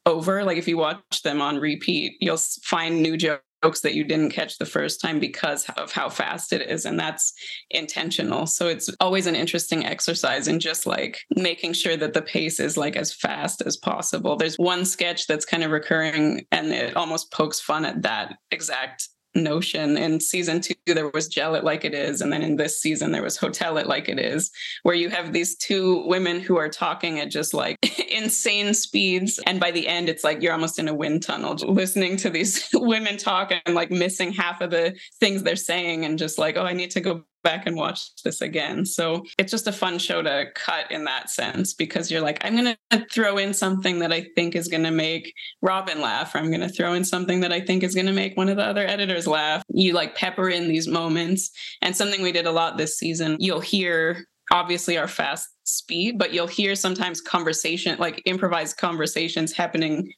over, 0.06 0.42
like 0.42 0.56
if 0.56 0.66
you 0.66 0.78
watch 0.78 1.22
them 1.22 1.42
on 1.42 1.58
repeat, 1.58 2.14
you'll 2.20 2.38
find 2.62 3.02
new 3.02 3.16
jokes 3.16 3.42
jokes 3.62 3.80
that 3.80 3.94
you 3.94 4.04
didn't 4.04 4.30
catch 4.30 4.58
the 4.58 4.66
first 4.66 5.00
time 5.00 5.18
because 5.18 5.68
of 5.76 5.92
how 5.92 6.08
fast 6.08 6.52
it 6.52 6.62
is 6.70 6.84
and 6.84 6.98
that's 6.98 7.32
intentional. 7.70 8.46
So 8.46 8.68
it's 8.68 8.90
always 9.00 9.26
an 9.26 9.36
interesting 9.36 9.84
exercise 9.84 10.48
in 10.48 10.60
just 10.60 10.86
like 10.86 11.20
making 11.36 11.72
sure 11.72 11.96
that 11.96 12.14
the 12.14 12.22
pace 12.22 12.60
is 12.60 12.76
like 12.76 12.96
as 12.96 13.12
fast 13.12 13.62
as 13.62 13.76
possible. 13.76 14.36
There's 14.36 14.56
one 14.56 14.84
sketch 14.84 15.26
that's 15.26 15.44
kind 15.44 15.64
of 15.64 15.70
recurring 15.70 16.46
and 16.52 16.72
it 16.72 16.96
almost 16.96 17.32
pokes 17.32 17.60
fun 17.60 17.84
at 17.84 18.02
that 18.02 18.36
exact 18.50 19.08
notion. 19.34 19.96
In 19.96 20.20
season 20.20 20.60
two, 20.60 20.74
there 20.86 21.08
was 21.08 21.28
Gel 21.28 21.54
It 21.54 21.64
Like 21.64 21.84
It 21.84 21.94
Is. 21.94 22.20
And 22.20 22.32
then 22.32 22.42
in 22.42 22.56
this 22.56 22.80
season, 22.80 23.12
there 23.12 23.22
was 23.22 23.36
Hotel 23.36 23.76
It 23.78 23.86
Like 23.86 24.08
It 24.08 24.18
Is, 24.18 24.50
where 24.82 24.94
you 24.94 25.10
have 25.10 25.32
these 25.32 25.56
two 25.56 26.04
women 26.06 26.40
who 26.40 26.56
are 26.56 26.68
talking 26.68 27.20
at 27.20 27.30
just 27.30 27.54
like 27.54 27.78
insane 28.10 28.74
speeds. 28.74 29.38
And 29.46 29.60
by 29.60 29.70
the 29.70 29.86
end, 29.86 30.08
it's 30.08 30.24
like 30.24 30.42
you're 30.42 30.52
almost 30.52 30.78
in 30.78 30.88
a 30.88 30.94
wind 30.94 31.22
tunnel 31.22 31.54
listening 31.68 32.16
to 32.18 32.30
these 32.30 32.68
women 32.74 33.16
talk 33.16 33.52
and 33.64 33.74
like 33.74 33.90
missing 33.90 34.32
half 34.32 34.60
of 34.60 34.70
the 34.70 34.98
things 35.20 35.42
they're 35.42 35.56
saying 35.56 36.04
and 36.04 36.18
just 36.18 36.38
like, 36.38 36.56
oh, 36.56 36.64
I 36.64 36.72
need 36.72 36.90
to 36.92 37.00
go 37.00 37.24
back 37.42 37.66
and 37.66 37.76
watch 37.76 38.14
this 38.24 38.40
again. 38.40 38.84
So 38.84 39.24
it's 39.38 39.50
just 39.50 39.66
a 39.66 39.72
fun 39.72 39.98
show 39.98 40.22
to 40.22 40.46
cut 40.54 40.90
in 40.90 41.04
that 41.04 41.30
sense 41.30 41.74
because 41.74 42.10
you're 42.10 42.20
like, 42.20 42.44
I'm 42.44 42.56
going 42.56 42.76
to 42.90 43.06
throw 43.12 43.38
in 43.38 43.54
something 43.54 44.00
that 44.00 44.12
I 44.12 44.26
think 44.34 44.54
is 44.54 44.68
going 44.68 44.82
to 44.82 44.90
make 44.90 45.32
Robin 45.62 46.00
laugh, 46.00 46.34
or 46.34 46.38
I'm 46.38 46.50
going 46.50 46.60
to 46.60 46.68
throw 46.68 46.92
in 46.92 47.04
something 47.04 47.40
that 47.40 47.52
I 47.52 47.60
think 47.60 47.82
is 47.82 47.94
going 47.94 48.06
to 48.06 48.12
make 48.12 48.36
one 48.36 48.48
of 48.48 48.56
the 48.56 48.64
other 48.64 48.86
editors 48.86 49.26
laugh. 49.26 49.62
You 49.68 49.92
like 49.92 50.14
pepper 50.14 50.48
in 50.48 50.68
these 50.68 50.88
moments. 50.88 51.50
And 51.82 51.96
something 51.96 52.22
we 52.22 52.32
did 52.32 52.46
a 52.46 52.52
lot 52.52 52.76
this 52.76 52.98
season, 52.98 53.36
you'll 53.38 53.60
hear 53.60 54.24
obviously 54.50 54.96
our 54.96 55.08
fast 55.08 55.48
speed, 55.64 56.18
but 56.18 56.32
you'll 56.32 56.46
hear 56.46 56.74
sometimes 56.74 57.20
conversation, 57.20 57.98
like 57.98 58.22
improvised 58.24 58.78
conversations 58.78 59.52
happening 59.52 60.10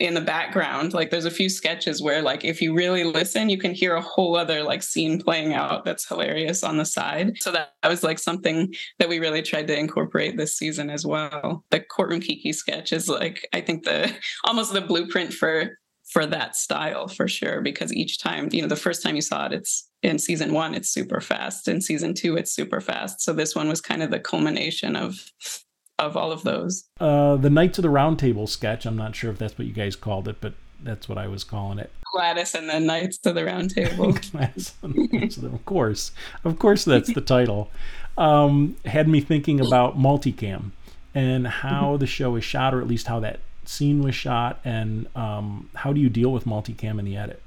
in 0.00 0.14
the 0.14 0.20
background 0.20 0.92
like 0.92 1.10
there's 1.10 1.24
a 1.24 1.30
few 1.30 1.48
sketches 1.48 2.02
where 2.02 2.20
like 2.20 2.44
if 2.44 2.60
you 2.60 2.74
really 2.74 3.04
listen 3.04 3.48
you 3.48 3.56
can 3.56 3.72
hear 3.72 3.94
a 3.94 4.00
whole 4.00 4.34
other 4.36 4.62
like 4.62 4.82
scene 4.82 5.20
playing 5.20 5.54
out 5.54 5.84
that's 5.84 6.08
hilarious 6.08 6.64
on 6.64 6.76
the 6.76 6.84
side. 6.84 7.40
So 7.40 7.52
that, 7.52 7.70
was 7.84 8.02
like 8.02 8.18
something 8.18 8.74
that 8.98 9.08
we 9.08 9.18
really 9.20 9.42
tried 9.42 9.68
to 9.68 9.78
incorporate 9.78 10.36
this 10.36 10.56
season 10.56 10.90
as 10.90 11.06
well. 11.06 11.64
The 11.70 11.80
courtroom 11.80 12.20
kiki 12.20 12.52
sketch 12.52 12.92
is 12.92 13.08
like 13.08 13.46
i 13.52 13.60
think 13.60 13.84
the 13.84 14.12
almost 14.44 14.72
the 14.72 14.80
blueprint 14.80 15.32
for 15.32 15.78
for 16.10 16.26
that 16.26 16.56
style 16.56 17.08
for 17.08 17.28
sure 17.28 17.60
because 17.60 17.92
each 17.92 18.18
time 18.18 18.48
you 18.52 18.62
know 18.62 18.68
the 18.68 18.76
first 18.76 19.02
time 19.02 19.16
you 19.16 19.22
saw 19.22 19.46
it 19.46 19.52
it's 19.52 19.88
in 20.02 20.18
season 20.18 20.52
one 20.52 20.74
it's 20.74 20.90
super 20.90 21.20
fast. 21.20 21.66
In 21.66 21.80
season 21.80 22.14
two 22.14 22.36
it's 22.36 22.52
super 22.52 22.80
fast. 22.80 23.20
So 23.20 23.32
this 23.32 23.54
one 23.56 23.68
was 23.68 23.80
kind 23.80 24.02
of 24.02 24.10
the 24.10 24.20
culmination 24.20 24.96
of 24.96 25.18
of 25.98 26.16
all 26.16 26.32
of 26.32 26.42
those. 26.42 26.84
Uh, 27.00 27.36
the 27.36 27.50
Knights 27.50 27.78
of 27.78 27.82
the 27.82 27.90
Round 27.90 28.18
Table 28.18 28.46
sketch. 28.46 28.86
I'm 28.86 28.96
not 28.96 29.14
sure 29.14 29.30
if 29.30 29.38
that's 29.38 29.58
what 29.58 29.66
you 29.66 29.72
guys 29.72 29.96
called 29.96 30.28
it, 30.28 30.36
but 30.40 30.54
that's 30.82 31.08
what 31.08 31.18
I 31.18 31.28
was 31.28 31.44
calling 31.44 31.78
it. 31.78 31.90
Gladys 32.12 32.54
and 32.54 32.68
the 32.68 32.80
Knights 32.80 33.18
of 33.24 33.34
the 33.34 33.44
Round 33.44 33.74
Table. 33.74 34.10
of 35.42 35.64
course, 35.64 36.12
of 36.44 36.58
course, 36.58 36.84
that's 36.84 37.12
the 37.12 37.20
title. 37.20 37.70
Um, 38.16 38.76
had 38.84 39.08
me 39.08 39.20
thinking 39.20 39.60
about 39.60 39.98
multicam 39.98 40.70
and 41.14 41.46
how 41.46 41.96
the 41.96 42.06
show 42.06 42.36
is 42.36 42.44
shot, 42.44 42.74
or 42.74 42.80
at 42.80 42.86
least 42.86 43.06
how 43.06 43.20
that 43.20 43.40
scene 43.64 44.02
was 44.02 44.14
shot, 44.14 44.60
and 44.64 45.08
um, 45.16 45.70
how 45.74 45.92
do 45.92 46.00
you 46.00 46.08
deal 46.08 46.32
with 46.32 46.44
multicam 46.44 46.98
in 46.98 47.04
the 47.04 47.16
edit? 47.16 47.42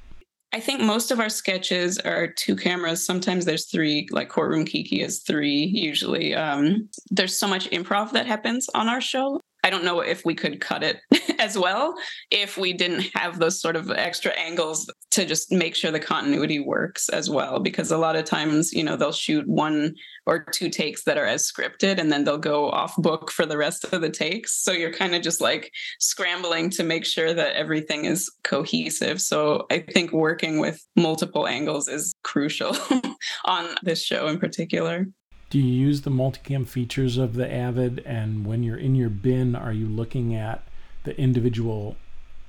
I 0.54 0.60
think 0.60 0.82
most 0.82 1.12
of 1.12 1.20
our 1.20 1.30
sketches 1.30 1.98
are 2.00 2.28
two 2.28 2.56
cameras. 2.56 3.06
Sometimes 3.06 3.46
there's 3.46 3.66
three, 3.66 4.08
like 4.12 4.30
Courtroom 4.30 4.66
Kiki 4.66 5.02
is 5.02 5.20
three 5.20 5.70
usually. 5.74 6.34
Um, 6.34 6.90
there's 7.12 7.38
so 7.38 7.48
much 7.48 7.70
improv 7.72 8.12
that 8.12 8.26
happens 8.26 8.68
on 8.74 8.88
our 8.88 9.02
show. 9.02 9.42
I 9.67 9.69
don't 9.69 9.84
know 9.84 9.99
if 9.99 10.23
we 10.23 10.34
could 10.34 10.62
cut 10.62 10.82
it 10.82 11.01
as 11.39 11.58
well 11.58 11.93
if 12.32 12.58
we 12.58 12.71
didn't 12.71 13.01
have 13.13 13.38
those 13.38 13.60
sort 13.60 13.75
of 13.75 13.91
extra 13.91 14.32
angles 14.32 14.89
to 15.12 15.25
just 15.25 15.51
make 15.51 15.75
sure 15.75 15.91
the 15.91 15.99
continuity 15.99 16.62
works 16.62 17.10
as 17.10 17.30
well. 17.30 17.60
Because 17.60 17.91
a 17.91 17.97
lot 17.97 18.15
of 18.15 18.23
times, 18.23 18.71
you 18.71 18.82
know, 18.82 18.95
they'll 18.95 19.12
shoot 19.12 19.45
one 19.45 19.93
or 20.25 20.45
two 20.53 20.69
takes 20.69 21.03
that 21.03 21.17
are 21.17 21.25
as 21.25 21.51
scripted 21.51 21.99
and 21.99 22.10
then 22.10 22.23
they'll 22.23 22.38
go 22.38 22.69
off 22.69 22.95
book 22.95 23.30
for 23.30 23.45
the 23.45 23.58
rest 23.58 23.84
of 23.91 23.99
the 23.99 24.10
takes. 24.10 24.53
So 24.63 24.71
you're 24.71 24.93
kind 24.93 25.13
of 25.13 25.21
just 25.21 25.41
like 25.41 25.69
scrambling 25.99 26.69
to 26.69 26.86
make 26.86 27.03
sure 27.03 27.34
that 27.34 27.58
everything 27.58 28.06
is 28.06 28.32
cohesive. 28.45 29.19
So 29.19 29.65
I 29.69 29.80
think 29.80 30.13
working 30.13 30.60
with 30.60 30.82
multiple 30.95 31.45
angles 31.45 31.89
is 31.89 32.13
crucial 32.23 32.73
on 33.45 33.75
this 33.84 34.01
show 34.01 34.27
in 34.27 34.39
particular. 34.39 35.08
Do 35.50 35.60
you 35.60 35.88
use 35.88 36.02
the 36.02 36.10
multicam 36.10 36.68
features 36.68 37.18
of 37.18 37.36
the 37.36 37.52
Avid? 37.52 38.00
And 38.06 38.46
when 38.46 38.64
you're 38.64 38.78
in 38.78 38.96
your 38.96 39.10
bin, 39.10 39.56
are 39.56 39.72
you 39.72 39.88
looking 39.88 40.36
at 40.36 40.64
the 41.04 41.18
individual 41.18 41.96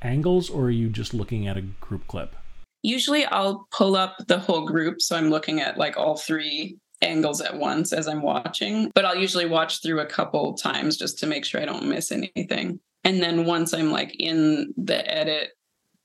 angles 0.03 0.51
or 0.51 0.65
are 0.65 0.71
you 0.71 0.89
just 0.89 1.15
looking 1.15 1.47
at 1.47 1.57
a 1.57 1.63
group 1.63 2.07
clip? 2.09 2.35
Usually 2.83 3.25
I'll 3.25 3.69
pull 3.71 3.95
up 3.95 4.17
the 4.27 4.39
whole 4.39 4.67
group. 4.67 5.01
So 5.01 5.17
I'm 5.17 5.31
looking 5.31 5.61
at 5.61 5.79
like 5.79 5.97
all 5.97 6.17
three 6.17 6.79
angles 7.01 7.41
at 7.41 7.57
once 7.57 7.93
as 7.93 8.09
I'm 8.09 8.23
watching, 8.23 8.91
but 8.95 9.05
I'll 9.05 9.17
usually 9.17 9.47
watch 9.47 9.81
through 9.81 10.01
a 10.01 10.07
couple 10.07 10.55
times 10.55 10.97
just 10.97 11.19
to 11.21 11.27
make 11.27 11.45
sure 11.45 11.61
I 11.61 11.67
don't 11.67 11.89
miss 11.89 12.11
anything. 12.11 12.81
And 13.05 13.23
then 13.23 13.45
once 13.45 13.73
I'm 13.73 13.93
like 13.93 14.15
in 14.19 14.75
the 14.77 15.09
edit, 15.09 15.51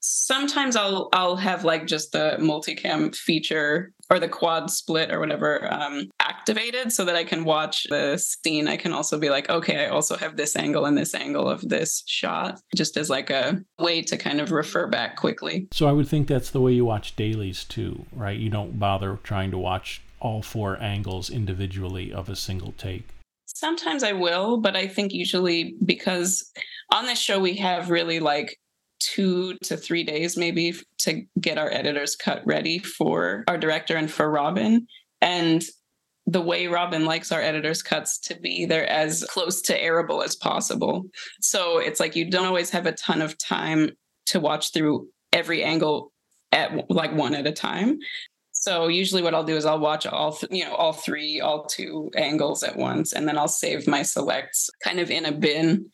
sometimes 0.04 0.76
I'll 0.76 1.08
I'll 1.12 1.36
have 1.36 1.64
like 1.64 1.86
just 1.86 2.12
the 2.12 2.36
multicam 2.38 3.14
feature 3.14 3.92
or 4.10 4.20
the 4.20 4.28
quad 4.28 4.70
split 4.70 5.10
or 5.10 5.18
whatever 5.18 5.72
um, 5.72 6.10
activated 6.20 6.92
so 6.92 7.06
that 7.06 7.16
I 7.16 7.24
can 7.24 7.44
watch 7.44 7.86
the 7.88 8.18
scene. 8.18 8.68
I 8.68 8.76
can 8.76 8.92
also 8.92 9.18
be 9.18 9.30
like, 9.30 9.48
okay, 9.48 9.86
I 9.86 9.88
also 9.88 10.16
have 10.16 10.36
this 10.36 10.56
angle 10.56 10.84
and 10.84 10.96
this 10.96 11.14
angle 11.14 11.48
of 11.48 11.66
this 11.66 12.02
shot, 12.06 12.60
just 12.76 12.98
as 12.98 13.08
like 13.08 13.30
a 13.30 13.62
way 13.78 14.02
to 14.02 14.18
kind 14.18 14.42
of 14.42 14.52
refer 14.52 14.86
back 14.86 15.16
quickly. 15.16 15.68
So 15.72 15.86
I 15.88 15.92
would 15.92 16.06
think 16.06 16.28
that's 16.28 16.50
the 16.50 16.60
way 16.60 16.72
you 16.72 16.84
watch 16.84 17.16
dailies 17.16 17.64
too, 17.64 18.04
right? 18.12 18.38
You 18.38 18.50
don't 18.50 18.78
bother 18.78 19.18
trying 19.22 19.50
to 19.52 19.58
watch 19.58 20.02
all 20.20 20.42
four 20.42 20.80
angles 20.82 21.30
individually 21.30 22.12
of 22.12 22.28
a 22.28 22.36
single 22.36 22.72
take. 22.72 23.08
Sometimes 23.46 24.02
I 24.02 24.12
will, 24.12 24.58
but 24.58 24.76
I 24.76 24.86
think 24.86 25.12
usually 25.12 25.76
because 25.84 26.50
on 26.92 27.06
this 27.06 27.20
show 27.20 27.38
we 27.38 27.56
have 27.56 27.88
really 27.88 28.20
like 28.20 28.58
two 29.04 29.56
to 29.58 29.76
three 29.76 30.04
days 30.04 30.36
maybe 30.36 30.74
to 30.98 31.22
get 31.40 31.58
our 31.58 31.70
editors 31.70 32.16
cut 32.16 32.42
ready 32.46 32.78
for 32.78 33.44
our 33.48 33.58
director 33.58 33.96
and 33.96 34.10
for 34.10 34.30
Robin. 34.30 34.86
And 35.20 35.62
the 36.26 36.40
way 36.40 36.68
Robin 36.68 37.04
likes 37.04 37.32
our 37.32 37.40
editors' 37.40 37.82
cuts 37.82 38.18
to 38.18 38.34
be, 38.40 38.64
they're 38.64 38.88
as 38.88 39.24
close 39.28 39.60
to 39.62 39.78
airable 39.78 40.24
as 40.24 40.36
possible. 40.36 41.04
So 41.40 41.78
it's 41.78 42.00
like 42.00 42.16
you 42.16 42.30
don't 42.30 42.46
always 42.46 42.70
have 42.70 42.86
a 42.86 42.92
ton 42.92 43.20
of 43.20 43.36
time 43.36 43.90
to 44.26 44.40
watch 44.40 44.72
through 44.72 45.08
every 45.32 45.62
angle 45.62 46.12
at 46.52 46.90
like 46.90 47.14
one 47.14 47.34
at 47.34 47.46
a 47.46 47.52
time. 47.52 47.98
So 48.52 48.88
usually 48.88 49.20
what 49.20 49.34
I'll 49.34 49.44
do 49.44 49.56
is 49.56 49.66
I'll 49.66 49.78
watch 49.78 50.06
all 50.06 50.32
th- 50.32 50.50
you 50.50 50.64
know 50.64 50.74
all 50.74 50.94
three 50.94 51.40
all 51.40 51.66
two 51.66 52.10
angles 52.16 52.62
at 52.62 52.76
once 52.76 53.12
and 53.12 53.28
then 53.28 53.36
I'll 53.36 53.48
save 53.48 53.86
my 53.86 54.00
selects 54.00 54.70
kind 54.82 55.00
of 55.00 55.10
in 55.10 55.26
a 55.26 55.32
bin 55.32 55.90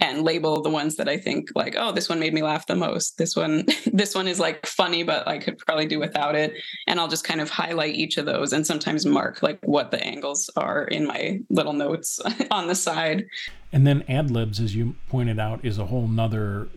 and 0.00 0.22
label 0.22 0.62
the 0.62 0.70
ones 0.70 0.96
that 0.96 1.08
I 1.08 1.16
think 1.16 1.50
like, 1.54 1.74
oh, 1.78 1.92
this 1.92 2.08
one 2.08 2.18
made 2.18 2.34
me 2.34 2.42
laugh 2.42 2.66
the 2.66 2.74
most. 2.74 3.18
This 3.18 3.36
one, 3.36 3.66
this 3.86 4.14
one 4.14 4.28
is 4.28 4.40
like 4.40 4.66
funny, 4.66 5.02
but 5.02 5.26
I 5.28 5.38
could 5.38 5.58
probably 5.58 5.86
do 5.86 5.98
without 5.98 6.34
it. 6.34 6.54
And 6.86 6.98
I'll 6.98 7.08
just 7.08 7.24
kind 7.24 7.40
of 7.40 7.50
highlight 7.50 7.94
each 7.94 8.16
of 8.16 8.26
those 8.26 8.52
and 8.52 8.66
sometimes 8.66 9.06
mark 9.06 9.42
like 9.42 9.58
what 9.62 9.90
the 9.90 10.02
angles 10.04 10.50
are 10.56 10.84
in 10.84 11.06
my 11.06 11.40
little 11.50 11.72
notes 11.72 12.20
on 12.50 12.66
the 12.66 12.74
side. 12.74 13.26
And 13.72 13.86
then 13.86 14.04
ad 14.08 14.30
libs, 14.30 14.58
as 14.60 14.74
you 14.74 14.96
pointed 15.08 15.38
out, 15.38 15.64
is 15.64 15.78
a 15.78 15.86
whole 15.86 16.08
nother 16.08 16.68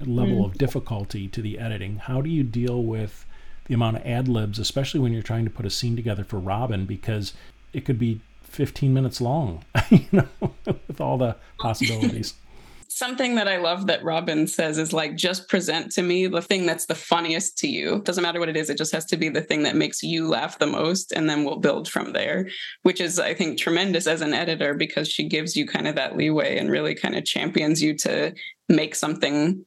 level 0.00 0.42
mm. 0.42 0.44
of 0.44 0.58
difficulty 0.58 1.28
to 1.28 1.40
the 1.40 1.58
editing. 1.58 1.96
How 1.96 2.20
do 2.20 2.28
you 2.28 2.42
deal 2.42 2.82
with 2.82 3.24
the 3.66 3.74
amount 3.74 3.98
of 3.98 4.06
ad 4.06 4.28
libs, 4.28 4.58
especially 4.58 5.00
when 5.00 5.12
you're 5.12 5.22
trying 5.22 5.44
to 5.44 5.50
put 5.50 5.64
a 5.64 5.70
scene 5.70 5.96
together 5.96 6.24
for 6.24 6.38
Robin, 6.38 6.86
because 6.86 7.32
it 7.72 7.84
could 7.84 7.98
be 7.98 8.20
15 8.50 8.92
minutes 8.92 9.20
long, 9.20 9.64
you 9.90 10.06
know, 10.12 10.28
with 10.66 11.00
all 11.00 11.16
the 11.16 11.36
possibilities. 11.58 12.34
Something 12.92 13.36
that 13.36 13.46
I 13.46 13.56
love 13.58 13.86
that 13.86 14.02
Robin 14.02 14.48
says 14.48 14.76
is 14.76 14.92
like, 14.92 15.16
just 15.16 15.48
present 15.48 15.92
to 15.92 16.02
me 16.02 16.26
the 16.26 16.42
thing 16.42 16.66
that's 16.66 16.86
the 16.86 16.96
funniest 16.96 17.56
to 17.58 17.68
you. 17.68 18.02
Doesn't 18.02 18.20
matter 18.20 18.40
what 18.40 18.48
it 18.48 18.56
is, 18.56 18.68
it 18.68 18.76
just 18.76 18.92
has 18.92 19.04
to 19.06 19.16
be 19.16 19.28
the 19.28 19.40
thing 19.40 19.62
that 19.62 19.76
makes 19.76 20.02
you 20.02 20.28
laugh 20.28 20.58
the 20.58 20.66
most. 20.66 21.12
And 21.12 21.30
then 21.30 21.44
we'll 21.44 21.56
build 21.60 21.88
from 21.88 22.12
there, 22.12 22.48
which 22.82 23.00
is, 23.00 23.20
I 23.20 23.32
think, 23.32 23.58
tremendous 23.58 24.08
as 24.08 24.20
an 24.20 24.34
editor 24.34 24.74
because 24.74 25.08
she 25.08 25.28
gives 25.28 25.56
you 25.56 25.66
kind 25.66 25.86
of 25.86 25.94
that 25.94 26.16
leeway 26.16 26.58
and 26.58 26.68
really 26.68 26.96
kind 26.96 27.14
of 27.14 27.24
champions 27.24 27.80
you 27.80 27.96
to 27.98 28.34
make 28.68 28.96
something 28.96 29.64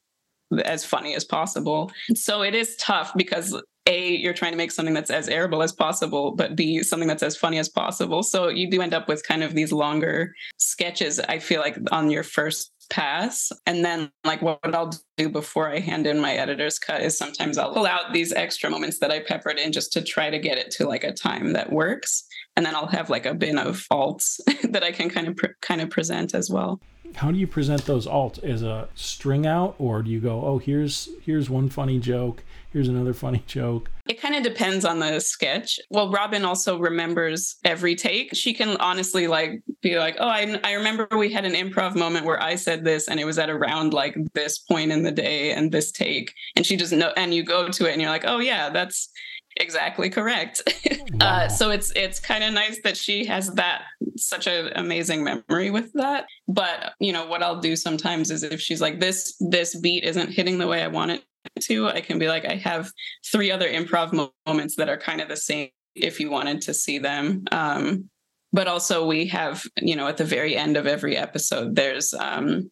as 0.66 0.86
funny 0.86 1.16
as 1.16 1.24
possible. 1.24 1.92
So 2.14 2.44
it 2.44 2.54
is 2.54 2.76
tough 2.76 3.14
because 3.16 3.60
a 3.86 4.16
you're 4.16 4.34
trying 4.34 4.52
to 4.52 4.58
make 4.58 4.72
something 4.72 4.94
that's 4.94 5.10
as 5.10 5.28
airable 5.28 5.64
as 5.64 5.72
possible 5.72 6.32
but 6.36 6.56
b 6.56 6.82
something 6.84 7.08
that's 7.08 7.24
as 7.24 7.36
funny 7.36 7.58
as 7.58 7.70
possible 7.70 8.24
so 8.24 8.48
you 8.48 8.70
do 8.70 8.82
end 8.82 8.94
up 8.94 9.08
with 9.08 9.28
kind 9.28 9.44
of 9.44 9.54
these 9.54 9.72
longer 9.72 10.34
sketches 10.58 11.20
i 11.22 11.38
feel 11.40 11.62
like 11.62 11.78
on 11.92 12.10
your 12.10 12.24
first 12.24 12.74
pass. 12.90 13.52
And 13.66 13.84
then, 13.84 14.12
like, 14.24 14.42
what 14.42 14.60
I'll 14.64 14.94
do 15.18 15.30
before 15.30 15.70
I 15.70 15.80
hand 15.80 16.08
in 16.08 16.20
my 16.20 16.34
editor's 16.34 16.80
cut 16.80 17.02
is 17.02 17.18
sometimes 17.18 17.58
I'll 17.58 17.74
pull 17.74 17.86
out 17.86 18.14
these 18.14 18.32
extra 18.34 18.70
moments 18.70 19.00
that 19.00 19.12
I 19.12 19.20
peppered 19.20 19.58
in 19.58 19.72
just 19.72 19.92
to 19.94 20.02
try 20.02 20.30
to 20.30 20.40
get 20.40 20.58
it 20.58 20.72
to 20.72 20.88
like 20.88 21.04
a 21.04 21.14
time 21.14 21.54
that 21.54 21.72
works. 21.72 22.24
And 22.56 22.66
then 22.66 22.76
I'll 22.76 22.88
have 22.88 23.10
like 23.10 23.26
a 23.26 23.34
bin 23.34 23.58
of 23.58 23.80
faults 23.80 24.40
that 24.64 24.84
I 24.84 24.92
can 24.92 25.10
kind 25.10 25.28
of 25.28 25.36
pre- 25.36 25.54
kind 25.62 25.82
of 25.82 25.90
present 25.90 26.34
as 26.34 26.50
well. 26.50 26.80
How 27.16 27.32
do 27.32 27.38
you 27.38 27.48
present 27.48 27.86
those 27.86 28.08
alts 28.08 28.44
as 28.44 28.64
a 28.64 28.88
string 28.96 29.46
out, 29.46 29.76
or 29.78 30.02
do 30.02 30.10
you 30.10 30.20
go, 30.20 30.44
oh, 30.44 30.58
here's 30.58 31.10
here's 31.22 31.50
one 31.50 31.70
funny 31.70 32.00
joke, 32.00 32.44
here's 32.72 32.88
another 32.88 33.14
funny 33.14 33.44
joke? 33.48 33.90
It 34.08 34.20
kind 34.20 34.36
of 34.36 34.44
depends 34.44 34.84
on 34.84 35.00
the 35.00 35.20
sketch. 35.20 35.80
Well, 35.90 36.12
Robin 36.12 36.44
also 36.44 36.78
remembers 36.78 37.56
every 37.64 37.96
take. 37.96 38.36
She 38.36 38.54
can 38.54 38.76
honestly 38.78 39.28
like 39.28 39.62
be 39.82 39.98
like, 39.98 40.18
"Oh, 40.20 40.28
I 40.28 40.60
I 40.64 40.74
remember 40.74 41.08
we 41.12 41.32
had 41.32 41.46
an 41.46 41.54
improv 41.54 41.96
moment 41.96 42.26
where 42.26 42.42
I 42.42 42.56
said 42.56 42.84
this 42.84 43.08
and 43.08 43.20
it 43.20 43.26
was 43.26 43.40
at 43.40 43.50
around 43.50 43.94
like 43.94 44.16
this 44.34 44.60
point 44.60 44.92
in 44.92 45.04
the 45.04 45.12
day 45.12 45.52
and 45.52 45.72
this 45.72 45.92
take." 45.92 46.34
And 46.56 46.66
she 46.66 46.76
just 46.76 46.94
know 46.94 47.14
and 47.16 47.34
you 47.34 47.44
go 47.44 47.70
to 47.70 47.86
it 47.88 47.94
and 47.94 48.02
you're 48.02 48.12
like, 48.12 48.26
"Oh 48.26 48.40
yeah, 48.40 48.70
that's 48.70 49.10
exactly 49.58 50.10
correct." 50.10 50.62
Uh, 51.14 51.16
wow. 51.20 51.28
uh, 51.28 51.48
so 51.48 51.70
it's 51.70 51.92
it's 51.96 52.20
kind 52.20 52.44
of 52.44 52.54
nice 52.54 52.80
that 52.84 52.98
she 52.98 53.26
has 53.26 53.54
that 53.54 53.84
such 54.18 54.48
an 54.48 54.72
amazing 54.76 55.24
memory 55.24 55.70
with 55.70 55.92
that. 55.94 56.26
But, 56.48 56.94
you 57.00 57.12
know, 57.14 57.26
what 57.26 57.44
I'll 57.44 57.60
do 57.60 57.76
sometimes 57.76 58.32
is 58.32 58.44
if 58.44 58.60
she's 58.62 58.82
like 58.82 59.00
this 59.00 59.36
this 59.40 59.80
beat 59.80 60.04
isn't 60.04 60.32
hitting 60.32 60.58
the 60.58 60.68
way 60.68 60.82
I 60.82 60.88
want 60.88 61.12
it 61.12 61.24
to, 61.62 61.88
I 61.88 62.02
can 62.02 62.20
be 62.20 62.28
like, 62.28 62.46
I 62.46 62.56
have 62.56 62.92
three 63.32 63.52
other 63.52 63.68
improv 63.68 64.30
moments 64.46 64.76
that 64.78 64.90
are 64.90 64.98
kind 64.98 65.22
of 65.22 65.30
the 65.30 65.38
same 65.38 65.70
if 65.96 66.20
you 66.20 66.30
wanted 66.30 66.62
to 66.62 66.74
see 66.74 67.00
them. 67.00 67.44
Um, 67.52 68.10
but 68.52 68.68
also, 68.68 69.06
we 69.06 69.28
have, 69.28 69.64
you 69.82 69.96
know, 69.96 70.08
at 70.08 70.18
the 70.18 70.26
very 70.26 70.56
end 70.56 70.78
of 70.78 70.86
every 70.86 71.18
episode, 71.18 71.76
there's 71.76 72.14
um, 72.14 72.70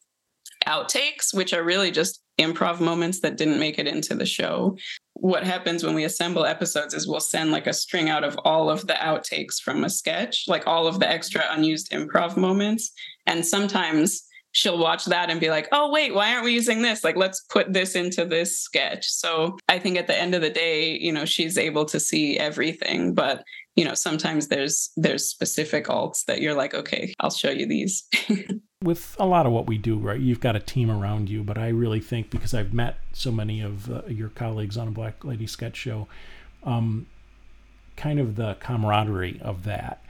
outtakes, 0.67 1.33
which 1.33 1.53
are 1.53 1.63
really 1.63 1.89
just 1.89 2.21
improv 2.39 2.79
moments 2.79 3.21
that 3.21 3.37
didn't 3.37 3.59
make 3.59 3.79
it 3.79 3.87
into 3.87 4.13
the 4.13 4.25
show. 4.25 4.77
What 5.13 5.43
happens 5.43 5.83
when 5.83 5.93
we 5.93 6.05
assemble 6.05 6.45
episodes 6.45 6.93
is 6.93 7.07
we'll 7.07 7.19
send 7.19 7.51
like 7.51 7.67
a 7.67 7.73
string 7.73 8.09
out 8.09 8.23
of 8.23 8.37
all 8.43 8.69
of 8.69 8.87
the 8.87 8.93
outtakes 8.93 9.61
from 9.61 9.83
a 9.83 9.89
sketch, 9.89 10.45
like 10.47 10.65
all 10.65 10.87
of 10.87 10.99
the 10.99 11.09
extra 11.09 11.43
unused 11.51 11.91
improv 11.91 12.37
moments. 12.37 12.91
And 13.27 13.45
sometimes 13.45 14.23
she'll 14.51 14.77
watch 14.77 15.05
that 15.05 15.29
and 15.29 15.39
be 15.39 15.49
like, 15.49 15.67
oh, 15.71 15.91
wait, 15.91 16.13
why 16.13 16.31
aren't 16.33 16.45
we 16.45 16.53
using 16.53 16.81
this? 16.81 17.03
Like, 17.03 17.15
let's 17.15 17.41
put 17.41 17.71
this 17.73 17.95
into 17.95 18.25
this 18.25 18.59
sketch. 18.59 19.09
So 19.09 19.57
I 19.69 19.79
think 19.79 19.97
at 19.97 20.07
the 20.07 20.17
end 20.17 20.35
of 20.35 20.41
the 20.41 20.49
day, 20.49 20.97
you 20.97 21.11
know, 21.11 21.25
she's 21.25 21.57
able 21.57 21.85
to 21.85 21.99
see 21.99 22.37
everything. 22.37 23.13
But, 23.13 23.43
you 23.75 23.85
know, 23.85 23.93
sometimes 23.93 24.47
there's 24.47 24.91
there's 24.97 25.25
specific 25.25 25.85
alts 25.85 26.25
that 26.25 26.41
you're 26.41 26.53
like, 26.53 26.73
okay, 26.73 27.13
I'll 27.19 27.31
show 27.31 27.49
you 27.49 27.65
these. 27.65 28.03
With 28.83 29.15
a 29.19 29.25
lot 29.25 29.45
of 29.45 29.51
what 29.51 29.67
we 29.67 29.77
do, 29.77 29.97
right? 29.97 30.19
You've 30.19 30.39
got 30.39 30.55
a 30.55 30.59
team 30.59 30.89
around 30.89 31.29
you, 31.29 31.43
but 31.43 31.57
I 31.57 31.69
really 31.69 31.99
think 31.99 32.31
because 32.31 32.53
I've 32.53 32.73
met 32.73 32.97
so 33.13 33.31
many 33.31 33.61
of 33.61 33.91
uh, 33.91 34.01
your 34.07 34.29
colleagues 34.29 34.75
on 34.75 34.87
a 34.87 34.91
Black 34.91 35.23
Lady 35.23 35.45
sketch 35.45 35.75
show, 35.75 36.07
um, 36.63 37.05
kind 37.95 38.19
of 38.19 38.35
the 38.35 38.55
camaraderie 38.59 39.39
of 39.43 39.63
that 39.65 40.03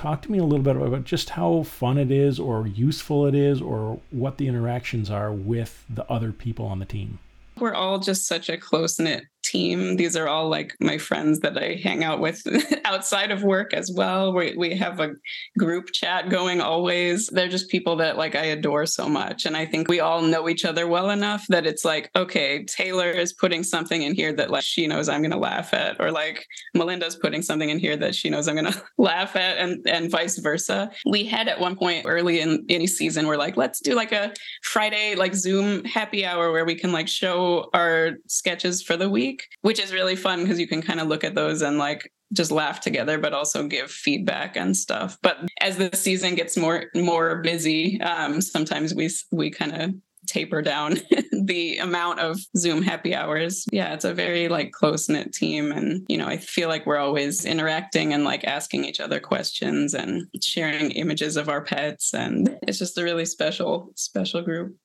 talk 0.00 0.22
to 0.22 0.32
me 0.32 0.38
a 0.38 0.44
little 0.44 0.64
bit 0.64 0.76
about 0.76 1.04
just 1.04 1.28
how 1.30 1.62
fun 1.62 1.98
it 1.98 2.10
is 2.10 2.40
or 2.40 2.66
useful 2.66 3.26
it 3.26 3.34
is 3.34 3.60
or 3.60 4.00
what 4.10 4.38
the 4.38 4.48
interactions 4.48 5.10
are 5.10 5.30
with 5.30 5.84
the 5.90 6.10
other 6.10 6.32
people 6.32 6.64
on 6.64 6.78
the 6.78 6.86
team. 6.86 7.18
We're 7.58 7.74
all 7.74 7.98
just 7.98 8.26
such 8.26 8.48
a 8.48 8.56
close 8.56 8.98
knit 8.98 9.24
team. 9.50 9.96
These 9.96 10.16
are 10.16 10.28
all 10.28 10.48
like 10.48 10.76
my 10.80 10.98
friends 10.98 11.40
that 11.40 11.58
I 11.58 11.80
hang 11.82 12.04
out 12.04 12.20
with 12.20 12.46
outside 12.84 13.30
of 13.30 13.42
work 13.42 13.74
as 13.74 13.90
well. 13.94 14.32
We 14.32 14.54
we 14.56 14.76
have 14.76 15.00
a 15.00 15.12
group 15.58 15.90
chat 15.92 16.28
going 16.28 16.60
always. 16.60 17.26
They're 17.26 17.48
just 17.48 17.70
people 17.70 17.96
that 17.96 18.16
like 18.16 18.34
I 18.34 18.44
adore 18.46 18.86
so 18.86 19.08
much 19.08 19.46
and 19.46 19.56
I 19.56 19.66
think 19.66 19.88
we 19.88 20.00
all 20.00 20.22
know 20.22 20.48
each 20.48 20.64
other 20.64 20.86
well 20.86 21.10
enough 21.10 21.44
that 21.48 21.66
it's 21.66 21.84
like 21.84 22.10
okay, 22.14 22.64
Taylor 22.64 23.10
is 23.10 23.32
putting 23.32 23.62
something 23.62 24.02
in 24.02 24.14
here 24.14 24.32
that 24.34 24.50
like 24.50 24.62
she 24.62 24.86
knows 24.86 25.08
I'm 25.08 25.22
going 25.22 25.30
to 25.32 25.38
laugh 25.38 25.74
at 25.74 26.00
or 26.00 26.10
like 26.12 26.46
Malinda's 26.76 27.16
putting 27.16 27.42
something 27.42 27.70
in 27.70 27.78
here 27.78 27.96
that 27.96 28.14
she 28.14 28.30
knows 28.30 28.46
I'm 28.46 28.56
going 28.56 28.72
to 28.72 28.82
laugh 28.98 29.36
at 29.36 29.58
and 29.58 29.86
and 29.88 30.10
vice 30.10 30.38
versa. 30.38 30.90
We 31.06 31.24
had 31.24 31.48
at 31.48 31.60
one 31.60 31.76
point 31.76 32.06
early 32.06 32.40
in 32.40 32.64
any 32.68 32.86
season 32.86 33.26
we're 33.26 33.36
like 33.36 33.56
let's 33.56 33.80
do 33.80 33.94
like 33.94 34.12
a 34.12 34.32
Friday 34.62 35.16
like 35.16 35.34
Zoom 35.34 35.84
happy 35.84 36.24
hour 36.24 36.52
where 36.52 36.64
we 36.64 36.76
can 36.76 36.92
like 36.92 37.08
show 37.08 37.68
our 37.74 38.12
sketches 38.26 38.82
for 38.82 38.96
the 38.96 39.10
week 39.10 39.39
which 39.62 39.80
is 39.80 39.92
really 39.92 40.16
fun 40.16 40.42
because 40.42 40.58
you 40.58 40.66
can 40.66 40.82
kind 40.82 41.00
of 41.00 41.08
look 41.08 41.24
at 41.24 41.34
those 41.34 41.62
and 41.62 41.78
like 41.78 42.12
just 42.32 42.52
laugh 42.52 42.80
together 42.80 43.18
but 43.18 43.32
also 43.32 43.66
give 43.66 43.90
feedback 43.90 44.56
and 44.56 44.76
stuff. 44.76 45.18
But 45.22 45.38
as 45.60 45.76
the 45.76 45.94
season 45.94 46.34
gets 46.34 46.56
more 46.56 46.86
more 46.94 47.42
busy 47.42 48.00
um, 48.00 48.40
sometimes 48.40 48.94
we 48.94 49.10
we 49.32 49.50
kind 49.50 49.74
of 49.74 49.90
taper 50.26 50.60
down 50.62 50.96
the 51.44 51.78
amount 51.78 52.20
of 52.20 52.38
zoom 52.56 52.82
happy 52.82 53.14
hours. 53.14 53.64
Yeah 53.72 53.94
it's 53.94 54.04
a 54.04 54.14
very 54.14 54.48
like 54.48 54.72
close 54.72 55.08
knit 55.08 55.32
team 55.32 55.72
and 55.72 56.04
you 56.08 56.18
know 56.18 56.28
i 56.28 56.36
feel 56.36 56.68
like 56.68 56.86
we're 56.86 56.98
always 56.98 57.44
interacting 57.44 58.12
and 58.12 58.22
like 58.24 58.44
asking 58.44 58.84
each 58.84 59.00
other 59.00 59.18
questions 59.18 59.94
and 59.94 60.28
sharing 60.42 60.90
images 60.92 61.36
of 61.36 61.48
our 61.48 61.62
pets 61.62 62.14
and 62.14 62.58
it's 62.62 62.78
just 62.78 62.98
a 62.98 63.02
really 63.02 63.24
special 63.24 63.90
special 63.96 64.42
group. 64.42 64.76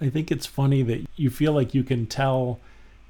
I 0.00 0.08
think 0.08 0.30
it's 0.30 0.46
funny 0.46 0.82
that 0.82 1.06
you 1.16 1.30
feel 1.30 1.52
like 1.52 1.74
you 1.74 1.84
can 1.84 2.06
tell 2.06 2.60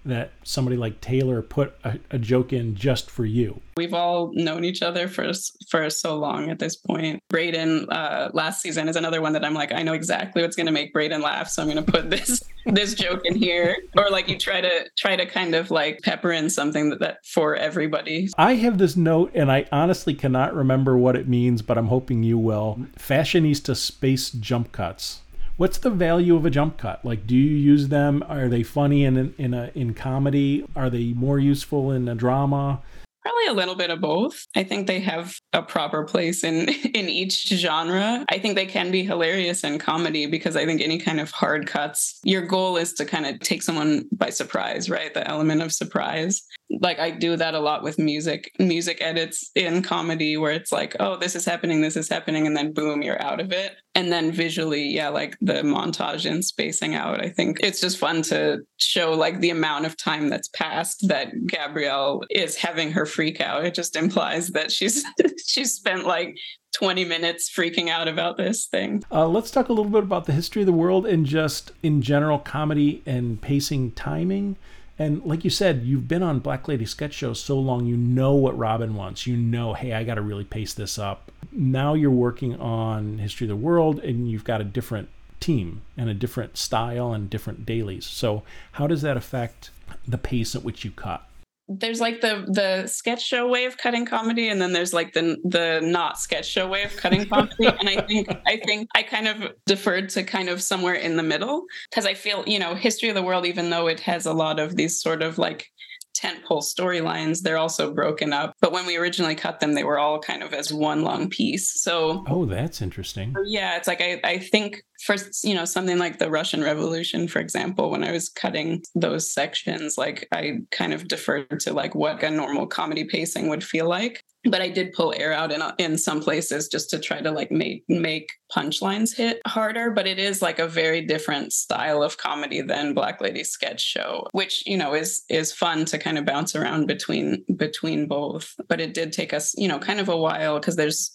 that 0.05 0.33
somebody 0.43 0.77
like 0.77 1.01
Taylor 1.01 1.43
put 1.43 1.75
a, 1.85 1.99
a, 2.11 2.19
joke 2.19 2.53
in 2.53 2.75
just 2.75 3.11
for 3.11 3.25
you. 3.25 3.61
We've 3.77 3.95
all 3.95 4.31
known 4.35 4.65
each 4.65 4.83
other 4.83 5.09
for 5.09 5.31
for 5.69 5.89
so 5.91 6.17
long 6.17 6.51
at 6.51 6.59
this 6.59 6.77
point. 6.77 7.23
Braden 7.29 7.89
uh, 7.91 8.31
last 8.33 8.61
season 8.61 8.89
is 8.89 8.97
another 8.97 9.21
one 9.21 9.33
that 9.33 9.45
I'm 9.45 9.55
like, 9.55 9.73
I 9.73 9.83
know 9.83 9.95
exactly 9.95 10.43
what's 10.43 10.57
going 10.57 10.67
to 10.67 10.73
make 10.73 10.93
Braden 10.93 11.21
laugh, 11.21 11.49
so 11.49 11.63
I'm 11.63 11.71
going 11.71 11.85
to 11.85 11.91
put 11.91 12.11
this 12.11 12.43
this 12.67 12.95
joke 12.95 13.23
in 13.25 13.35
here. 13.35 13.77
Or 13.97 14.11
like 14.11 14.29
you 14.29 14.39
try 14.39 14.61
to 14.61 14.87
try 14.97 15.17
to 15.17 15.27
kind 15.27 15.55
of 15.55 15.71
like 15.71 16.01
pepper 16.03 16.33
in 16.33 16.51
something 16.51 16.91
that, 16.91 17.01
that 17.01 17.19
for 17.27 17.57
everybody. 17.57 18.29
I 18.39 18.55
have 18.57 18.79
this 18.79 18.97
note, 18.97 19.33
and 19.35 19.51
I 19.51 19.67
honestly 19.73 20.15
cannot 20.15 20.55
remember 20.55 20.97
what 20.97 21.17
it 21.17 21.29
means, 21.29 21.63
but 21.63 21.79
I'm 21.79 21.89
hoping 21.89 22.23
you 22.23 22.39
will. 22.39 22.87
Fashionista 22.99 23.77
space 23.77 24.31
jump 24.31 24.73
cuts 24.73 25.21
what's 25.57 25.79
the 25.79 25.91
value 25.91 26.37
of 26.37 26.45
a 26.45 26.51
jump 26.51 26.79
cut? 26.79 27.05
Like, 27.05 27.27
do 27.27 27.37
you 27.37 27.57
use 27.57 27.89
them? 27.89 28.23
Are 28.29 28.49
they 28.49 28.63
funny 28.63 29.05
in 29.05 29.35
in 29.39 29.55
a 29.55 29.71
in 29.75 29.95
comedy? 29.95 30.65
Are 30.75 30.91
they 30.91 31.13
more 31.13 31.39
useful 31.39 31.91
in 31.91 32.09
a 32.09 32.15
drama? 32.15 32.83
Probably 33.23 33.47
a 33.47 33.55
little 33.55 33.75
bit 33.75 33.89
of 33.89 34.03
both. 34.03 34.45
I 34.55 34.65
think 34.65 34.87
they 34.87 35.01
have 35.01 35.35
a 35.55 35.63
proper 35.63 36.05
place 36.05 36.45
in 36.45 36.69
in 36.95 37.09
each 37.09 37.49
genre. 37.49 38.25
I 38.29 38.39
think 38.39 38.55
they 38.55 38.67
can 38.67 38.91
be 38.91 39.03
hilarious 39.03 39.65
in 39.65 39.79
comedy 39.79 40.27
because 40.27 40.57
I 40.57 40.67
think 40.67 40.83
any 40.83 40.99
kind 40.99 41.21
of 41.21 41.31
hard 41.31 41.67
cuts, 41.67 42.21
your 42.25 42.43
goal 42.43 42.77
is 42.77 42.93
to 42.95 43.07
kind 43.07 43.25
of 43.25 43.41
take 43.41 43.63
someone 43.63 44.05
by 44.13 44.31
surprise, 44.31 44.91
right? 44.91 45.15
The 45.15 45.27
element 45.27 45.63
of 45.63 45.73
surprise. 45.73 46.43
Like 46.81 46.99
I 46.99 47.11
do 47.11 47.37
that 47.37 47.55
a 47.55 47.61
lot 47.61 47.83
with 47.83 47.99
music, 47.99 48.51
music 48.59 48.99
edits 49.01 49.51
in 49.55 49.83
comedy 49.83 50.37
where 50.37 50.53
it's 50.53 50.73
like, 50.73 50.97
oh, 51.01 51.17
this 51.17 51.35
is 51.35 51.45
happening, 51.47 51.81
this 51.81 51.97
is 51.97 52.09
happening, 52.09 52.47
and 52.47 52.57
then 52.57 52.73
boom, 52.73 53.03
you're 53.03 53.23
out 53.23 53.41
of 53.41 53.53
it. 53.53 53.77
And 53.97 54.11
then 54.11 54.33
visually, 54.33 54.89
yeah, 54.89 55.09
like 55.09 55.37
the 55.41 55.63
montage 55.63 56.29
and 56.29 56.45
spacing 56.45 56.97
out. 56.97 57.25
I 57.25 57.29
think 57.29 57.61
it's 57.61 57.81
just 57.81 57.99
fun 57.99 58.23
to 58.23 58.59
show 58.77 59.13
like 59.13 59.41
the 59.41 59.51
amount 59.51 59.87
of 59.87 59.97
time 59.97 60.29
that's 60.29 60.49
passed 60.49 61.07
that 61.09 61.33
Gabrielle 61.47 62.23
is 62.31 62.57
having 62.57 62.91
her 62.91 63.07
freak 63.07 63.41
out. 63.41 63.65
It 63.65 63.75
just 63.75 63.95
implies 63.95 64.49
that 64.49 64.73
she's 64.73 65.05
she's 65.47 65.73
spent 65.73 66.07
like 66.07 66.35
20 66.75 67.05
minutes 67.05 67.51
freaking 67.57 67.89
out 67.89 68.09
about 68.09 68.37
this 68.37 68.67
thing. 68.67 69.05
Uh, 69.11 69.29
let's 69.29 69.51
talk 69.51 69.69
a 69.69 69.73
little 69.73 69.91
bit 69.91 70.03
about 70.03 70.25
the 70.25 70.33
history 70.33 70.63
of 70.63 70.67
the 70.67 70.73
world 70.73 71.07
and 71.07 71.25
just 71.25 71.73
in 71.83 72.03
general 72.03 72.39
comedy 72.39 73.01
and 73.07 73.41
pacing 73.41 73.93
timing. 73.93 74.57
And 74.99 75.25
like 75.25 75.45
you 75.45 75.51
said, 75.51 75.83
you've 75.83 76.07
been 76.07 76.23
on 76.23 76.39
Black 76.39 76.69
Lady 76.69 76.85
sketch 76.85 77.15
Show 77.15 77.33
so 77.33 77.59
long, 77.59 77.87
you 77.87 77.97
know 77.97 78.35
what 78.35 78.57
Robin 78.57 78.95
wants. 78.95 79.27
You 79.27 79.37
know, 79.37 79.75
hey, 79.75 79.93
I 79.93 80.05
got 80.05 80.15
to 80.15 80.23
really 80.23 80.45
pace 80.45 80.75
this 80.75 80.99
up. 80.99 81.33
Now 81.55 81.95
you're 81.95 82.11
working 82.11 82.57
on 82.57 83.19
History 83.19 83.47
of 83.47 83.49
the 83.49 83.57
World 83.57 84.01
and 84.01 84.31
you've 84.31 84.45
got 84.45 84.61
a 84.61 84.65
different 84.65 85.09
team 85.41 85.83
and 85.97 86.11
a 86.11 86.15
different 86.15 86.57
style 86.57 87.13
and 87.13 87.31
different 87.31 87.65
dailies. 87.65 88.07
So, 88.07 88.43
how 88.73 88.87
does 88.87 89.03
that 89.03 89.17
affect 89.17 89.71
the 90.07 90.19
pace 90.19 90.55
at 90.55 90.65
which 90.65 90.85
you 90.85 90.91
cut? 90.91 91.29
there's 91.69 92.01
like 92.01 92.21
the 92.21 92.45
the 92.49 92.87
sketch 92.87 93.25
show 93.25 93.49
way 93.49 93.65
of 93.65 93.79
cutting 93.79 94.05
comedy 94.05 94.49
and 94.49 94.61
then 94.61 94.73
there's 94.73 94.93
like 94.93 95.15
the 95.15 95.37
the 95.45 95.81
not 95.83 96.19
sketch 96.19 96.47
show 96.47 96.69
way 96.69 96.83
of 96.83 96.95
cutting 96.97 97.27
comedy 97.29 97.67
and 97.67 97.89
i 97.89 98.01
think 98.03 98.29
i 98.47 98.61
think 98.67 98.89
i 98.95 99.03
kind 99.03 99.27
of 99.27 99.51
deferred 99.65 100.11
to 100.11 100.23
kind 100.23 100.51
of 100.51 100.63
somewhere 100.63 100.95
in 100.95 101.17
the 101.17 101.23
middle 101.23 101.65
because 101.89 102.05
i 102.05 102.13
feel 102.13 102.45
you 102.47 102.59
know 102.59 102.75
history 102.75 103.09
of 103.09 103.15
the 103.15 103.23
world 103.23 103.47
even 103.47 103.71
though 103.71 103.87
it 103.87 103.99
has 103.99 104.27
a 104.27 104.33
lot 104.33 104.61
of 104.61 104.77
these 104.77 105.01
sort 105.01 105.23
of 105.23 105.39
like 105.39 105.71
tentpole 106.15 106.63
storylines, 106.63 107.43
they're 107.43 107.59
also 107.59 107.93
broken 107.93 108.33
up. 108.33 108.55
But 108.61 108.73
when 108.73 108.87
we 108.87 108.97
originally 108.97 109.35
cut 109.35 109.61
them, 109.61 109.75
they 109.75 109.85
were 109.85 109.99
all 109.99 110.19
kind 110.19 110.43
of 110.43 110.55
as 110.55 110.73
one 110.73 111.03
long 111.03 111.29
piece. 111.29 111.81
So 111.81 112.25
Oh, 112.29 112.47
that's 112.47 112.81
interesting. 112.81 113.35
Yeah, 113.47 113.77
it's 113.77 113.89
like 113.89 114.01
I, 114.01 114.21
I 114.25 114.39
think 114.39 114.83
for 115.05 115.17
you 115.43 115.55
know, 115.55 115.65
something 115.65 115.99
like 115.99 116.19
the 116.19 116.31
Russian 116.31 116.63
Revolution, 116.63 117.29
for 117.29 117.41
example, 117.41 117.91
when 117.91 118.05
I 118.05 118.13
was 118.13 118.29
cutting 118.29 118.83
those 118.95 119.31
sections, 119.33 119.99
like 119.99 120.27
I 120.33 120.61
kind 120.71 120.93
of 120.93 121.09
deferred 121.09 121.61
to 121.61 121.73
like 121.73 121.95
what 121.95 122.23
a 122.23 122.31
normal 122.31 122.67
comedy 122.67 123.05
pacing 123.05 123.49
would 123.49 123.65
feel 123.65 123.89
like. 123.89 124.23
But 124.45 124.61
I 124.61 124.69
did 124.69 124.93
pull 124.93 125.15
air 125.17 125.33
out 125.33 125.53
in 125.53 125.63
uh, 125.63 125.75
in 125.79 125.97
some 125.99 126.21
places 126.21 126.69
just 126.69 126.91
to 126.91 126.99
try 126.99 127.21
to 127.21 127.31
like 127.31 127.51
make 127.51 127.85
make 127.89 128.31
punchlines 128.55 129.15
hit 129.15 129.41
harder. 129.47 129.91
But 129.91 130.07
it 130.07 130.19
is 130.19 130.43
like 130.43 130.59
a 130.59 130.69
very 130.69 131.01
different 131.01 131.53
style 131.53 132.03
of 132.03 132.19
comedy 132.19 132.61
than 132.61 132.95
Black 132.95 133.21
Lady 133.21 133.45
Sketch 133.45 133.81
Show, 133.81 134.27
which 134.33 134.63
you 134.67 134.77
know 134.77 134.95
is 134.95 135.23
is 135.29 135.53
fun 135.53 135.85
to 135.87 135.99
kind 135.99 136.19
of 136.19 136.25
bounce 136.25 136.55
around 136.55 136.87
between 136.87 137.45
between 137.57 138.07
both. 138.07 138.55
But 138.69 138.81
it 138.81 138.95
did 138.95 139.13
take 139.13 139.33
us 139.33 139.55
you 139.57 139.69
know 139.69 139.79
kind 139.79 140.01
of 140.01 140.09
a 140.09 140.17
while 140.17 140.59
because 140.59 140.77
there's 140.77 141.13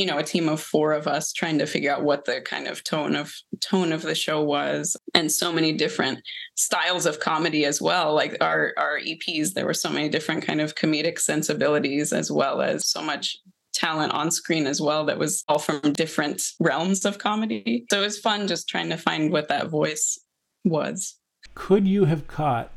you 0.00 0.06
know 0.06 0.16
a 0.16 0.24
team 0.24 0.48
of 0.48 0.62
four 0.62 0.92
of 0.92 1.06
us 1.06 1.30
trying 1.30 1.58
to 1.58 1.66
figure 1.66 1.92
out 1.92 2.02
what 2.02 2.24
the 2.24 2.40
kind 2.40 2.66
of 2.66 2.82
tone 2.82 3.14
of 3.14 3.34
tone 3.60 3.92
of 3.92 4.00
the 4.00 4.14
show 4.14 4.42
was 4.42 4.96
and 5.14 5.30
so 5.30 5.52
many 5.52 5.74
different 5.74 6.20
styles 6.56 7.04
of 7.04 7.20
comedy 7.20 7.66
as 7.66 7.82
well. 7.82 8.14
Like 8.14 8.34
our 8.40 8.72
our 8.78 8.98
eps 8.98 9.52
there 9.52 9.66
were 9.66 9.74
so 9.74 9.90
many 9.90 10.08
different 10.08 10.42
kind 10.42 10.62
of 10.62 10.74
comedic 10.74 11.18
sensibilities 11.18 12.14
as 12.14 12.32
well 12.32 12.62
as 12.62 12.86
so 12.86 13.02
much 13.02 13.36
talent 13.74 14.12
on 14.12 14.30
screen 14.30 14.66
as 14.66 14.80
well 14.80 15.04
that 15.04 15.18
was 15.18 15.44
all 15.48 15.58
from 15.58 15.92
different 15.92 16.42
realms 16.58 17.04
of 17.04 17.18
comedy. 17.18 17.84
So 17.90 18.00
it 18.00 18.04
was 18.04 18.18
fun 18.18 18.48
just 18.48 18.70
trying 18.70 18.88
to 18.88 18.96
find 18.96 19.30
what 19.30 19.48
that 19.48 19.68
voice 19.68 20.18
was. 20.64 21.16
Could 21.54 21.86
you 21.86 22.06
have 22.06 22.26
caught 22.26 22.70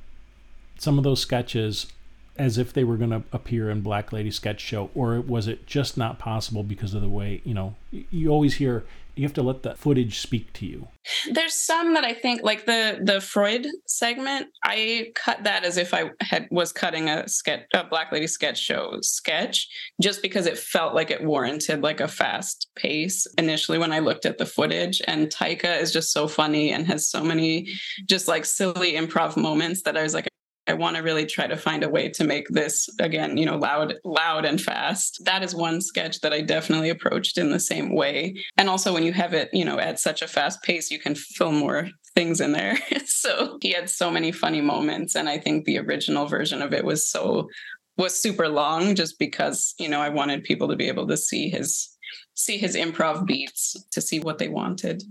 some 0.78 0.98
of 0.98 1.06
those 1.06 1.22
sketches 1.22 1.88
as 2.38 2.58
if 2.58 2.74
they 2.74 2.84
were 2.84 2.98
going 2.98 3.12
to 3.12 3.24
appear 3.32 3.70
in 3.70 3.82
Black 3.82 4.12
Lady 4.12 4.32
Sketch 4.32 4.60
Show, 4.60 4.90
or 4.96 5.22
was 5.22 5.48
it 5.48 5.66
just 5.66 5.98
not 5.98 6.20
possible 6.20 6.64
because 6.64 6.94
of 6.94 7.02
the 7.02 7.10
way 7.10 7.42
you 7.44 7.54
know? 7.54 7.76
You 7.92 8.30
always 8.30 8.56
hear 8.56 8.84
you 9.16 9.24
have 9.24 9.34
to 9.34 9.44
let 9.44 9.62
the 9.62 9.76
footage 9.76 10.20
speak 10.20 10.52
to 10.54 10.66
you. 10.66 10.88
There's 11.32 11.54
some 11.54 11.94
that 11.94 12.04
I 12.04 12.14
think, 12.14 12.42
like 12.42 12.66
the 12.66 13.00
the 13.04 13.22
Freud 13.22 13.68
segment, 13.86 14.48
I 14.64 15.12
cut 15.16 15.44
that 15.44 15.64
as 15.64 15.78
if 15.78 15.94
I 15.94 16.12
had 16.22 16.48
was 16.50 16.72
cutting 16.72 17.10
a 17.10 17.28
sketch, 17.28 17.66
a 17.74 17.84
Black 17.84 18.12
Lady 18.12 18.26
Sketch 18.26 18.58
Show 18.58 18.98
sketch, 19.02 19.68
just 20.02 20.22
because 20.22 20.48
it 20.48 20.58
felt 20.58 20.96
like 20.96 21.12
it 21.12 21.24
warranted 21.24 21.84
like 21.84 22.00
a 22.00 22.08
fast 22.08 22.70
pace 22.76 23.28
initially 23.38 23.78
when 23.78 23.92
I 23.92 24.00
looked 24.00 24.26
at 24.26 24.40
the 24.40 24.46
footage. 24.46 25.02
And 25.06 25.28
Taika 25.28 25.80
is 25.80 25.92
just 25.92 26.12
so 26.12 26.28
funny 26.28 26.72
and 26.72 26.88
has 26.88 27.08
so 27.08 27.24
many 27.24 27.68
just 28.10 28.28
like 28.28 28.46
silly 28.46 28.94
improv 28.94 29.38
moments 29.38 29.84
that 29.84 29.98
I 29.98 30.04
was 30.04 30.14
like, 30.14 30.28
I 30.68 30.74
want 30.74 30.96
to 30.96 31.04
really 31.04 31.26
try 31.26 31.48
to 31.48 31.58
find 31.58 31.84
a 31.84 31.90
way 31.90 32.10
to 32.10 32.24
make 32.24 32.48
this 32.50 32.90
again, 33.00 33.38
you 33.38 33.46
know, 33.46 33.58
loud, 33.58 33.96
loud 34.06 34.46
and 34.46 34.62
fast. 34.62 35.22
That 35.26 35.44
is 35.44 35.54
one 35.54 35.82
sketch 35.82 36.22
that 36.22 36.34
I 36.34 36.42
definitely 36.42 36.90
approached 36.90 37.38
in 37.38 37.52
the 37.52 37.60
same 37.60 37.94
way. 37.94 38.36
And 38.58 38.70
also 38.70 38.94
when 38.94 39.04
you 39.04 39.12
have 39.14 39.34
it, 39.34 39.50
you 39.52 39.66
know, 39.66 39.78
at 39.78 40.00
such 40.00 40.22
a 40.22 40.28
fast 40.28 40.64
pace, 40.64 40.90
you 40.90 41.00
can 41.00 41.16
film 41.16 41.58
more 41.58 41.90
things 42.16 42.40
in 42.40 42.54
there. 42.54 42.78
so 43.06 43.58
he 43.62 43.72
had 43.72 43.90
so 43.90 44.10
many 44.10 44.32
funny 44.32 44.62
moments. 44.62 45.16
And 45.16 45.28
I 45.28 45.38
think 45.38 45.66
the 45.66 45.80
original 45.80 46.28
version 46.28 46.62
of 46.62 46.74
it 46.74 46.86
was 46.86 47.10
so 47.10 47.50
was 47.98 48.20
super 48.20 48.48
long 48.48 48.96
just 48.96 49.20
because, 49.20 49.76
you 49.78 49.88
know, 49.88 50.02
I 50.02 50.10
wanted 50.10 50.44
people 50.44 50.68
to 50.70 50.76
be 50.76 50.88
able 50.88 51.08
to 51.08 51.18
see 51.18 51.50
his 51.50 51.90
see 52.36 52.58
his 52.58 52.76
improv 52.76 53.26
beats 53.26 53.76
to 53.92 54.02
see 54.02 54.20
what 54.20 54.40
they 54.40 54.48
wanted. 54.48 55.04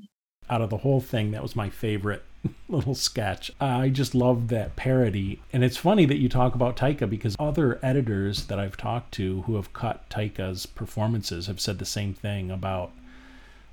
Out 0.51 0.63
of 0.63 0.71
the 0.71 0.79
whole 0.79 1.01
thing, 1.01 1.31
that 1.31 1.43
was 1.43 1.55
my 1.55 1.71
favorite 1.71 2.25
little 2.69 2.95
sketch. 2.95 3.51
I 3.61 3.89
just 3.89 4.15
love 4.15 4.49
that 4.49 4.77
parody. 4.77 5.41
And 5.53 5.63
it's 5.63 5.77
funny 5.77 6.05
that 6.07 6.19
you 6.19 6.29
talk 6.29 6.55
about 6.55 6.77
Taika 6.77 7.09
because 7.09 7.37
other 7.39 7.79
editors 7.83 8.47
that 8.47 8.59
I've 8.59 8.77
talked 8.77 9.13
to 9.15 9.43
who 9.43 9.57
have 9.57 9.73
cut 9.73 10.09
Taika's 10.09 10.67
performances 10.67 11.47
have 11.47 11.61
said 11.61 11.79
the 11.79 11.85
same 11.85 12.15
thing 12.15 12.51
about 12.51 12.93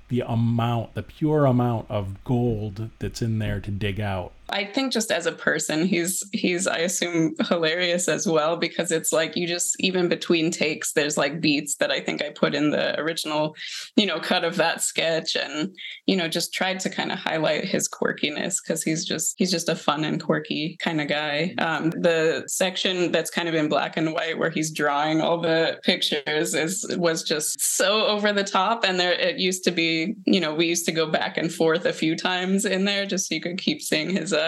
the 0.08 0.20
amount, 0.20 0.94
the 0.94 1.02
pure 1.02 1.46
amount 1.46 1.86
of 1.88 2.22
gold 2.24 2.90
that's 2.98 3.22
in 3.22 3.38
there 3.38 3.60
to 3.60 3.70
dig 3.70 4.00
out. 4.00 4.32
I 4.52 4.64
think 4.64 4.92
just 4.92 5.10
as 5.10 5.26
a 5.26 5.32
person, 5.32 5.86
he's 5.86 6.24
he's 6.32 6.66
I 6.66 6.78
assume 6.78 7.34
hilarious 7.48 8.08
as 8.08 8.26
well 8.26 8.56
because 8.56 8.90
it's 8.90 9.12
like 9.12 9.36
you 9.36 9.46
just 9.46 9.76
even 9.80 10.08
between 10.08 10.50
takes, 10.50 10.92
there's 10.92 11.16
like 11.16 11.40
beats 11.40 11.76
that 11.76 11.90
I 11.90 12.00
think 12.00 12.22
I 12.22 12.30
put 12.30 12.54
in 12.54 12.70
the 12.70 12.98
original, 13.00 13.54
you 13.96 14.06
know, 14.06 14.20
cut 14.20 14.44
of 14.44 14.56
that 14.56 14.82
sketch, 14.82 15.36
and 15.36 15.74
you 16.06 16.16
know, 16.16 16.28
just 16.28 16.52
tried 16.52 16.80
to 16.80 16.90
kind 16.90 17.12
of 17.12 17.18
highlight 17.18 17.64
his 17.64 17.88
quirkiness 17.88 18.56
because 18.62 18.82
he's 18.82 19.04
just 19.04 19.34
he's 19.38 19.50
just 19.50 19.68
a 19.68 19.76
fun 19.76 20.04
and 20.04 20.22
quirky 20.22 20.76
kind 20.80 21.00
of 21.00 21.08
guy. 21.08 21.54
Um, 21.58 21.90
the 21.90 22.44
section 22.46 23.12
that's 23.12 23.30
kind 23.30 23.48
of 23.48 23.54
in 23.54 23.68
black 23.68 23.96
and 23.96 24.12
white 24.12 24.38
where 24.38 24.50
he's 24.50 24.72
drawing 24.72 25.20
all 25.20 25.40
the 25.40 25.78
pictures 25.84 26.54
is 26.54 26.84
was 26.98 27.22
just 27.22 27.60
so 27.60 28.06
over 28.06 28.32
the 28.32 28.44
top, 28.44 28.84
and 28.84 28.98
there 28.98 29.12
it 29.12 29.38
used 29.38 29.64
to 29.64 29.70
be, 29.70 30.14
you 30.26 30.40
know, 30.40 30.54
we 30.54 30.66
used 30.66 30.86
to 30.86 30.92
go 30.92 31.06
back 31.06 31.36
and 31.36 31.52
forth 31.52 31.84
a 31.84 31.92
few 31.92 32.16
times 32.16 32.64
in 32.64 32.84
there 32.84 33.06
just 33.06 33.28
so 33.28 33.34
you 33.34 33.40
could 33.40 33.58
keep 33.58 33.80
seeing 33.80 34.10
his 34.10 34.32
uh, 34.32 34.39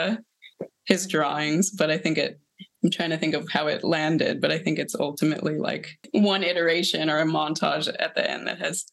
his 0.87 1.07
drawings, 1.07 1.71
but 1.71 1.91
I 1.91 1.99
think 1.99 2.19
it 2.19 2.39
I'm 2.85 2.91
trying 2.91 3.11
to 3.11 3.19
think 3.19 3.35
of 3.35 3.49
how 3.51 3.69
it 3.69 3.85
landed, 3.85 4.41
but 4.41 4.51
I 4.51 4.59
think 4.59 4.79
it's 4.79 4.97
ultimately 4.97 5.57
like 5.57 5.99
one 6.13 6.43
iteration 6.43 7.09
or 7.09 7.21
a 7.21 7.25
montage 7.25 7.89
at 7.99 8.15
the 8.15 8.29
end 8.29 8.49
that 8.49 8.59
has 8.59 8.85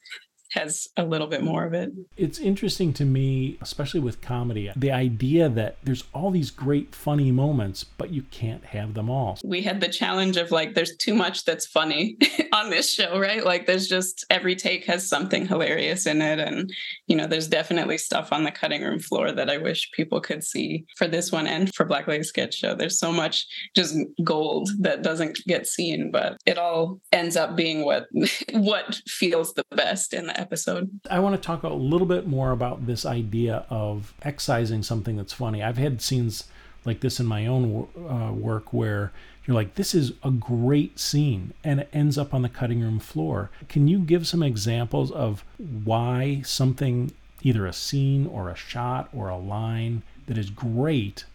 has 0.52 0.88
a 0.98 1.04
little 1.04 1.28
bit 1.28 1.44
more 1.44 1.66
of 1.66 1.74
it. 1.74 1.92
It's 2.18 2.40
interesting 2.40 2.94
to 2.94 3.06
me, 3.06 3.58
especially 3.62 4.00
with 4.00 4.22
comedy, 4.22 4.72
the 4.76 4.92
idea 4.92 5.50
that 5.50 5.78
there's 5.84 6.04
all 6.14 6.32
these 6.32 6.52
great 6.52 6.94
funny 6.96 7.32
moments, 7.32 7.84
but 7.84 8.12
you 8.12 8.24
can't 8.24 8.66
have 8.66 8.94
them 8.94 9.10
all. 9.10 9.38
We 9.44 9.62
had 9.62 9.82
the 9.82 9.88
challenge 9.88 10.38
of 10.38 10.52
like, 10.52 10.76
there's 10.76 10.96
too 10.98 11.14
much 11.14 11.46
that's 11.46 11.66
funny 11.66 12.18
on 12.54 12.70
this 12.70 12.92
show, 12.94 13.20
right? 13.20 13.44
Like, 13.44 13.68
there's 13.68 13.88
just 13.88 14.26
every 14.30 14.56
take 14.56 14.86
has 14.86 15.08
something 15.08 15.48
hilarious 15.48 16.06
in 16.06 16.22
it. 16.22 16.40
And, 16.40 16.72
you 17.08 17.16
know, 17.16 17.28
there's 17.28 17.48
definitely 17.48 17.98
stuff 17.98 18.32
on 18.32 18.44
the 18.44 18.52
cutting 18.52 18.84
room 18.84 19.00
floor 19.00 19.32
that 19.32 19.50
I 19.50 19.58
wish 19.58 19.92
people 19.92 20.22
could 20.22 20.44
see 20.44 20.86
for 20.98 21.08
this 21.08 21.32
one 21.32 21.48
and 21.48 21.74
for 21.76 21.86
Black 21.86 22.08
Lady 22.08 22.24
Sketch 22.24 22.56
Show. 22.56 22.76
There's 22.76 23.00
so 23.00 23.12
much 23.12 23.46
just 23.76 23.96
gold 24.24 24.70
that 24.80 25.04
doesn't 25.04 25.40
get 25.48 25.68
seen, 25.68 26.12
but 26.12 26.38
it 26.46 26.58
all 26.58 27.00
ends 27.12 27.36
up 27.36 27.56
being 27.56 27.86
what 27.86 28.08
what 28.54 29.02
feels 29.08 29.54
the 29.54 29.66
best 29.72 30.14
in 30.14 30.28
the 30.28 30.39
episode. 30.40 31.00
I 31.10 31.20
want 31.20 31.36
to 31.36 31.42
talk 31.42 31.64
a 31.64 31.70
little 31.70 32.08
bit 32.08 32.28
more 32.28 32.52
about 32.52 32.86
this 32.86 33.06
idea 33.06 33.66
of 33.70 34.14
excising 34.22 34.84
something 34.84 35.18
that's 35.18 35.34
funny. 35.34 35.62
I've 35.62 35.78
had 35.78 36.02
scenes 36.02 36.46
like 36.86 37.02
this 37.02 37.20
in 37.20 37.26
my 37.26 37.46
own 37.46 37.88
uh, 37.98 38.32
work 38.32 38.72
where 38.74 39.12
you're 39.46 39.56
like, 39.56 39.76
this 39.76 39.96
is 39.96 40.14
a 40.24 40.32
great 40.32 41.00
scene, 41.00 41.54
and 41.64 41.80
it 41.80 41.90
ends 41.92 42.18
up 42.18 42.34
on 42.34 42.42
the 42.42 42.50
cutting 42.50 42.82
room 42.82 43.00
floor. 43.00 43.50
Can 43.68 43.88
you 43.88 44.00
give 44.00 44.28
some 44.28 44.44
examples 44.44 45.12
of 45.12 45.44
why 45.58 46.42
something, 46.46 47.12
either 47.42 47.66
a 47.66 47.74
scene 47.74 48.28
or 48.28 48.50
a 48.50 48.56
shot 48.56 49.10
or 49.14 49.30
a 49.30 49.38
line 49.38 50.04
that 50.28 50.38
is 50.38 50.52
great, 50.52 51.26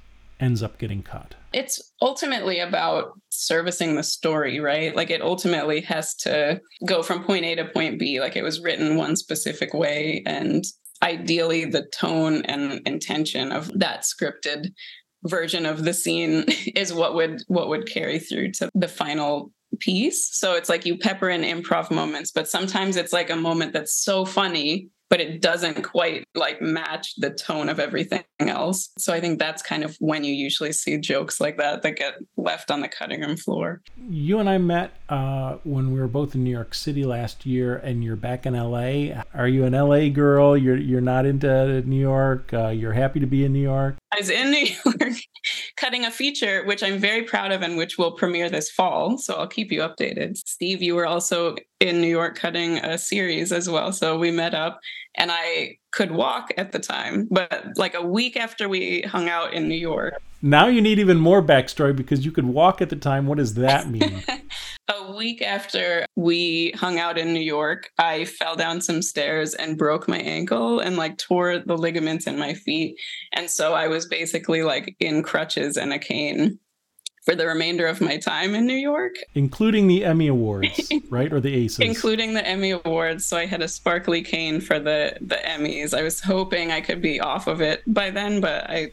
ends 0.44 0.62
up 0.62 0.78
getting 0.78 1.02
cut? 1.02 1.34
It's 1.52 1.92
ultimately 2.02 2.60
about 2.60 3.18
servicing 3.30 3.96
the 3.96 4.02
story, 4.02 4.60
right? 4.60 4.94
Like 4.94 5.10
it 5.10 5.22
ultimately 5.22 5.80
has 5.82 6.14
to 6.16 6.60
go 6.86 7.02
from 7.02 7.24
point 7.24 7.44
A 7.44 7.54
to 7.56 7.64
point 7.64 7.98
B. 7.98 8.20
Like 8.20 8.36
it 8.36 8.42
was 8.42 8.60
written 8.60 8.96
one 8.96 9.16
specific 9.16 9.72
way. 9.72 10.22
And 10.26 10.64
ideally, 11.02 11.64
the 11.64 11.86
tone 11.86 12.42
and 12.42 12.80
intention 12.86 13.52
of 13.52 13.76
that 13.78 14.02
scripted 14.02 14.68
version 15.24 15.64
of 15.64 15.84
the 15.84 15.94
scene 15.94 16.44
is 16.76 16.92
what 16.92 17.14
would 17.14 17.42
what 17.48 17.68
would 17.68 17.86
carry 17.86 18.18
through 18.18 18.52
to 18.52 18.68
the 18.74 18.88
final 18.88 19.50
piece 19.80 20.30
so 20.38 20.54
it's 20.54 20.68
like 20.68 20.86
you 20.86 20.96
pepper 20.96 21.28
in 21.28 21.40
improv 21.40 21.90
moments 21.90 22.30
but 22.30 22.48
sometimes 22.48 22.96
it's 22.96 23.12
like 23.12 23.28
a 23.28 23.34
moment 23.34 23.72
that's 23.72 23.92
so 23.92 24.24
funny 24.24 24.88
but 25.14 25.20
it 25.20 25.40
doesn't 25.40 25.82
quite 25.84 26.26
like 26.34 26.60
match 26.60 27.14
the 27.18 27.30
tone 27.30 27.68
of 27.68 27.78
everything 27.78 28.24
else. 28.40 28.90
So 28.98 29.14
I 29.14 29.20
think 29.20 29.38
that's 29.38 29.62
kind 29.62 29.84
of 29.84 29.96
when 30.00 30.24
you 30.24 30.34
usually 30.34 30.72
see 30.72 30.98
jokes 30.98 31.40
like 31.40 31.56
that 31.58 31.82
that 31.82 31.94
get 31.94 32.14
left 32.36 32.68
on 32.68 32.80
the 32.80 32.88
cutting 32.88 33.20
room 33.20 33.36
floor. 33.36 33.80
You 33.96 34.40
and 34.40 34.50
I 34.50 34.58
met 34.58 34.90
uh, 35.08 35.58
when 35.62 35.92
we 35.92 36.00
were 36.00 36.08
both 36.08 36.34
in 36.34 36.42
New 36.42 36.50
York 36.50 36.74
City 36.74 37.04
last 37.04 37.46
year, 37.46 37.76
and 37.76 38.02
you're 38.02 38.16
back 38.16 38.44
in 38.44 38.54
LA. 38.54 39.22
Are 39.32 39.46
you 39.46 39.64
an 39.66 39.74
LA 39.74 40.08
girl? 40.08 40.56
You're 40.56 40.78
you're 40.78 41.00
not 41.00 41.26
into 41.26 41.82
New 41.82 42.00
York. 42.00 42.52
Uh, 42.52 42.70
you're 42.70 42.92
happy 42.92 43.20
to 43.20 43.26
be 43.26 43.44
in 43.44 43.52
New 43.52 43.62
York. 43.62 43.94
I 44.12 44.18
was 44.18 44.30
in 44.30 44.50
New 44.50 44.66
York 44.84 45.14
cutting 45.76 46.04
a 46.04 46.10
feature, 46.10 46.64
which 46.64 46.82
I'm 46.82 46.98
very 46.98 47.22
proud 47.22 47.52
of 47.52 47.62
and 47.62 47.76
which 47.76 47.98
will 47.98 48.12
premiere 48.12 48.50
this 48.50 48.70
fall. 48.70 49.18
So 49.18 49.34
I'll 49.34 49.46
keep 49.46 49.70
you 49.70 49.80
updated. 49.80 50.38
Steve, 50.38 50.82
you 50.82 50.94
were 50.94 51.06
also 51.06 51.56
in 51.80 52.00
New 52.00 52.08
York 52.08 52.36
cutting 52.36 52.78
a 52.78 52.96
series 52.98 53.52
as 53.52 53.68
well. 53.68 53.92
So 53.92 54.18
we 54.18 54.30
met 54.30 54.54
up 54.54 54.80
and 55.16 55.30
I 55.32 55.78
could 55.92 56.10
walk 56.10 56.52
at 56.56 56.72
the 56.72 56.78
time, 56.78 57.28
but 57.30 57.66
like 57.76 57.94
a 57.94 58.02
week 58.02 58.36
after 58.36 58.68
we 58.68 59.02
hung 59.02 59.28
out 59.28 59.52
in 59.52 59.68
New 59.68 59.74
York. 59.74 60.14
Now 60.42 60.66
you 60.66 60.82
need 60.82 60.98
even 60.98 61.18
more 61.18 61.42
backstory 61.42 61.96
because 61.96 62.24
you 62.24 62.30
could 62.32 62.44
walk 62.44 62.82
at 62.82 62.90
the 62.90 62.96
time. 62.96 63.26
What 63.26 63.38
does 63.38 63.54
that 63.54 63.88
mean? 63.90 64.22
a 64.88 65.12
week 65.12 65.40
after 65.40 66.04
we 66.16 66.72
hung 66.72 66.98
out 66.98 67.16
in 67.16 67.32
New 67.32 67.40
York, 67.40 67.90
I 67.98 68.26
fell 68.26 68.54
down 68.54 68.80
some 68.80 69.00
stairs 69.00 69.54
and 69.54 69.78
broke 69.78 70.08
my 70.08 70.18
ankle 70.18 70.80
and 70.80 70.96
like 70.96 71.16
tore 71.16 71.60
the 71.60 71.78
ligaments 71.78 72.26
in 72.26 72.38
my 72.38 72.54
feet. 72.54 72.96
And 73.32 73.48
so 73.48 73.72
I 73.72 73.88
was 73.88 74.06
basically 74.06 74.62
like 74.62 74.96
in 75.00 75.22
crutches 75.22 75.76
and 75.76 75.92
a 75.92 75.98
cane 75.98 76.58
for 77.24 77.34
the 77.34 77.46
remainder 77.46 77.86
of 77.86 78.00
my 78.00 78.18
time 78.18 78.54
in 78.54 78.66
New 78.66 78.76
York, 78.76 79.16
including 79.34 79.86
the 79.88 80.04
Emmy 80.04 80.28
Awards, 80.28 80.90
right, 81.10 81.32
or 81.32 81.40
the 81.40 81.54
Aces, 81.54 81.80
including 81.80 82.34
the 82.34 82.46
Emmy 82.46 82.70
Awards. 82.70 83.24
So 83.24 83.36
I 83.36 83.46
had 83.46 83.62
a 83.62 83.68
sparkly 83.68 84.22
cane 84.22 84.60
for 84.60 84.78
the 84.78 85.16
the 85.20 85.36
Emmys. 85.36 85.96
I 85.96 86.02
was 86.02 86.20
hoping 86.20 86.70
I 86.70 86.80
could 86.80 87.00
be 87.00 87.20
off 87.20 87.46
of 87.46 87.60
it 87.60 87.82
by 87.86 88.10
then, 88.10 88.40
but 88.40 88.68
I 88.68 88.92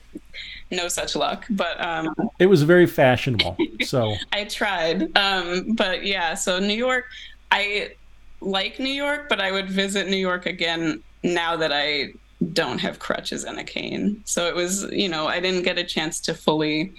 no 0.72 0.88
such 0.88 1.16
luck. 1.16 1.46
But 1.50 1.84
um, 1.84 2.16
it 2.40 2.46
was 2.48 2.64
very 2.64 2.88
fashionable. 2.88 3.58
So 3.82 4.16
I 4.32 4.44
tried. 4.46 5.18
Um, 5.18 5.74
but 5.74 6.06
yeah, 6.06 6.36
so 6.36 6.60
New 6.60 6.76
York 6.76 7.06
I 7.52 7.92
like 8.40 8.80
New 8.80 8.94
York, 8.94 9.28
but 9.30 9.42
I 9.42 9.52
would 9.52 9.70
visit 9.70 10.08
New 10.08 10.18
York 10.18 10.46
again 10.46 11.02
now 11.24 11.56
that 11.58 11.72
I 11.74 12.14
don't 12.54 12.80
have 12.80 13.00
crutches 13.00 13.44
and 13.44 13.60
a 13.60 13.64
cane. 13.64 14.22
So 14.26 14.48
it 14.48 14.56
was, 14.56 14.84
you 14.92 15.10
know, 15.10 15.28
I 15.28 15.40
didn't 15.40 15.64
get 15.64 15.78
a 15.78 15.84
chance 15.84 16.20
to 16.22 16.34
fully 16.34 16.94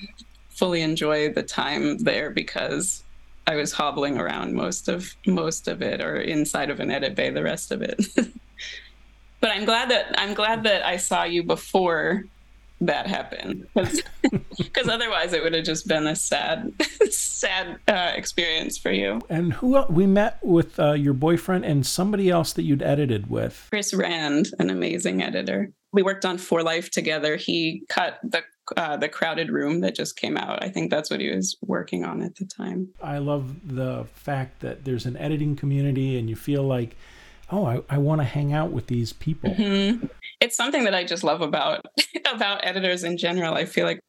fully 0.54 0.82
enjoy 0.82 1.32
the 1.32 1.42
time 1.42 1.98
there 1.98 2.30
because 2.30 3.02
I 3.46 3.56
was 3.56 3.72
hobbling 3.72 4.18
around 4.18 4.54
most 4.54 4.88
of 4.88 5.14
most 5.26 5.68
of 5.68 5.82
it 5.82 6.00
or 6.00 6.16
inside 6.20 6.70
of 6.70 6.80
an 6.80 6.90
edit 6.90 7.14
bay 7.14 7.30
the 7.30 7.42
rest 7.42 7.72
of 7.72 7.82
it. 7.82 8.06
but 9.40 9.50
I'm 9.50 9.64
glad 9.64 9.90
that 9.90 10.14
I'm 10.18 10.34
glad 10.34 10.62
that 10.64 10.86
I 10.86 10.96
saw 10.96 11.24
you 11.24 11.42
before 11.42 12.24
that 12.82 13.06
happened 13.06 13.66
because 14.58 14.88
otherwise 14.88 15.32
it 15.32 15.42
would 15.42 15.54
have 15.54 15.64
just 15.64 15.86
been 15.86 16.06
a 16.06 16.16
sad 16.16 16.72
sad 17.10 17.78
uh, 17.86 18.12
experience 18.14 18.76
for 18.76 18.90
you 18.90 19.20
and 19.30 19.52
who 19.52 19.76
else? 19.76 19.88
we 19.88 20.04
met 20.04 20.38
with 20.42 20.78
uh, 20.80 20.92
your 20.92 21.14
boyfriend 21.14 21.64
and 21.64 21.86
somebody 21.86 22.28
else 22.28 22.52
that 22.52 22.62
you'd 22.62 22.82
edited 22.82 23.30
with 23.30 23.68
chris 23.70 23.94
rand 23.94 24.48
an 24.58 24.68
amazing 24.68 25.22
editor 25.22 25.70
we 25.92 26.02
worked 26.02 26.24
on 26.24 26.36
for 26.36 26.62
life 26.64 26.90
together 26.90 27.36
he 27.36 27.84
cut 27.88 28.18
the 28.24 28.42
uh, 28.76 28.96
the 28.96 29.08
crowded 29.08 29.50
room 29.50 29.80
that 29.80 29.94
just 29.94 30.16
came 30.16 30.36
out 30.36 30.62
i 30.62 30.68
think 30.68 30.90
that's 30.90 31.10
what 31.10 31.20
he 31.20 31.30
was 31.30 31.56
working 31.62 32.04
on 32.04 32.22
at 32.22 32.34
the 32.36 32.44
time 32.44 32.88
i 33.02 33.18
love 33.18 33.54
the 33.76 34.06
fact 34.14 34.60
that 34.60 34.84
there's 34.84 35.06
an 35.06 35.16
editing 35.16 35.56
community 35.56 36.18
and 36.18 36.28
you 36.28 36.36
feel 36.36 36.62
like 36.62 36.96
oh 37.50 37.66
i, 37.66 37.80
I 37.88 37.98
want 37.98 38.20
to 38.20 38.24
hang 38.24 38.52
out 38.52 38.70
with 38.70 38.86
these 38.86 39.12
people 39.12 39.50
mm-hmm 39.50 40.06
it's 40.42 40.56
something 40.56 40.84
that 40.84 40.94
I 40.94 41.04
just 41.04 41.22
love 41.22 41.40
about 41.40 41.86
about 42.34 42.64
editors 42.64 43.04
in 43.04 43.16
general. 43.16 43.54
I 43.54 43.64
feel 43.64 43.86
like 43.86 44.00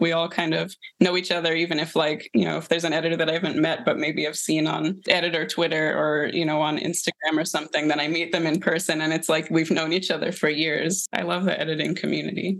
we 0.00 0.10
all 0.10 0.28
kind 0.28 0.54
of 0.54 0.74
know 0.98 1.16
each 1.16 1.30
other, 1.30 1.54
even 1.54 1.78
if 1.78 1.94
like, 1.94 2.28
you 2.34 2.44
know, 2.44 2.56
if 2.56 2.68
there's 2.68 2.84
an 2.84 2.92
editor 2.92 3.16
that 3.16 3.30
I 3.30 3.34
haven't 3.34 3.56
met, 3.56 3.84
but 3.84 3.96
maybe 3.96 4.26
I've 4.26 4.36
seen 4.36 4.66
on 4.66 5.00
editor 5.08 5.46
Twitter 5.46 5.96
or, 5.96 6.26
you 6.26 6.44
know, 6.44 6.60
on 6.60 6.78
Instagram 6.78 7.36
or 7.36 7.44
something, 7.44 7.86
then 7.86 8.00
I 8.00 8.08
meet 8.08 8.32
them 8.32 8.46
in 8.46 8.58
person 8.60 9.00
and 9.00 9.12
it's 9.12 9.28
like 9.28 9.48
we've 9.50 9.70
known 9.70 9.92
each 9.92 10.10
other 10.10 10.32
for 10.32 10.48
years. 10.48 11.06
I 11.12 11.22
love 11.22 11.44
the 11.44 11.58
editing 11.58 11.94
community. 11.94 12.58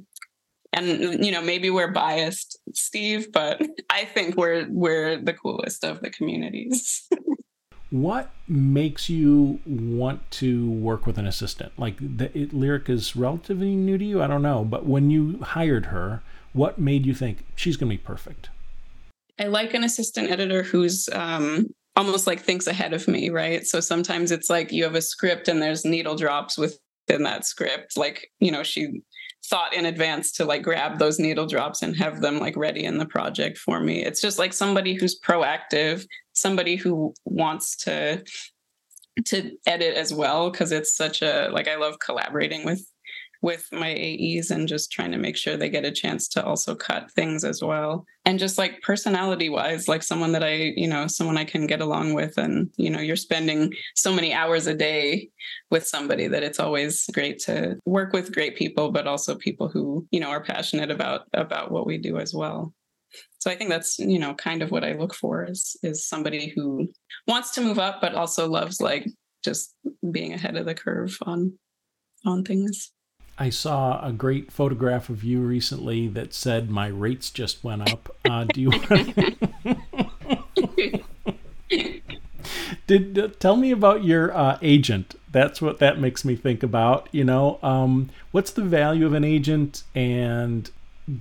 And 0.75 1.25
you 1.25 1.31
know, 1.31 1.41
maybe 1.41 1.71
we're 1.71 1.93
biased, 1.93 2.59
Steve, 2.73 3.33
but 3.33 3.63
I 3.91 4.05
think 4.05 4.37
we're 4.37 4.67
we're 4.69 5.17
the 5.17 5.33
coolest 5.33 5.85
of 5.85 6.01
the 6.01 6.11
communities. 6.11 7.09
what 7.91 8.31
makes 8.49 9.09
you 9.09 9.61
want 9.65 10.29
to 10.33 10.69
work 10.69 11.07
with 11.07 11.17
an 11.17 11.27
assistant? 11.27 11.73
Like 11.79 11.97
the 11.99 12.37
it, 12.37 12.53
Lyric 12.53 12.89
is 12.91 13.15
relatively 13.15 13.77
new 13.77 13.97
to 13.97 14.05
you, 14.05 14.21
I 14.21 14.27
don't 14.27 14.43
know, 14.43 14.65
but 14.65 14.85
when 14.85 15.11
you 15.11 15.39
hired 15.41 15.87
her, 15.87 16.23
what 16.53 16.77
made 16.77 17.07
you 17.07 17.15
think 17.15 17.45
she's 17.55 17.77
going 17.77 17.91
to 17.91 17.97
be 17.97 18.03
perfect? 18.03 18.51
I 19.39 19.45
like 19.45 19.75
an 19.75 19.85
assistant 19.85 20.31
editor 20.31 20.65
who's 20.65 21.09
um, 21.13 21.67
almost 21.97 22.27
like 22.27 22.41
thinks 22.41 22.67
ahead 22.67 22.93
of 22.93 23.07
me, 23.07 23.31
right? 23.31 23.65
So 23.67 23.81
sometimes 23.81 24.33
it's 24.33 24.51
like 24.51 24.73
you 24.73 24.85
have 24.85 24.95
a 24.95 25.03
script 25.03 25.49
and 25.49 25.63
there's 25.63 25.85
needle 25.85 26.17
drops 26.17 26.59
within 26.59 27.23
that 27.25 27.45
script. 27.45 27.97
Like, 27.97 28.29
you 28.41 28.51
know, 28.51 28.63
she 28.63 29.03
thought 29.47 29.75
in 29.75 29.87
advance 29.87 30.33
to 30.33 30.45
like 30.45 30.63
grab 30.63 30.99
those 30.99 31.19
needle 31.19 31.47
drops 31.47 31.83
and 31.83 31.97
have 31.97 32.21
them 32.21 32.39
like 32.39 32.57
ready 32.57 32.85
in 32.85 32.99
the 32.99 33.07
project 33.07 33.59
for 33.59 33.81
me. 33.81 34.05
It's 34.05 34.21
just 34.21 34.39
like 34.39 34.53
somebody 34.53 34.95
who's 34.95 35.21
proactive 35.21 36.07
somebody 36.35 36.77
who 36.77 37.15
wants 37.25 37.77
to 37.77 38.23
to 39.25 39.53
edit 39.67 39.97
as 39.97 40.13
well 40.13 40.51
because 40.51 40.73
it's 40.73 40.95
such 40.95 41.23
a 41.23 41.49
like 41.53 41.69
I 41.69 41.77
love 41.77 41.99
collaborating 42.01 42.65
with 42.65 42.85
with 43.45 43.69
my 43.73 43.91
AEs 43.95 44.51
and 44.51 44.67
just 44.67 44.91
trying 44.91 45.13
to 45.13 45.19
make 45.19 45.37
sure 45.37 45.55
they 45.55 45.69
get 45.69 45.85
a 45.85 45.93
chance 45.93 46.27
to 46.29 46.43
also 46.43 46.75
cut 46.75 47.11
things 47.11 47.45
as 47.45 47.63
well. 47.63 48.07
And 48.25 48.39
just 48.39 48.57
like 48.57 48.81
personality 48.81 49.51
wise, 49.51 49.87
like 49.87 50.03
someone 50.03 50.33
that 50.33 50.43
I, 50.43 50.55
you 50.55 50.89
know, 50.89 51.07
someone 51.07 51.37
I 51.37 51.45
can 51.45 51.67
get 51.67 51.83
along 51.83 52.15
with. 52.15 52.39
And, 52.39 52.71
you 52.79 52.89
know, 52.89 53.01
you're 53.01 53.17
spending 53.17 53.75
so 53.95 54.15
many 54.15 54.33
hours 54.33 54.67
a 54.67 54.73
day 54.73 55.29
with 55.71 55.87
somebody 55.87 56.27
that 56.27 56.43
it's 56.43 56.59
always 56.59 57.05
great 57.13 57.39
to 57.41 57.79
work 57.85 58.15
with 58.15 58.33
great 58.33 58.57
people, 58.57 58.91
but 58.91 59.07
also 59.07 59.35
people 59.35 59.69
who, 59.69 60.09
you 60.11 60.21
know, 60.21 60.31
are 60.31 60.43
passionate 60.43 60.91
about 60.91 61.27
about 61.35 61.71
what 61.71 61.87
we 61.87 61.99
do 61.99 62.19
as 62.19 62.33
well 62.33 62.73
so 63.39 63.49
i 63.49 63.55
think 63.55 63.71
that's 63.71 64.01
you 64.01 64.19
know 64.19 64.35
kind 64.35 64.61
of 64.61 64.73
what 64.73 64.83
i 64.83 64.93
look 64.93 65.15
for 65.15 65.45
is 65.45 65.77
is 65.85 66.05
somebody 66.05 66.49
who 66.49 66.89
wants 67.29 67.53
to 67.53 67.61
move 67.61 67.79
up 67.79 68.01
but 68.01 68.13
also 68.15 68.49
loves 68.49 68.81
like 68.81 69.07
just 69.45 69.73
being 70.11 70.33
ahead 70.33 70.57
of 70.57 70.67
the 70.67 70.75
curve 70.75 71.17
on 71.23 71.57
on 72.27 72.43
things 72.43 72.91
I 73.39 73.51
saw 73.51 74.07
a 74.07 74.13
great 74.13 74.53
photograph 74.53 75.09
of 75.09 75.25
you 75.25 75.41
recently 75.41 76.07
that 76.09 76.33
said 76.33 76.71
my 76.71 76.87
rates 76.87 77.31
just 77.31 77.65
went 77.65 77.91
up. 77.91 78.15
Uh, 78.25 78.45
do 78.45 78.61
you? 78.61 78.71
Did 82.87 83.19
uh, 83.19 83.29
tell 83.39 83.57
me 83.57 83.71
about 83.71 84.05
your 84.05 84.37
uh, 84.37 84.59
agent? 84.63 85.15
That's 85.33 85.61
what 85.61 85.79
that 85.79 85.99
makes 85.99 86.25
me 86.25 86.37
think 86.37 86.63
about. 86.63 87.09
You 87.11 87.25
know, 87.25 87.59
um, 87.63 88.11
what's 88.31 88.51
the 88.51 88.63
value 88.63 89.07
of 89.07 89.15
an 89.15 89.25
agent, 89.25 89.83
and 89.95 90.71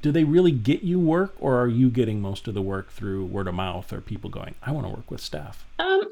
do 0.02 0.12
they 0.12 0.24
really 0.24 0.52
get 0.52 0.84
you 0.84 1.00
work 1.00 1.36
or 1.40 1.60
are 1.60 1.68
you 1.68 1.90
getting 1.90 2.22
most 2.22 2.48
of 2.48 2.54
the 2.54 2.62
work 2.62 2.92
through 2.92 3.26
word 3.26 3.48
of 3.48 3.54
mouth 3.54 3.92
or 3.92 4.00
people 4.00 4.30
going 4.30 4.56
i 4.64 4.72
want 4.72 4.88
to 4.88 4.90
work 4.90 5.12
with 5.12 5.20
Steph 5.20 5.66
um, 5.78 6.04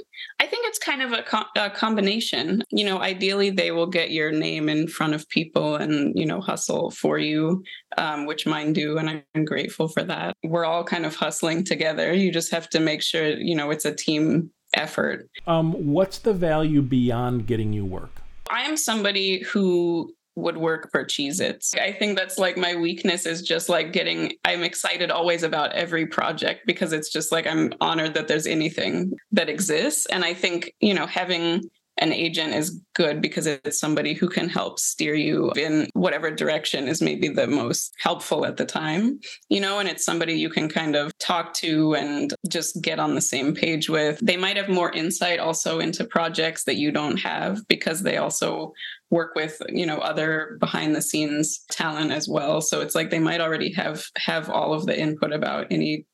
i 0.42 0.46
think 0.46 0.66
kind 0.82 1.02
of 1.02 1.12
a, 1.12 1.24
com- 1.24 1.46
a, 1.56 1.70
combination. 1.70 2.64
You 2.70 2.86
know 2.86 3.00
ideally 3.00 3.50
they 3.50 3.72
will 3.72 3.88
get 3.88 4.12
your 4.12 4.32
name 4.32 4.70
in 4.70 4.88
front 4.88 5.14
of 5.14 5.28
people 5.30 5.76
and 5.76 6.18
you 6.18 6.26
know 6.26 6.42
hustle 6.42 6.92
for 6.92 7.18
you 7.18 7.64
um, 7.98 8.26
which 8.26 8.46
mine 8.46 8.74
do 8.74 8.98
and 8.98 9.24
i'm 9.36 9.46
grateful 9.46 9.88
for 9.88 10.04
that. 10.04 10.36
We're 10.44 10.66
all 10.66 10.84
kind 10.84 11.06
of 11.06 11.16
hustling 11.16 11.64
together. 11.64 12.14
You 12.14 12.32
just 12.32 12.52
have 12.52 12.70
to 12.72 12.80
make 12.80 13.02
sure 13.02 13.38
you 13.38 13.56
know 13.56 13.72
it's 13.72 13.86
a 13.86 13.94
team 13.94 14.52
effort. 14.74 15.30
Um, 15.48 15.74
what's 15.74 16.20
the 16.20 16.34
value 16.34 16.82
beyond 16.82 17.48
getting 17.48 17.74
you 17.74 17.86
work? 17.86 18.22
I 18.50 18.64
am 18.64 18.76
somebody 18.76 19.44
who 19.44 20.14
would 20.36 20.58
work 20.58 20.90
for 20.92 21.06
Cheez 21.06 21.42
Its. 21.42 21.74
I 21.76 21.92
think 21.92 22.18
that's 22.18 22.38
like 22.38 22.58
my 22.58 22.76
weakness 22.76 23.26
is 23.26 23.42
just 23.42 23.70
like 23.70 23.92
getting, 23.92 24.34
I'm 24.46 24.64
excited 24.64 25.12
always 25.12 25.44
about 25.44 25.74
every 25.74 26.06
project 26.06 26.62
because 26.66 26.94
it's 26.94 27.12
just 27.12 27.32
like 27.32 27.46
I'm 27.48 27.74
honored 27.82 28.14
that 28.14 28.28
there's 28.28 28.48
anything 28.48 29.14
that 29.32 29.50
exists. 29.50 30.06
And 30.06 30.24
I 30.24 30.34
think, 30.34 30.74
you 30.80 30.94
know, 30.94 31.06
having 31.06 31.70
an 32.02 32.12
agent 32.12 32.54
is 32.54 32.82
good 32.96 33.22
because 33.22 33.46
it's 33.46 33.80
somebody 33.80 34.14
who 34.14 34.28
can 34.28 34.50
help 34.50 34.80
steer 34.80 35.14
you 35.14 35.52
in 35.52 35.88
whatever 35.94 36.32
direction 36.32 36.88
is 36.88 37.02
maybe 37.02 37.30
the 37.30 37.48
most 37.48 37.94
helpful 38.00 38.46
at 38.46 38.58
the 38.58 38.66
time, 38.66 39.20
you 39.50 39.62
know, 39.62 39.80
and 39.80 39.88
it's 39.88 40.04
somebody 40.04 40.34
you 40.34 40.50
can 40.50 40.68
kind 40.68 40.96
of 40.96 41.16
talk 41.20 41.54
to 41.54 41.94
and 41.94 42.34
just 42.50 42.82
get 42.82 43.00
on 43.00 43.14
the 43.14 43.22
same 43.22 43.54
page 43.54 43.88
with. 43.88 44.20
They 44.22 44.36
might 44.36 44.58
have 44.58 44.68
more 44.68 44.92
insight 44.92 45.40
also 45.40 45.80
into 45.80 46.04
projects 46.04 46.64
that 46.64 46.78
you 46.78 46.92
don't 46.92 47.18
have 47.18 47.66
because 47.68 48.02
they 48.02 48.18
also 48.18 48.74
work 49.12 49.36
with 49.36 49.62
you 49.68 49.86
know 49.86 49.98
other 49.98 50.58
behind 50.60 50.96
the 50.96 51.02
scenes 51.02 51.66
talent 51.70 52.12
as 52.12 52.30
well 52.30 52.62
so 52.62 52.80
it's 52.80 52.96
like 52.96 53.10
they 53.10 53.20
might 53.20 53.42
already 53.42 53.72
have 53.74 54.06
have 54.16 54.50
all 54.50 54.74
of 54.74 54.86
the 54.86 54.98
input 54.98 55.34
about 55.34 55.68
any 55.70 56.06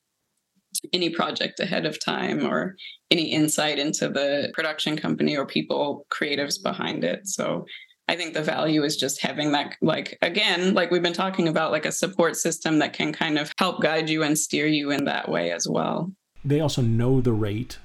any 0.94 1.10
project 1.10 1.60
ahead 1.60 1.86
of 1.86 2.04
time 2.04 2.46
or 2.46 2.76
any 3.12 3.32
insight 3.32 3.80
into 3.80 4.10
the 4.10 4.52
production 4.54 4.98
company 4.98 5.38
or 5.38 5.46
people 5.46 6.06
creatives 6.12 6.62
behind 6.62 7.04
it. 7.04 7.28
So 7.28 7.66
i 8.10 8.16
think 8.16 8.34
the 8.34 8.42
value 8.42 8.84
is 8.84 8.96
just 8.96 9.22
having 9.22 9.52
that 9.52 9.76
like 9.82 10.18
again 10.22 10.74
like 10.74 10.92
we've 10.92 11.04
been 11.04 11.12
talking 11.12 11.48
about 11.48 11.72
like 11.72 11.86
a 11.86 11.92
support 11.92 12.38
system 12.38 12.80
that 12.80 12.94
can 12.94 13.12
kind 13.12 13.38
of 13.38 13.52
help 13.60 13.82
guide 13.82 14.10
you 14.10 14.24
and 14.24 14.38
steer 14.38 14.66
you 14.66 14.92
in 14.92 15.04
that 15.06 15.30
way 15.30 15.52
as 15.52 15.68
well. 15.68 16.12
They 16.46 16.62
also 16.62 16.82
know 16.82 17.20
the 17.20 17.34
rate. 17.34 17.80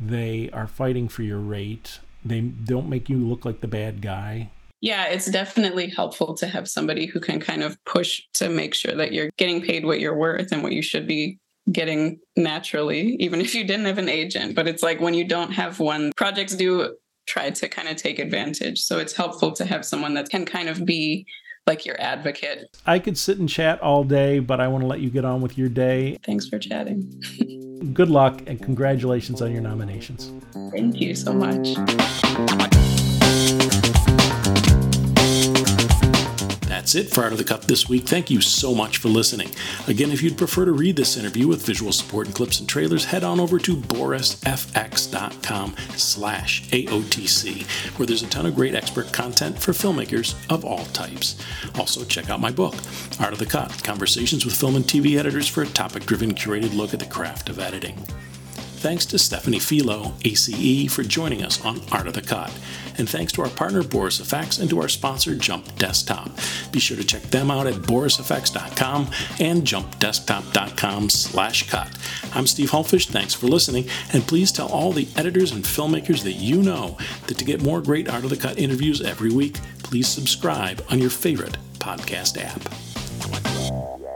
They 0.00 0.50
are 0.52 0.66
fighting 0.66 1.08
for 1.08 1.22
your 1.22 1.38
rate. 1.38 2.00
They 2.24 2.40
don't 2.40 2.88
make 2.88 3.08
you 3.08 3.16
look 3.16 3.44
like 3.44 3.60
the 3.60 3.68
bad 3.68 4.02
guy. 4.02 4.50
Yeah, 4.80 5.06
it's 5.06 5.30
definitely 5.30 5.88
helpful 5.88 6.34
to 6.34 6.46
have 6.46 6.68
somebody 6.68 7.06
who 7.06 7.20
can 7.20 7.40
kind 7.40 7.62
of 7.62 7.76
push 7.84 8.22
to 8.34 8.48
make 8.48 8.74
sure 8.74 8.94
that 8.94 9.12
you're 9.12 9.30
getting 9.36 9.60
paid 9.60 9.84
what 9.84 10.00
you're 10.00 10.16
worth 10.16 10.52
and 10.52 10.62
what 10.62 10.72
you 10.72 10.82
should 10.82 11.06
be 11.06 11.38
getting 11.72 12.20
naturally, 12.36 13.16
even 13.20 13.40
if 13.40 13.54
you 13.54 13.64
didn't 13.64 13.86
have 13.86 13.98
an 13.98 14.08
agent. 14.08 14.54
But 14.54 14.68
it's 14.68 14.82
like 14.82 15.00
when 15.00 15.14
you 15.14 15.26
don't 15.26 15.52
have 15.52 15.80
one, 15.80 16.12
projects 16.16 16.54
do 16.54 16.96
try 17.26 17.50
to 17.50 17.68
kind 17.68 17.88
of 17.88 17.96
take 17.96 18.18
advantage. 18.18 18.80
So 18.80 18.98
it's 18.98 19.12
helpful 19.12 19.52
to 19.52 19.64
have 19.64 19.84
someone 19.84 20.14
that 20.14 20.30
can 20.30 20.46
kind 20.46 20.68
of 20.68 20.84
be 20.84 21.26
like 21.66 21.84
your 21.84 22.00
advocate. 22.00 22.76
I 22.86 22.98
could 22.98 23.18
sit 23.18 23.38
and 23.38 23.48
chat 23.48 23.80
all 23.82 24.02
day, 24.02 24.38
but 24.38 24.60
I 24.60 24.68
want 24.68 24.82
to 24.82 24.88
let 24.88 25.00
you 25.00 25.10
get 25.10 25.24
on 25.24 25.42
with 25.42 25.58
your 25.58 25.68
day. 25.68 26.18
Thanks 26.24 26.48
for 26.48 26.58
chatting. 26.58 27.22
Good 27.92 28.08
luck 28.08 28.42
and 28.46 28.60
congratulations 28.60 29.42
on 29.42 29.52
your 29.52 29.60
nominations. 29.60 30.32
Thank 30.72 31.00
you 31.00 31.14
so 31.14 31.32
much. 31.32 32.87
That's 36.88 37.06
it 37.06 37.12
for 37.12 37.22
Art 37.22 37.32
of 37.32 37.38
the 37.38 37.44
Cut 37.44 37.64
this 37.64 37.86
week. 37.86 38.06
Thank 38.06 38.30
you 38.30 38.40
so 38.40 38.74
much 38.74 38.96
for 38.96 39.08
listening. 39.08 39.50
Again, 39.88 40.10
if 40.10 40.22
you'd 40.22 40.38
prefer 40.38 40.64
to 40.64 40.72
read 40.72 40.96
this 40.96 41.18
interview 41.18 41.46
with 41.46 41.66
visual 41.66 41.92
support 41.92 42.28
and 42.28 42.34
clips 42.34 42.60
and 42.60 42.66
trailers, 42.66 43.04
head 43.04 43.24
on 43.24 43.38
over 43.38 43.58
to 43.58 43.76
borisfx.com 43.76 45.76
slash 45.96 46.66
AOTC, 46.70 47.98
where 47.98 48.06
there's 48.06 48.22
a 48.22 48.26
ton 48.28 48.46
of 48.46 48.54
great 48.54 48.74
expert 48.74 49.12
content 49.12 49.58
for 49.58 49.72
filmmakers 49.72 50.34
of 50.48 50.64
all 50.64 50.86
types. 50.86 51.36
Also, 51.78 52.06
check 52.06 52.30
out 52.30 52.40
my 52.40 52.50
book, 52.50 52.76
Art 53.20 53.34
of 53.34 53.38
the 53.38 53.44
Cut, 53.44 53.84
Conversations 53.84 54.46
with 54.46 54.56
Film 54.56 54.74
and 54.74 54.86
TV 54.86 55.18
Editors 55.18 55.46
for 55.46 55.64
a 55.64 55.66
topic-driven 55.66 56.32
curated 56.32 56.74
look 56.74 56.94
at 56.94 57.00
the 57.00 57.06
craft 57.06 57.50
of 57.50 57.58
editing. 57.58 57.98
Thanks 58.78 59.04
to 59.06 59.18
Stephanie 59.18 59.58
Filo, 59.58 60.14
ACE, 60.24 60.92
for 60.92 61.02
joining 61.02 61.42
us 61.42 61.64
on 61.64 61.80
Art 61.90 62.06
of 62.06 62.14
the 62.14 62.22
Cut. 62.22 62.56
And 62.96 63.08
thanks 63.08 63.32
to 63.32 63.42
our 63.42 63.48
partner 63.48 63.82
Boris 63.82 64.20
FX 64.20 64.60
and 64.60 64.70
to 64.70 64.80
our 64.80 64.88
sponsor 64.88 65.34
Jump 65.34 65.74
Desktop. 65.76 66.30
Be 66.70 66.78
sure 66.78 66.96
to 66.96 67.02
check 67.02 67.22
them 67.22 67.50
out 67.50 67.66
at 67.66 67.74
borisfx.com 67.74 69.10
and 69.40 69.62
jumpdesktop.com 69.64 71.10
slash 71.10 71.68
cut. 71.68 71.88
I'm 72.32 72.46
Steve 72.46 72.70
Hullfish. 72.70 73.08
Thanks 73.08 73.34
for 73.34 73.48
listening. 73.48 73.88
And 74.12 74.26
please 74.26 74.52
tell 74.52 74.68
all 74.68 74.92
the 74.92 75.08
editors 75.16 75.50
and 75.50 75.64
filmmakers 75.64 76.22
that 76.22 76.34
you 76.34 76.62
know 76.62 76.96
that 77.26 77.36
to 77.36 77.44
get 77.44 77.60
more 77.60 77.80
great 77.80 78.08
Art 78.08 78.22
of 78.22 78.30
the 78.30 78.36
Cut 78.36 78.58
interviews 78.58 79.02
every 79.02 79.32
week, 79.32 79.58
please 79.82 80.06
subscribe 80.06 80.84
on 80.88 81.00
your 81.00 81.10
favorite 81.10 81.56
podcast 81.80 82.40
app. 82.40 84.07